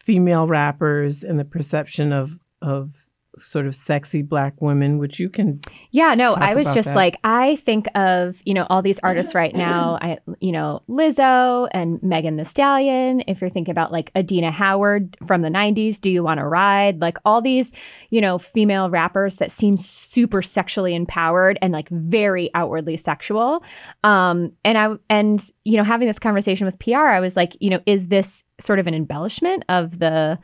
female 0.00 0.48
rappers 0.48 1.22
and 1.22 1.38
the 1.38 1.44
perception 1.44 2.12
of 2.12 2.40
of 2.60 3.06
sort 3.40 3.66
of 3.66 3.74
sexy 3.74 4.22
black 4.22 4.60
women, 4.60 4.98
which 4.98 5.18
you 5.18 5.28
can 5.28 5.60
Yeah, 5.90 6.14
no, 6.14 6.30
I 6.30 6.54
was 6.54 6.72
just 6.74 6.88
that. 6.88 6.96
like, 6.96 7.18
I 7.24 7.56
think 7.56 7.86
of, 7.94 8.40
you 8.44 8.54
know, 8.54 8.66
all 8.70 8.82
these 8.82 8.98
artists 9.00 9.34
right 9.34 9.54
now, 9.54 9.98
I, 10.02 10.18
you 10.40 10.52
know, 10.52 10.82
Lizzo 10.88 11.68
and 11.72 12.02
Megan 12.02 12.36
Thee 12.36 12.44
Stallion. 12.44 13.22
If 13.26 13.40
you're 13.40 13.50
thinking 13.50 13.72
about 13.72 13.92
like 13.92 14.10
Adina 14.14 14.50
Howard 14.50 15.16
from 15.26 15.42
the 15.42 15.48
90s, 15.48 16.00
Do 16.00 16.10
You 16.10 16.22
Want 16.22 16.38
to 16.38 16.46
Ride? 16.46 17.00
Like 17.00 17.18
all 17.24 17.40
these, 17.42 17.72
you 18.10 18.20
know, 18.20 18.38
female 18.38 18.90
rappers 18.90 19.36
that 19.36 19.50
seem 19.50 19.76
super 19.76 20.42
sexually 20.42 20.94
empowered 20.94 21.58
and 21.62 21.72
like 21.72 21.88
very 21.88 22.50
outwardly 22.54 22.96
sexual. 22.96 23.64
Um, 24.04 24.52
and 24.64 24.78
I, 24.78 24.94
and, 25.08 25.42
you 25.64 25.76
know, 25.76 25.84
having 25.84 26.06
this 26.06 26.18
conversation 26.18 26.66
with 26.66 26.78
PR, 26.78 26.96
I 26.96 27.20
was 27.20 27.36
like, 27.36 27.56
you 27.60 27.70
know, 27.70 27.80
is 27.86 28.08
this 28.08 28.44
sort 28.60 28.78
of 28.78 28.86
an 28.86 28.94
embellishment 28.94 29.64
of 29.68 29.98
the, 29.98 30.38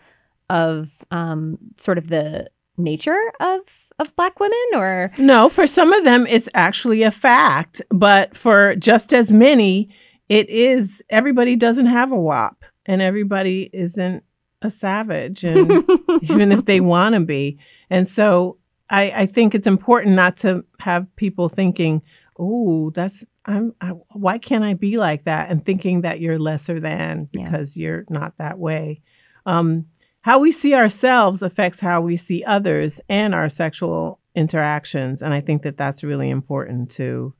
of 0.48 1.04
um, 1.10 1.58
sort 1.76 1.98
of 1.98 2.08
the 2.08 2.48
nature 2.78 3.18
of, 3.40 3.60
of 3.98 4.14
black 4.16 4.38
women 4.40 4.58
or? 4.74 5.10
No, 5.18 5.48
for 5.48 5.66
some 5.66 5.92
of 5.92 6.04
them, 6.04 6.26
it's 6.26 6.48
actually 6.54 7.02
a 7.02 7.10
fact. 7.10 7.82
But 7.90 8.36
for 8.36 8.74
just 8.76 9.12
as 9.12 9.32
many, 9.32 9.88
it 10.28 10.48
is 10.48 11.02
everybody 11.10 11.56
doesn't 11.56 11.86
have 11.86 12.12
a 12.12 12.18
WAP 12.20 12.64
and 12.86 13.00
everybody 13.02 13.70
isn't 13.72 14.22
a 14.62 14.70
savage, 14.70 15.44
and 15.44 15.70
even 16.22 16.50
if 16.52 16.64
they 16.64 16.80
want 16.80 17.14
to 17.14 17.20
be. 17.20 17.58
And 17.90 18.08
so 18.08 18.58
I, 18.88 19.12
I 19.14 19.26
think 19.26 19.54
it's 19.54 19.66
important 19.66 20.16
not 20.16 20.36
to 20.38 20.64
have 20.80 21.06
people 21.16 21.48
thinking, 21.48 22.02
oh, 22.38 22.90
that's. 22.90 23.24
I'm, 23.48 23.74
I, 23.80 23.90
why 23.90 24.38
can't 24.38 24.64
I 24.64 24.74
be 24.74 24.96
like 24.98 25.24
that? 25.24 25.50
And 25.50 25.64
thinking 25.64 26.00
that 26.00 26.18
you're 26.20 26.38
lesser 26.38 26.80
than 26.80 27.28
Yeah. 27.32 27.44
because 27.44 27.76
you're 27.76 28.04
not 28.08 28.38
that 28.38 28.58
way. 28.58 29.02
Um, 29.44 29.86
how 30.26 30.40
we 30.40 30.50
see 30.52 30.74
ourselves 30.74 31.40
affects 31.42 31.78
how 31.80 32.00
we 32.00 32.16
see 32.16 32.42
others 32.44 33.00
and 33.08 33.32
our 33.34 33.48
sexual 33.48 34.18
interactions 34.34 35.22
and 35.22 35.32
i 35.32 35.40
think 35.40 35.62
that 35.62 35.76
that's 35.76 36.02
really 36.04 36.28
important 36.30 36.90
to 36.90 37.32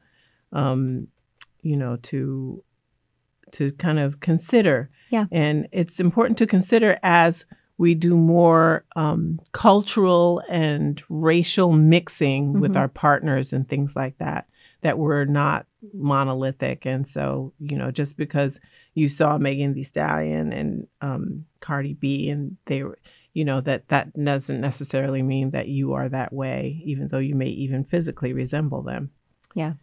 um, 0.53 1.09
you 1.63 1.77
know 1.77 1.97
to 1.97 2.63
to 3.53 3.73
kind 3.73 3.99
of 3.99 4.21
consider 4.21 4.89
Yeah. 5.11 5.27
and 5.33 5.67
it's 5.73 5.99
important 6.01 6.39
to 6.39 6.47
consider 6.47 6.97
as 7.03 7.45
we 7.79 7.95
do 7.95 8.17
more 8.17 8.85
um, 8.97 9.39
cultural 9.53 10.43
and 10.49 11.03
racial 11.11 11.73
mixing 11.73 12.61
with 12.61 12.73
Mhm. 12.73 12.81
our 12.81 12.89
partners 12.89 13.53
and 13.53 13.69
things 13.69 13.95
like 13.97 14.17
that 14.19 14.47
that 14.83 14.99
we're 14.99 15.25
not 15.27 15.67
monolithic. 15.93 16.87
And 16.87 17.07
so, 17.07 17.53
you 17.59 17.77
know, 17.77 17.91
just 17.91 18.17
because 18.17 18.61
you 18.95 19.09
saw 19.09 19.39
Megan 19.39 19.75
Thee 19.75 19.83
Stallion 19.83 20.53
and 20.53 20.87
um, 21.01 21.47
Cardi 21.61 21.95
B 21.95 22.29
and 22.29 22.57
they 22.67 22.83
were, 22.83 22.99
you 23.33 23.45
know, 23.45 23.61
that 23.61 23.89
that 23.89 24.13
doesn't 24.15 24.61
necessarily 24.61 25.23
mean 25.23 25.51
that 25.51 25.69
you 25.69 25.93
are 25.93 26.09
that 26.09 26.33
way, 26.33 26.81
even 26.85 27.09
though 27.09 27.19
you 27.19 27.35
may 27.35 27.49
even 27.49 27.85
physically 27.85 28.33
resemble 28.33 28.83
them. 28.83 29.11
Yeah. 29.55 29.75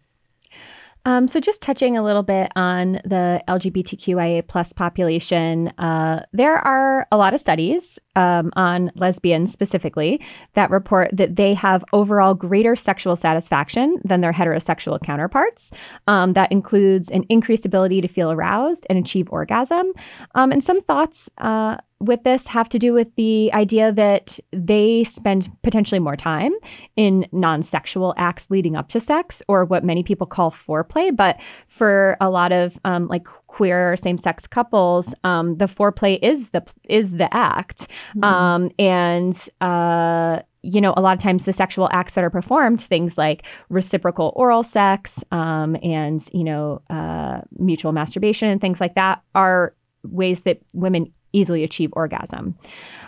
Um, 1.05 1.27
so, 1.27 1.39
just 1.39 1.61
touching 1.61 1.97
a 1.97 2.03
little 2.03 2.23
bit 2.23 2.51
on 2.55 2.93
the 3.03 3.41
LGBTQIA 3.47 4.47
plus 4.47 4.71
population, 4.71 5.67
uh, 5.77 6.25
there 6.31 6.55
are 6.55 7.07
a 7.11 7.17
lot 7.17 7.33
of 7.33 7.39
studies 7.39 7.99
um, 8.15 8.51
on 8.55 8.91
lesbians 8.95 9.51
specifically 9.51 10.21
that 10.53 10.69
report 10.69 11.09
that 11.13 11.35
they 11.35 11.53
have 11.55 11.83
overall 11.91 12.33
greater 12.33 12.75
sexual 12.75 13.15
satisfaction 13.15 13.97
than 14.05 14.21
their 14.21 14.31
heterosexual 14.31 15.01
counterparts. 15.01 15.71
Um, 16.07 16.33
that 16.33 16.51
includes 16.51 17.09
an 17.09 17.23
increased 17.27 17.65
ability 17.65 18.01
to 18.01 18.07
feel 18.07 18.31
aroused 18.31 18.85
and 18.89 18.97
achieve 18.97 19.27
orgasm. 19.29 19.91
Um, 20.35 20.51
and 20.51 20.63
some 20.63 20.79
thoughts 20.79 21.29
uh, 21.37 21.77
with 22.03 22.23
this 22.23 22.47
have 22.47 22.69
to 22.69 22.79
do 22.79 22.93
with 22.93 23.13
the 23.15 23.51
idea 23.53 23.91
that 23.91 24.39
they 24.51 25.03
spend 25.03 25.49
potentially 25.63 25.99
more 25.99 26.15
time 26.15 26.53
in 26.95 27.27
non 27.31 27.61
sexual 27.61 28.13
acts 28.17 28.49
leading 28.49 28.75
up 28.75 28.89
to 28.89 28.99
sex 28.99 29.41
or 29.47 29.65
what 29.65 29.83
many 29.83 30.03
people 30.03 30.27
call 30.27 30.51
foreplay. 30.51 31.15
But 31.15 31.39
for 31.67 32.17
a 32.19 32.29
lot 32.29 32.51
of 32.51 32.79
um, 32.85 33.07
like 33.07 33.25
queer 33.47 33.95
same 33.97 34.17
sex 34.17 34.47
couples, 34.47 35.13
um, 35.23 35.57
the 35.57 35.65
foreplay 35.65 36.19
is 36.21 36.49
the 36.49 36.63
is 36.89 37.13
the 37.17 37.33
act. 37.33 37.87
Mm-hmm. 38.15 38.23
Um, 38.23 38.71
and 38.77 39.49
uh, 39.61 40.41
you 40.63 40.79
know, 40.79 40.93
a 40.95 41.01
lot 41.01 41.15
of 41.15 41.21
times 41.21 41.43
the 41.43 41.53
sexual 41.53 41.89
acts 41.91 42.13
that 42.15 42.23
are 42.23 42.29
performed, 42.29 42.79
things 42.79 43.17
like 43.17 43.45
reciprocal 43.69 44.31
oral 44.35 44.63
sex 44.63 45.23
um, 45.31 45.75
and, 45.83 46.25
you 46.33 46.43
know, 46.43 46.81
uh, 46.89 47.41
mutual 47.59 47.91
masturbation 47.91 48.47
and 48.47 48.61
things 48.61 48.79
like 48.79 48.95
that, 48.95 49.21
are 49.35 49.75
ways 50.03 50.43
that 50.43 50.61
women 50.71 51.11
easily 51.33 51.63
achieve 51.63 51.89
orgasm. 51.93 52.55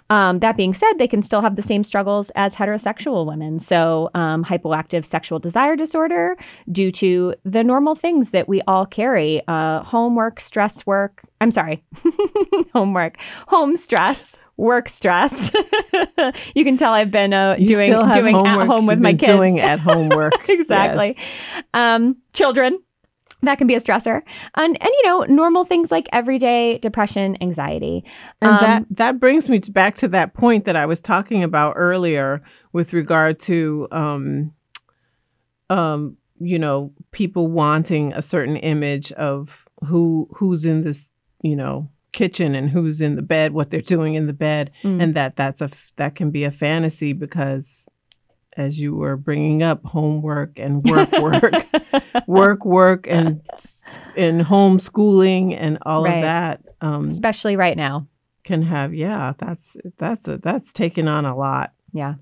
Um, 0.10 0.40
that 0.40 0.56
being 0.56 0.74
said, 0.74 0.94
they 1.00 1.08
can 1.08 1.24
still 1.24 1.42
have 1.42 1.56
the 1.56 1.64
same 1.64 1.84
struggles 1.84 2.32
as 2.36 2.54
heterosexual 2.54 3.26
women. 3.26 3.58
So, 3.58 4.12
um, 4.14 4.44
hypoactive 4.44 5.04
sexual 5.04 5.40
desire 5.40 5.76
disorder 5.76 6.38
due 6.72 6.92
to 6.94 7.34
the 7.44 7.64
normal 7.64 7.96
things 7.96 8.32
that 8.32 8.48
we 8.48 8.62
all 8.68 8.86
carry 8.86 9.42
uh, 9.48 9.82
homework, 9.84 10.40
stress 10.40 10.86
work. 10.86 11.22
I'm 11.42 11.52
sorry, 11.52 11.84
homework, 12.74 13.20
home 13.48 13.76
stress. 13.76 14.38
Work 14.58 14.88
stress. 14.88 15.52
you 16.56 16.64
can 16.64 16.78
tell 16.78 16.94
I've 16.94 17.12
been 17.12 17.34
uh, 17.34 17.56
doing 17.56 17.92
doing 18.14 18.36
at 18.38 18.68
home 18.68 18.86
with 18.86 19.02
my 19.02 19.12
kids. 19.12 19.26
Doing 19.26 19.60
at 19.60 19.82
home 19.82 20.08
work 20.08 20.32
exactly. 20.48 21.16
Yes. 21.18 21.66
Um, 21.74 22.16
children, 22.32 22.80
that 23.42 23.58
can 23.58 23.68
be 23.68 23.76
a 23.76 23.80
stressor 23.80 24.22
and 24.56 24.82
and 24.82 24.90
you 24.90 25.04
know 25.06 25.24
normal 25.24 25.66
things 25.66 25.92
like 25.92 26.08
everyday 26.12 26.78
depression 26.80 27.38
anxiety 27.42 28.04
and 28.42 28.52
um, 28.52 28.60
that 28.62 28.86
that 28.90 29.20
brings 29.20 29.50
me 29.50 29.60
to 29.60 29.72
back 29.72 29.96
to 29.96 30.08
that 30.08 30.34
point 30.34 30.66
that 30.66 30.76
i 30.76 30.86
was 30.86 31.00
talking 31.00 31.44
about 31.44 31.74
earlier 31.76 32.42
with 32.74 32.94
regard 32.94 33.40
to 33.40 33.88
um 33.92 34.52
um 35.70 36.18
you 36.40 36.60
know 36.60 36.92
people 37.12 37.48
wanting 37.48 38.14
a 38.14 38.22
certain 38.22 38.58
image 38.58 39.12
of 39.14 39.68
who 39.88 40.28
who's 40.38 40.66
in 40.66 40.82
this 40.82 41.12
you 41.42 41.56
know 41.56 41.90
kitchen 42.12 42.56
and 42.56 42.70
who's 42.70 43.02
in 43.02 43.16
the 43.16 43.22
bed 43.22 43.52
what 43.52 43.70
they're 43.70 43.82
doing 43.82 44.16
in 44.16 44.26
the 44.26 44.34
bed 44.34 44.72
mm. 44.84 45.02
and 45.04 45.16
that 45.16 45.36
that's 45.36 45.62
a 45.62 45.70
that 45.98 46.16
can 46.16 46.32
be 46.32 46.46
a 46.46 46.52
fantasy 46.52 47.12
because 47.12 47.90
as 48.58 48.80
you 48.80 48.96
were 48.96 49.18
bringing 49.18 49.64
up 49.64 49.86
homework 49.86 50.58
and 50.58 50.84
work 50.84 51.12
work 51.14 51.66
work 52.28 52.66
work 52.66 53.08
and 53.08 53.42
and 54.16 54.42
homeschooling 54.42 55.56
and 55.60 55.78
all 55.86 56.04
right. 56.04 56.16
of 56.16 56.22
that 56.22 56.62
um, 56.82 57.08
especially 57.08 57.56
right 57.56 57.78
now 57.78 58.08
can 58.44 58.62
have 58.62 58.94
yeah 58.94 59.34
that's 59.38 59.76
that's 59.98 60.28
a, 60.28 60.38
that's 60.38 60.72
taken 60.72 61.08
on 61.08 61.26
a 61.26 61.36
lot 61.36 61.72
yeah. 61.96 62.16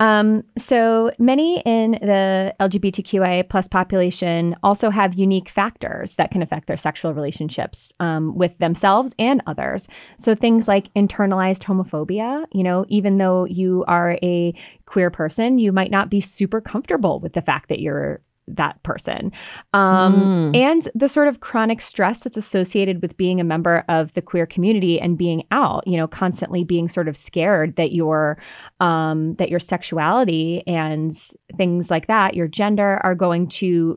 Um, 0.00 0.42
so 0.58 1.12
many 1.18 1.60
in 1.60 1.92
the 1.92 2.54
LGBTQIA 2.60 3.48
plus 3.48 3.68
population 3.68 4.56
also 4.62 4.90
have 4.90 5.14
unique 5.14 5.48
factors 5.48 6.16
that 6.16 6.30
can 6.30 6.42
affect 6.42 6.66
their 6.66 6.76
sexual 6.76 7.14
relationships 7.14 7.92
um, 8.00 8.36
with 8.36 8.58
themselves 8.58 9.14
and 9.18 9.42
others. 9.46 9.88
So 10.18 10.34
things 10.34 10.66
like 10.66 10.92
internalized 10.94 11.62
homophobia, 11.64 12.46
you 12.52 12.62
know, 12.62 12.84
even 12.88 13.18
though 13.18 13.44
you 13.44 13.84
are 13.86 14.18
a 14.22 14.54
queer 14.86 15.10
person, 15.10 15.58
you 15.58 15.72
might 15.72 15.90
not 15.90 16.10
be 16.10 16.20
super 16.20 16.60
comfortable 16.60 17.20
with 17.20 17.34
the 17.34 17.42
fact 17.42 17.68
that 17.68 17.80
you're 17.80 18.20
that 18.48 18.82
person. 18.82 19.32
Um, 19.72 20.52
mm. 20.52 20.56
And 20.56 20.88
the 20.94 21.08
sort 21.08 21.28
of 21.28 21.40
chronic 21.40 21.80
stress 21.80 22.20
that's 22.20 22.36
associated 22.36 23.00
with 23.00 23.16
being 23.16 23.40
a 23.40 23.44
member 23.44 23.84
of 23.88 24.12
the 24.14 24.22
queer 24.22 24.46
community 24.46 25.00
and 25.00 25.16
being 25.16 25.44
out, 25.50 25.86
you 25.86 25.96
know, 25.96 26.08
constantly 26.08 26.64
being 26.64 26.88
sort 26.88 27.08
of 27.08 27.16
scared 27.16 27.76
that 27.76 27.92
your 27.92 28.38
um, 28.80 29.34
that 29.36 29.48
your 29.48 29.60
sexuality 29.60 30.62
and 30.66 31.12
things 31.56 31.90
like 31.90 32.06
that, 32.08 32.34
your 32.34 32.48
gender 32.48 33.00
are 33.04 33.14
going 33.14 33.48
to 33.48 33.96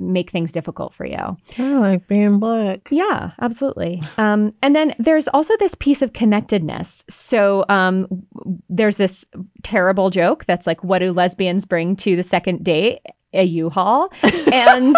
make 0.00 0.30
things 0.30 0.50
difficult 0.50 0.94
for 0.94 1.04
you. 1.04 1.36
Kind 1.50 1.74
of 1.74 1.80
like 1.80 2.08
being 2.08 2.38
black. 2.38 2.88
Yeah, 2.90 3.32
absolutely. 3.40 4.02
Um, 4.16 4.54
and 4.62 4.74
then 4.74 4.94
there's 4.98 5.28
also 5.28 5.54
this 5.58 5.74
piece 5.74 6.00
of 6.00 6.14
connectedness. 6.14 7.04
So 7.08 7.66
um, 7.68 8.06
there's 8.68 8.96
this 8.96 9.26
terrible 9.62 10.10
joke 10.10 10.46
that's 10.46 10.66
like, 10.66 10.82
what 10.82 11.00
do 11.00 11.12
lesbians 11.12 11.66
bring 11.66 11.96
to 11.96 12.16
the 12.16 12.22
second 12.22 12.64
date? 12.64 13.00
A 13.32 13.44
U-Haul. 13.44 14.12
and 14.52 14.96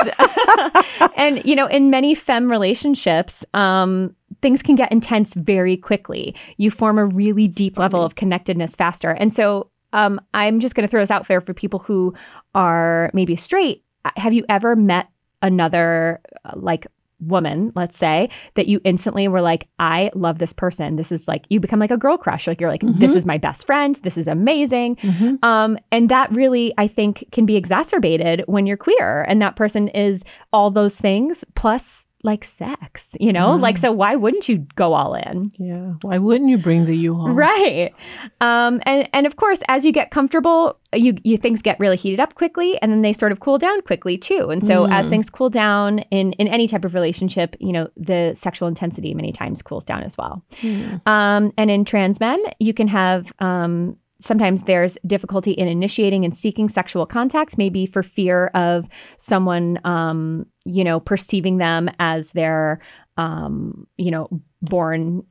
and 1.17 1.45
you 1.45 1.55
know, 1.55 1.67
in 1.67 1.91
many 1.91 2.15
fem 2.15 2.51
relationships, 2.51 3.45
um, 3.55 4.15
things 4.41 4.63
can 4.63 4.75
get 4.75 4.91
intense 4.93 5.35
very 5.35 5.77
quickly. 5.77 6.35
You 6.57 6.71
form 6.71 6.99
a 6.99 7.07
really 7.07 7.49
deep 7.49 7.79
level 7.79 8.03
of 8.03 8.15
connectedness 8.15 8.77
faster. 8.77 9.11
And 9.11 9.33
so 9.33 9.71
um, 9.93 10.21
I'm 10.35 10.61
just 10.61 10.75
going 10.75 10.87
to 10.87 10.91
throw 10.91 11.01
this 11.01 11.11
out 11.11 11.29
there 11.29 11.41
for 11.41 11.53
people 11.53 11.81
who 11.81 12.15
are 12.55 13.11
maybe 13.13 13.37
straight. 13.37 13.85
Have 14.17 14.33
you 14.33 14.45
ever 14.49 14.75
met 14.75 15.09
another 15.43 16.21
uh, 16.45 16.53
like 16.57 16.87
woman, 17.27 17.73
let's 17.75 17.97
say, 17.97 18.29
that 18.55 18.69
you 18.69 18.81
instantly 18.85 19.29
were 19.29 19.41
like, 19.41 19.69
I 19.79 20.11
love 20.15 20.39
this 20.39 20.53
person. 20.53 20.97
This 20.97 21.13
is 21.13 21.29
like, 21.29 21.45
you 21.49 21.61
become 21.61 21.81
like 21.81 21.91
a 21.91 21.97
girl 21.97 22.17
crush. 22.17 22.47
Like, 22.47 22.61
you're 22.61 22.71
like, 22.71 22.83
mm-hmm. 22.83 22.99
this 22.99 23.15
is 23.15 23.25
my 23.25 23.39
best 23.39 23.67
friend. 23.67 23.99
This 24.03 24.17
is 24.19 24.29
amazing. 24.29 24.97
Mm-hmm. 24.97 25.45
Um, 25.45 25.79
and 25.91 26.09
that 26.09 26.31
really, 26.33 26.73
I 26.79 26.87
think, 26.87 27.27
can 27.33 27.47
be 27.47 27.57
exacerbated 27.57 28.45
when 28.47 28.67
you're 28.67 28.77
queer. 28.77 29.23
And 29.23 29.41
that 29.43 29.57
person 29.57 29.89
is 29.89 30.23
all 30.53 30.71
those 30.71 30.97
things 30.97 31.45
plus 31.55 32.07
like 32.23 32.45
sex, 32.45 33.17
you 33.19 33.33
know? 33.33 33.55
Like, 33.57 33.77
so 33.77 33.91
why 33.91 34.15
wouldn't 34.15 34.49
you 34.49 34.67
go 34.77 34.95
all 34.95 35.15
in? 35.15 35.53
Yeah. 35.59 35.95
Why 36.03 36.19
wouldn't 36.19 36.51
you 36.51 36.59
bring 36.59 36.85
the 36.85 36.97
U-Haul? 36.97 37.31
Right. 37.31 37.93
Um, 38.41 38.81
and, 38.87 39.09
and 39.13 39.27
of 39.27 39.37
course, 39.37 39.61
as 39.69 39.85
you 39.85 39.91
get 39.91 40.11
comfortable, 40.11 40.79
you, 40.95 41.17
you 41.25 41.37
things 41.37 41.63
get 41.63 41.81
really 41.81 41.97
heated 41.97 42.21
up 42.21 42.35
quickly 42.35 42.81
and 42.81 42.93
then 42.93 43.03
they 43.03 43.13
sort 43.13 43.33
of 43.33 43.41
cool 43.41 43.59
down 43.59 43.83
quickly 43.83 44.17
too. 44.17 44.51
And 44.51 44.65
so 44.65 44.87
mm. 44.87 44.93
as 44.93 45.09
things 45.09 45.31
cool 45.31 45.51
down 45.51 46.01
in, 46.11 46.33
in 46.35 46.47
any 46.49 46.69
type 46.69 46.85
of 46.85 46.95
relationship, 46.95 47.57
you 47.59 47.73
know, 47.73 47.89
the 47.97 48.33
sexual 48.35 48.69
intensity 48.69 49.15
many 49.15 49.33
times 49.33 49.63
cools 49.63 49.85
down 49.85 50.05
as 50.05 50.17
well. 50.17 50.45
Mm. 50.61 51.01
Um, 51.07 51.53
and 51.59 51.71
in 51.71 51.85
trans 51.85 52.21
men, 52.21 52.41
you 52.61 52.73
can 52.73 52.89
have 52.89 53.33
um, 53.41 53.97
sometimes 54.23 54.63
there's 54.63 54.97
difficulty 55.07 55.53
in 55.53 55.69
initiating 55.69 56.25
and 56.25 56.35
seeking 56.35 56.69
sexual 56.69 57.07
contact, 57.07 57.59
maybe 57.59 57.87
for 57.87 58.03
fear 58.03 58.47
of 58.49 58.89
someone, 59.19 59.79
um, 59.85 60.47
you 60.65 60.85
know, 60.85 61.01
perceiving 61.01 61.59
them 61.59 61.91
as 61.99 62.31
their, 62.31 62.81
um, 63.17 63.87
you 63.97 64.11
know, 64.11 64.29
born 64.63 65.25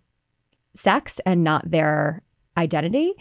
sex 0.76 1.20
and 1.26 1.44
not 1.44 1.70
their 1.70 2.22
identity. 2.58 3.14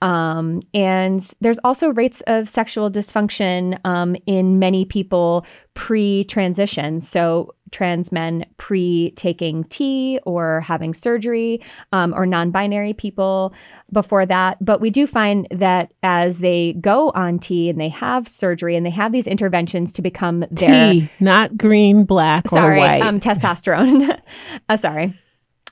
Um, 0.00 0.62
and 0.72 1.20
there's 1.40 1.58
also 1.62 1.88
rates 1.88 2.22
of 2.26 2.48
sexual 2.48 2.90
dysfunction 2.90 3.78
um, 3.84 4.16
in 4.26 4.58
many 4.58 4.84
people 4.84 5.44
pre 5.74 6.24
transition. 6.24 7.00
So, 7.00 7.54
trans 7.70 8.12
men 8.12 8.44
pre 8.56 9.12
taking 9.16 9.64
T 9.64 10.18
or 10.24 10.60
having 10.60 10.94
surgery, 10.94 11.62
um, 11.92 12.14
or 12.14 12.26
non 12.26 12.50
binary 12.50 12.92
people 12.92 13.52
before 13.92 14.26
that. 14.26 14.62
But 14.64 14.80
we 14.80 14.90
do 14.90 15.06
find 15.06 15.46
that 15.50 15.92
as 16.02 16.40
they 16.40 16.74
go 16.80 17.10
on 17.10 17.38
T 17.38 17.68
and 17.68 17.80
they 17.80 17.88
have 17.88 18.28
surgery 18.28 18.76
and 18.76 18.84
they 18.84 18.90
have 18.90 19.12
these 19.12 19.26
interventions 19.26 19.92
to 19.94 20.02
become 20.02 20.44
their. 20.50 20.92
T, 20.92 21.10
not 21.20 21.56
green, 21.56 22.04
black, 22.04 22.48
sorry, 22.48 22.76
or 22.76 22.80
white. 22.80 23.02
Um, 23.02 23.20
testosterone. 23.20 24.20
uh, 24.68 24.76
sorry. 24.76 25.18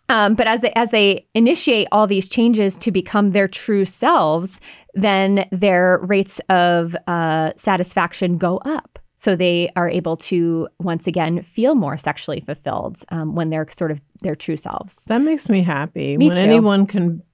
Um, 0.08 0.34
but 0.34 0.46
as 0.46 0.60
they 0.60 0.72
as 0.76 0.90
they 0.90 1.26
initiate 1.34 1.88
all 1.90 2.06
these 2.06 2.28
changes 2.28 2.78
to 2.78 2.92
become 2.92 3.32
their 3.32 3.48
true 3.48 3.84
selves, 3.84 4.60
then 4.94 5.48
their 5.50 5.98
rates 6.02 6.40
of 6.48 6.96
uh, 7.06 7.52
satisfaction 7.56 8.38
go 8.38 8.58
up. 8.58 8.98
So 9.26 9.34
they 9.34 9.72
are 9.74 9.88
able 9.88 10.16
to 10.18 10.68
once 10.78 11.08
again 11.08 11.42
feel 11.42 11.74
more 11.74 11.96
sexually 11.96 12.38
fulfilled 12.40 12.98
um, 13.08 13.34
when 13.34 13.50
they're 13.50 13.66
sort 13.72 13.90
of 13.90 14.00
their 14.20 14.36
true 14.36 14.56
selves. 14.56 15.04
That 15.06 15.18
makes 15.20 15.48
me 15.48 15.62
happy 15.62 16.16
me 16.16 16.28
when 16.28 16.36
too. 16.36 16.42
anyone 16.42 16.86
can 16.86 17.24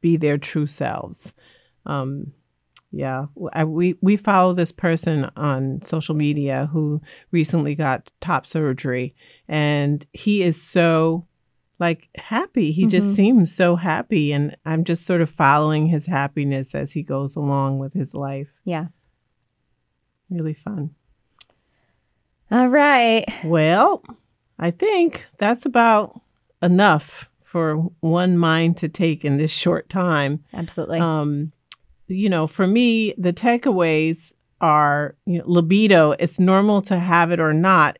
be 0.00 0.16
their 0.16 0.36
true 0.36 0.66
selves. 0.66 1.32
Um, 1.86 2.32
Yeah, 2.90 3.26
I, 3.52 3.64
we 3.64 3.94
we 4.02 4.16
follow 4.16 4.52
this 4.52 4.72
person 4.72 5.30
on 5.36 5.80
social 5.82 6.16
media 6.16 6.68
who 6.72 7.00
recently 7.30 7.76
got 7.76 8.10
top 8.20 8.44
surgery, 8.44 9.14
and 9.46 10.04
he 10.12 10.42
is 10.42 10.60
so 10.60 11.26
like 11.78 12.08
happy. 12.16 12.72
He 12.72 12.82
mm-hmm. 12.82 12.90
just 12.90 13.14
seems 13.14 13.54
so 13.54 13.76
happy, 13.76 14.32
and 14.32 14.56
I'm 14.66 14.82
just 14.82 15.06
sort 15.06 15.22
of 15.22 15.30
following 15.30 15.86
his 15.86 16.06
happiness 16.06 16.74
as 16.74 16.90
he 16.90 17.04
goes 17.04 17.36
along 17.36 17.78
with 17.78 17.94
his 17.94 18.12
life. 18.12 18.58
Yeah, 18.64 18.88
really 20.28 20.54
fun. 20.54 20.96
All 22.52 22.68
right. 22.68 23.24
Well, 23.44 24.04
I 24.58 24.72
think 24.72 25.24
that's 25.38 25.64
about 25.64 26.20
enough 26.60 27.30
for 27.42 27.76
one 28.00 28.36
mind 28.36 28.76
to 28.78 28.90
take 28.90 29.24
in 29.24 29.38
this 29.38 29.50
short 29.50 29.88
time. 29.88 30.44
Absolutely. 30.52 31.00
Um, 31.00 31.52
you 32.08 32.28
know, 32.28 32.46
for 32.46 32.66
me, 32.66 33.14
the 33.16 33.32
takeaways 33.32 34.34
are 34.60 35.16
you 35.24 35.38
know, 35.38 35.44
libido. 35.46 36.10
It's 36.12 36.38
normal 36.38 36.82
to 36.82 36.98
have 36.98 37.30
it 37.30 37.40
or 37.40 37.54
not. 37.54 37.98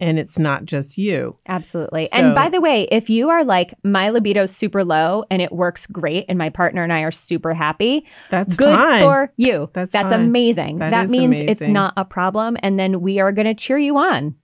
And 0.00 0.18
it's 0.18 0.38
not 0.38 0.64
just 0.64 0.96
you. 0.96 1.36
Absolutely. 1.48 2.06
So, 2.06 2.18
and 2.18 2.34
by 2.34 2.48
the 2.48 2.60
way, 2.60 2.84
if 2.92 3.10
you 3.10 3.30
are 3.30 3.44
like, 3.44 3.74
my 3.82 4.10
libido's 4.10 4.54
super 4.54 4.84
low 4.84 5.24
and 5.28 5.42
it 5.42 5.50
works 5.50 5.86
great, 5.86 6.26
and 6.28 6.38
my 6.38 6.50
partner 6.50 6.84
and 6.84 6.92
I 6.92 7.00
are 7.00 7.10
super 7.10 7.52
happy, 7.52 8.06
that's 8.30 8.54
good 8.54 8.74
fine. 8.74 9.02
for 9.02 9.32
you. 9.36 9.70
That's 9.72 9.92
that's 9.92 10.12
fine. 10.12 10.20
amazing. 10.20 10.78
That, 10.78 10.90
that 10.90 11.08
means 11.08 11.36
amazing. 11.36 11.48
it's 11.48 11.60
not 11.62 11.94
a 11.96 12.04
problem. 12.04 12.56
And 12.62 12.78
then 12.78 13.00
we 13.00 13.18
are 13.18 13.32
going 13.32 13.46
to 13.46 13.54
cheer 13.54 13.78
you 13.78 13.96
on 13.96 14.36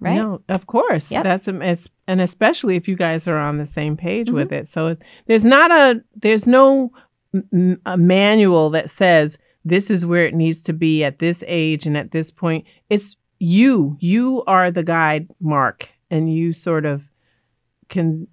right? 0.00 0.16
No, 0.16 0.40
of 0.48 0.66
course. 0.66 1.10
Yep. 1.10 1.24
That's 1.24 1.48
it's 1.48 1.88
and 2.06 2.20
especially 2.20 2.76
if 2.76 2.88
you 2.88 2.96
guys 2.96 3.26
are 3.26 3.38
on 3.38 3.58
the 3.58 3.66
same 3.66 3.96
page 3.96 4.28
mm-hmm. 4.28 4.36
with 4.36 4.52
it. 4.52 4.66
So 4.66 4.96
there's 5.26 5.44
not 5.44 5.70
a 5.70 6.02
there's 6.14 6.46
no 6.46 6.92
a 7.84 7.96
manual 7.96 8.70
that 8.70 8.90
says 8.90 9.38
this 9.64 9.90
is 9.90 10.06
where 10.06 10.24
it 10.24 10.34
needs 10.34 10.62
to 10.62 10.72
be 10.72 11.04
at 11.04 11.18
this 11.18 11.44
age 11.46 11.86
and 11.86 11.96
at 11.96 12.10
this 12.10 12.30
point. 12.30 12.64
It's 12.88 13.16
you. 13.38 13.96
You 14.00 14.42
are 14.46 14.70
the 14.70 14.82
guide 14.82 15.28
mark 15.40 15.90
and 16.10 16.32
you 16.32 16.52
sort 16.52 16.86
of 16.86 17.08
can 17.88 18.28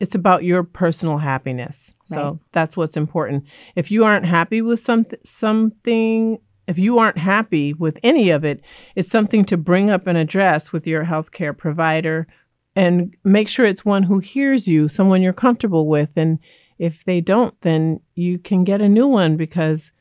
it's 0.00 0.16
about 0.16 0.42
your 0.42 0.64
personal 0.64 1.18
happiness. 1.18 1.94
Right. 1.98 2.06
So 2.08 2.40
that's 2.50 2.76
what's 2.76 2.96
important. 2.96 3.44
If 3.76 3.92
you 3.92 4.04
aren't 4.04 4.26
happy 4.26 4.60
with 4.60 4.80
something 4.80 5.18
something 5.24 6.38
if 6.66 6.78
you 6.78 6.98
aren't 6.98 7.18
happy 7.18 7.74
with 7.74 7.98
any 8.02 8.30
of 8.30 8.44
it, 8.44 8.60
it's 8.96 9.10
something 9.10 9.44
to 9.46 9.56
bring 9.56 9.90
up 9.90 10.06
and 10.06 10.16
address 10.16 10.72
with 10.72 10.86
your 10.86 11.04
healthcare 11.04 11.56
provider 11.56 12.26
and 12.74 13.14
make 13.24 13.48
sure 13.48 13.66
it's 13.66 13.84
one 13.84 14.04
who 14.04 14.18
hears 14.18 14.66
you, 14.66 14.88
someone 14.88 15.22
you're 15.22 15.32
comfortable 15.32 15.86
with. 15.86 16.12
And 16.16 16.38
if 16.78 17.04
they 17.04 17.20
don't, 17.20 17.60
then 17.60 18.00
you 18.14 18.38
can 18.38 18.64
get 18.64 18.80
a 18.80 18.88
new 18.88 19.06
one 19.06 19.36
because 19.36 19.92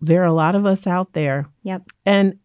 there 0.00 0.22
are 0.22 0.26
a 0.26 0.32
lot 0.32 0.54
of 0.54 0.66
us 0.66 0.86
out 0.86 1.12
there. 1.12 1.46
Yep. 1.62 1.82
And, 2.04 2.38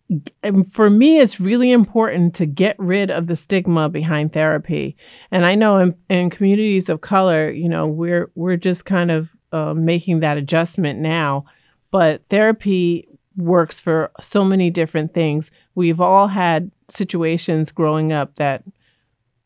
and, 0.44 0.72
for 0.72 0.90
me, 0.90 1.20
it's 1.20 1.40
really 1.40 1.72
important 1.72 2.36
to 2.36 2.46
get 2.46 2.76
rid 2.78 3.10
of 3.10 3.28
the 3.28 3.36
stigma 3.36 3.90
behind 3.90 4.34
therapy. 4.34 4.96
And 5.32 5.46
I 5.46 5.56
know 5.56 5.78
in, 5.78 5.96
in 6.10 6.30
communities 6.30 6.90
of 6.90 7.02
color, 7.02 7.50
you 7.50 7.70
know, 7.70 7.88
we're 7.88 8.32
we're 8.36 8.58
just 8.58 8.86
kind 8.86 9.12
of 9.12 9.36
uh, 9.52 9.74
making 9.74 10.20
that 10.22 10.38
adjustment 10.38 11.00
now. 11.00 11.46
But 11.92 12.24
therapy 12.30 13.08
works 13.38 13.80
for 13.80 14.12
so 14.22 14.44
many 14.44 14.70
different 14.70 15.14
things. 15.14 15.52
We've 15.76 16.02
all 16.02 16.28
had 16.28 16.72
situations 16.90 17.72
growing 17.72 18.14
up 18.14 18.36
that 18.36 18.64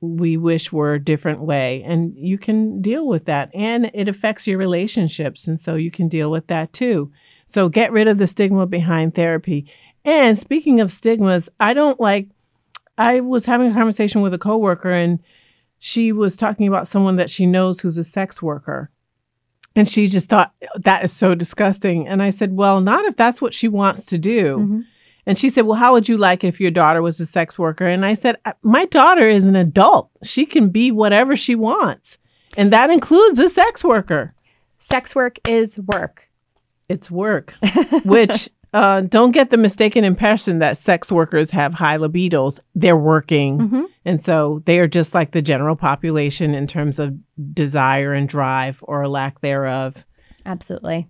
we 0.01 0.37
wish 0.37 0.71
were 0.71 0.93
a 0.93 1.03
different 1.03 1.41
way 1.41 1.83
and 1.83 2.15
you 2.15 2.37
can 2.37 2.81
deal 2.81 3.05
with 3.05 3.25
that 3.25 3.51
and 3.53 3.91
it 3.93 4.07
affects 4.07 4.47
your 4.47 4.57
relationships 4.57 5.45
and 5.45 5.59
so 5.59 5.75
you 5.75 5.91
can 5.91 6.07
deal 6.07 6.31
with 6.31 6.47
that 6.47 6.71
too 6.71 7.11
so 7.49 7.67
get 7.67 7.91
rid 7.91 8.07
of 8.07 8.17
the 8.17 8.27
stigma 8.27 8.65
behind 8.65 9.15
therapy 9.15 9.65
and 10.05 10.37
speaking 10.37 10.79
of 10.79 10.91
stigmas 10.91 11.49
i 11.59 11.73
don't 11.73 11.99
like 11.99 12.27
i 12.97 13.19
was 13.19 13.45
having 13.45 13.71
a 13.71 13.73
conversation 13.73 14.21
with 14.21 14.33
a 14.33 14.37
coworker 14.37 14.91
and 14.91 15.19
she 15.79 16.11
was 16.11 16.37
talking 16.37 16.67
about 16.67 16.87
someone 16.87 17.15
that 17.15 17.29
she 17.29 17.45
knows 17.45 17.79
who's 17.79 17.97
a 17.97 18.03
sex 18.03 18.41
worker 18.41 18.91
and 19.75 19.87
she 19.87 20.07
just 20.07 20.29
thought 20.29 20.53
that 20.75 21.03
is 21.03 21.11
so 21.11 21.33
disgusting 21.33 22.07
and 22.07 22.21
i 22.21 22.29
said 22.29 22.55
well 22.55 22.81
not 22.81 23.05
if 23.05 23.15
that's 23.15 23.41
what 23.41 23.53
she 23.53 23.67
wants 23.67 24.05
to 24.05 24.17
do 24.17 24.57
mm-hmm. 24.57 24.81
And 25.25 25.37
she 25.37 25.49
said, 25.49 25.67
Well, 25.67 25.77
how 25.77 25.93
would 25.93 26.09
you 26.09 26.17
like 26.17 26.43
it 26.43 26.47
if 26.47 26.59
your 26.59 26.71
daughter 26.71 27.03
was 27.03 27.19
a 27.19 27.25
sex 27.25 27.59
worker? 27.59 27.85
And 27.85 28.03
I 28.03 28.15
said, 28.15 28.37
uh, 28.45 28.53
My 28.63 28.85
daughter 28.85 29.27
is 29.27 29.45
an 29.45 29.55
adult. 29.55 30.09
She 30.23 30.47
can 30.47 30.69
be 30.69 30.91
whatever 30.91 31.35
she 31.35 31.53
wants. 31.53 32.17
And 32.57 32.73
that 32.73 32.89
includes 32.89 33.37
a 33.37 33.47
sex 33.47 33.83
worker. 33.83 34.33
Sex 34.79 35.13
work 35.13 35.37
is 35.47 35.77
work. 35.77 36.28
It's 36.89 37.09
work, 37.09 37.53
which 38.03 38.49
uh, 38.73 39.01
don't 39.01 39.31
get 39.31 39.49
the 39.49 39.57
mistaken 39.57 40.03
impression 40.03 40.59
that 40.59 40.77
sex 40.77 41.11
workers 41.11 41.51
have 41.51 41.73
high 41.73 41.97
libidos. 41.97 42.59
They're 42.75 42.97
working. 42.97 43.59
Mm-hmm. 43.59 43.83
And 44.05 44.21
so 44.21 44.61
they 44.65 44.79
are 44.79 44.87
just 44.87 45.13
like 45.13 45.31
the 45.31 45.41
general 45.41 45.75
population 45.75 46.53
in 46.53 46.67
terms 46.67 46.99
of 46.99 47.15
desire 47.53 48.13
and 48.13 48.27
drive 48.27 48.79
or 48.83 49.07
lack 49.07 49.41
thereof. 49.41 50.03
Absolutely. 50.45 51.07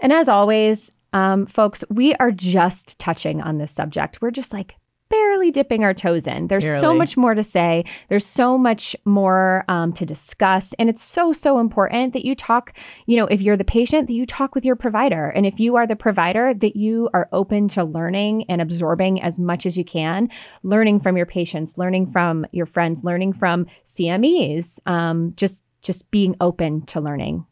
And 0.00 0.12
as 0.12 0.28
always, 0.28 0.90
um, 1.12 1.46
folks, 1.46 1.84
we 1.88 2.14
are 2.14 2.32
just 2.32 2.98
touching 2.98 3.40
on 3.40 3.58
this 3.58 3.70
subject. 3.70 4.20
We're 4.20 4.30
just 4.30 4.52
like 4.52 4.74
barely 5.12 5.50
dipping 5.50 5.84
our 5.84 5.92
toes 5.92 6.26
in. 6.26 6.46
There's 6.46 6.64
barely. 6.64 6.80
so 6.80 6.94
much 6.94 7.18
more 7.18 7.34
to 7.34 7.42
say. 7.42 7.84
There's 8.08 8.24
so 8.24 8.56
much 8.56 8.96
more 9.04 9.62
um, 9.68 9.92
to 9.92 10.06
discuss. 10.06 10.72
And 10.78 10.88
it's 10.88 11.02
so, 11.02 11.34
so 11.34 11.58
important 11.58 12.14
that 12.14 12.24
you 12.24 12.34
talk, 12.34 12.72
you 13.04 13.18
know, 13.18 13.26
if 13.26 13.42
you're 13.42 13.58
the 13.58 13.64
patient, 13.64 14.06
that 14.06 14.14
you 14.14 14.24
talk 14.24 14.54
with 14.54 14.64
your 14.64 14.74
provider. 14.74 15.28
And 15.28 15.44
if 15.44 15.60
you 15.60 15.76
are 15.76 15.86
the 15.86 15.96
provider, 15.96 16.54
that 16.54 16.76
you 16.76 17.10
are 17.12 17.28
open 17.30 17.68
to 17.68 17.84
learning 17.84 18.46
and 18.48 18.62
absorbing 18.62 19.22
as 19.22 19.38
much 19.38 19.66
as 19.66 19.76
you 19.76 19.84
can, 19.84 20.30
learning 20.62 21.00
from 21.00 21.18
your 21.18 21.26
patients, 21.26 21.76
learning 21.76 22.06
from 22.06 22.46
your 22.52 22.66
friends, 22.66 23.04
learning 23.04 23.34
from 23.34 23.66
CMEs, 23.84 24.78
um, 24.86 25.34
just 25.36 25.62
just 25.82 26.08
being 26.12 26.36
open 26.40 26.86
to 26.86 27.00
learning. 27.00 27.44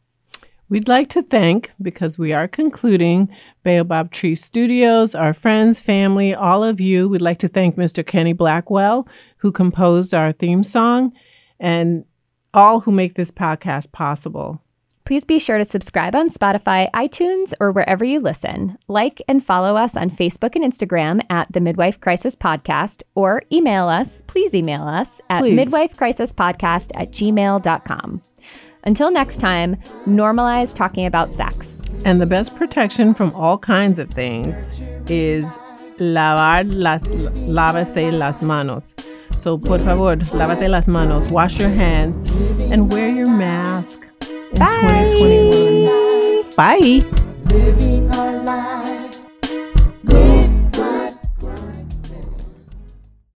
We'd 0.71 0.87
like 0.87 1.09
to 1.09 1.21
thank, 1.21 1.69
because 1.81 2.17
we 2.17 2.31
are 2.31 2.47
concluding, 2.47 3.27
Baobab 3.65 4.09
Tree 4.09 4.35
Studios, 4.35 5.13
our 5.13 5.33
friends, 5.33 5.81
family, 5.81 6.33
all 6.33 6.63
of 6.63 6.79
you. 6.79 7.09
We'd 7.09 7.21
like 7.21 7.39
to 7.39 7.49
thank 7.49 7.75
Mr. 7.75 8.07
Kenny 8.07 8.31
Blackwell, 8.31 9.05
who 9.39 9.51
composed 9.51 10.13
our 10.13 10.31
theme 10.31 10.63
song, 10.63 11.11
and 11.59 12.05
all 12.53 12.79
who 12.79 12.93
make 12.93 13.15
this 13.15 13.31
podcast 13.31 13.91
possible. 13.91 14.61
Please 15.03 15.25
be 15.25 15.39
sure 15.39 15.57
to 15.57 15.65
subscribe 15.65 16.15
on 16.15 16.29
Spotify, 16.29 16.89
iTunes, 16.91 17.51
or 17.59 17.73
wherever 17.73 18.05
you 18.05 18.21
listen. 18.21 18.77
Like 18.87 19.21
and 19.27 19.43
follow 19.43 19.75
us 19.75 19.97
on 19.97 20.09
Facebook 20.09 20.55
and 20.55 20.63
Instagram 20.63 21.21
at 21.29 21.51
the 21.51 21.59
Midwife 21.59 21.99
Crisis 21.99 22.33
Podcast, 22.33 23.03
or 23.13 23.43
email 23.51 23.89
us. 23.89 24.21
Please 24.25 24.55
email 24.55 24.83
us 24.83 25.19
at 25.29 25.41
please. 25.41 25.59
midwifecrisispodcast 25.59 26.91
at 26.95 27.11
gmail.com. 27.11 28.21
Until 28.83 29.11
next 29.11 29.37
time, 29.37 29.75
normalize 30.07 30.73
talking 30.73 31.05
about 31.05 31.33
sex. 31.33 31.89
And 32.05 32.19
the 32.19 32.25
best 32.25 32.55
protection 32.55 33.13
from 33.13 33.33
all 33.35 33.57
kinds 33.57 33.99
of 33.99 34.09
things 34.09 34.81
is 35.09 35.57
lavar 35.97 36.73
las 36.73 37.03
lávese 37.03 38.11
las 38.17 38.41
manos. 38.41 38.95
So 39.37 39.57
por 39.57 39.79
favor, 39.79 40.15
lávate 40.15 40.69
las 40.69 40.87
manos, 40.87 41.31
wash 41.31 41.59
your 41.59 41.69
hands, 41.69 42.29
and 42.71 42.91
wear 42.91 43.09
your 43.09 43.27
mask 43.29 44.07
in 44.29 44.55
Bye. 44.55 45.11
2021. 45.11 46.51
Bye. 46.55 47.87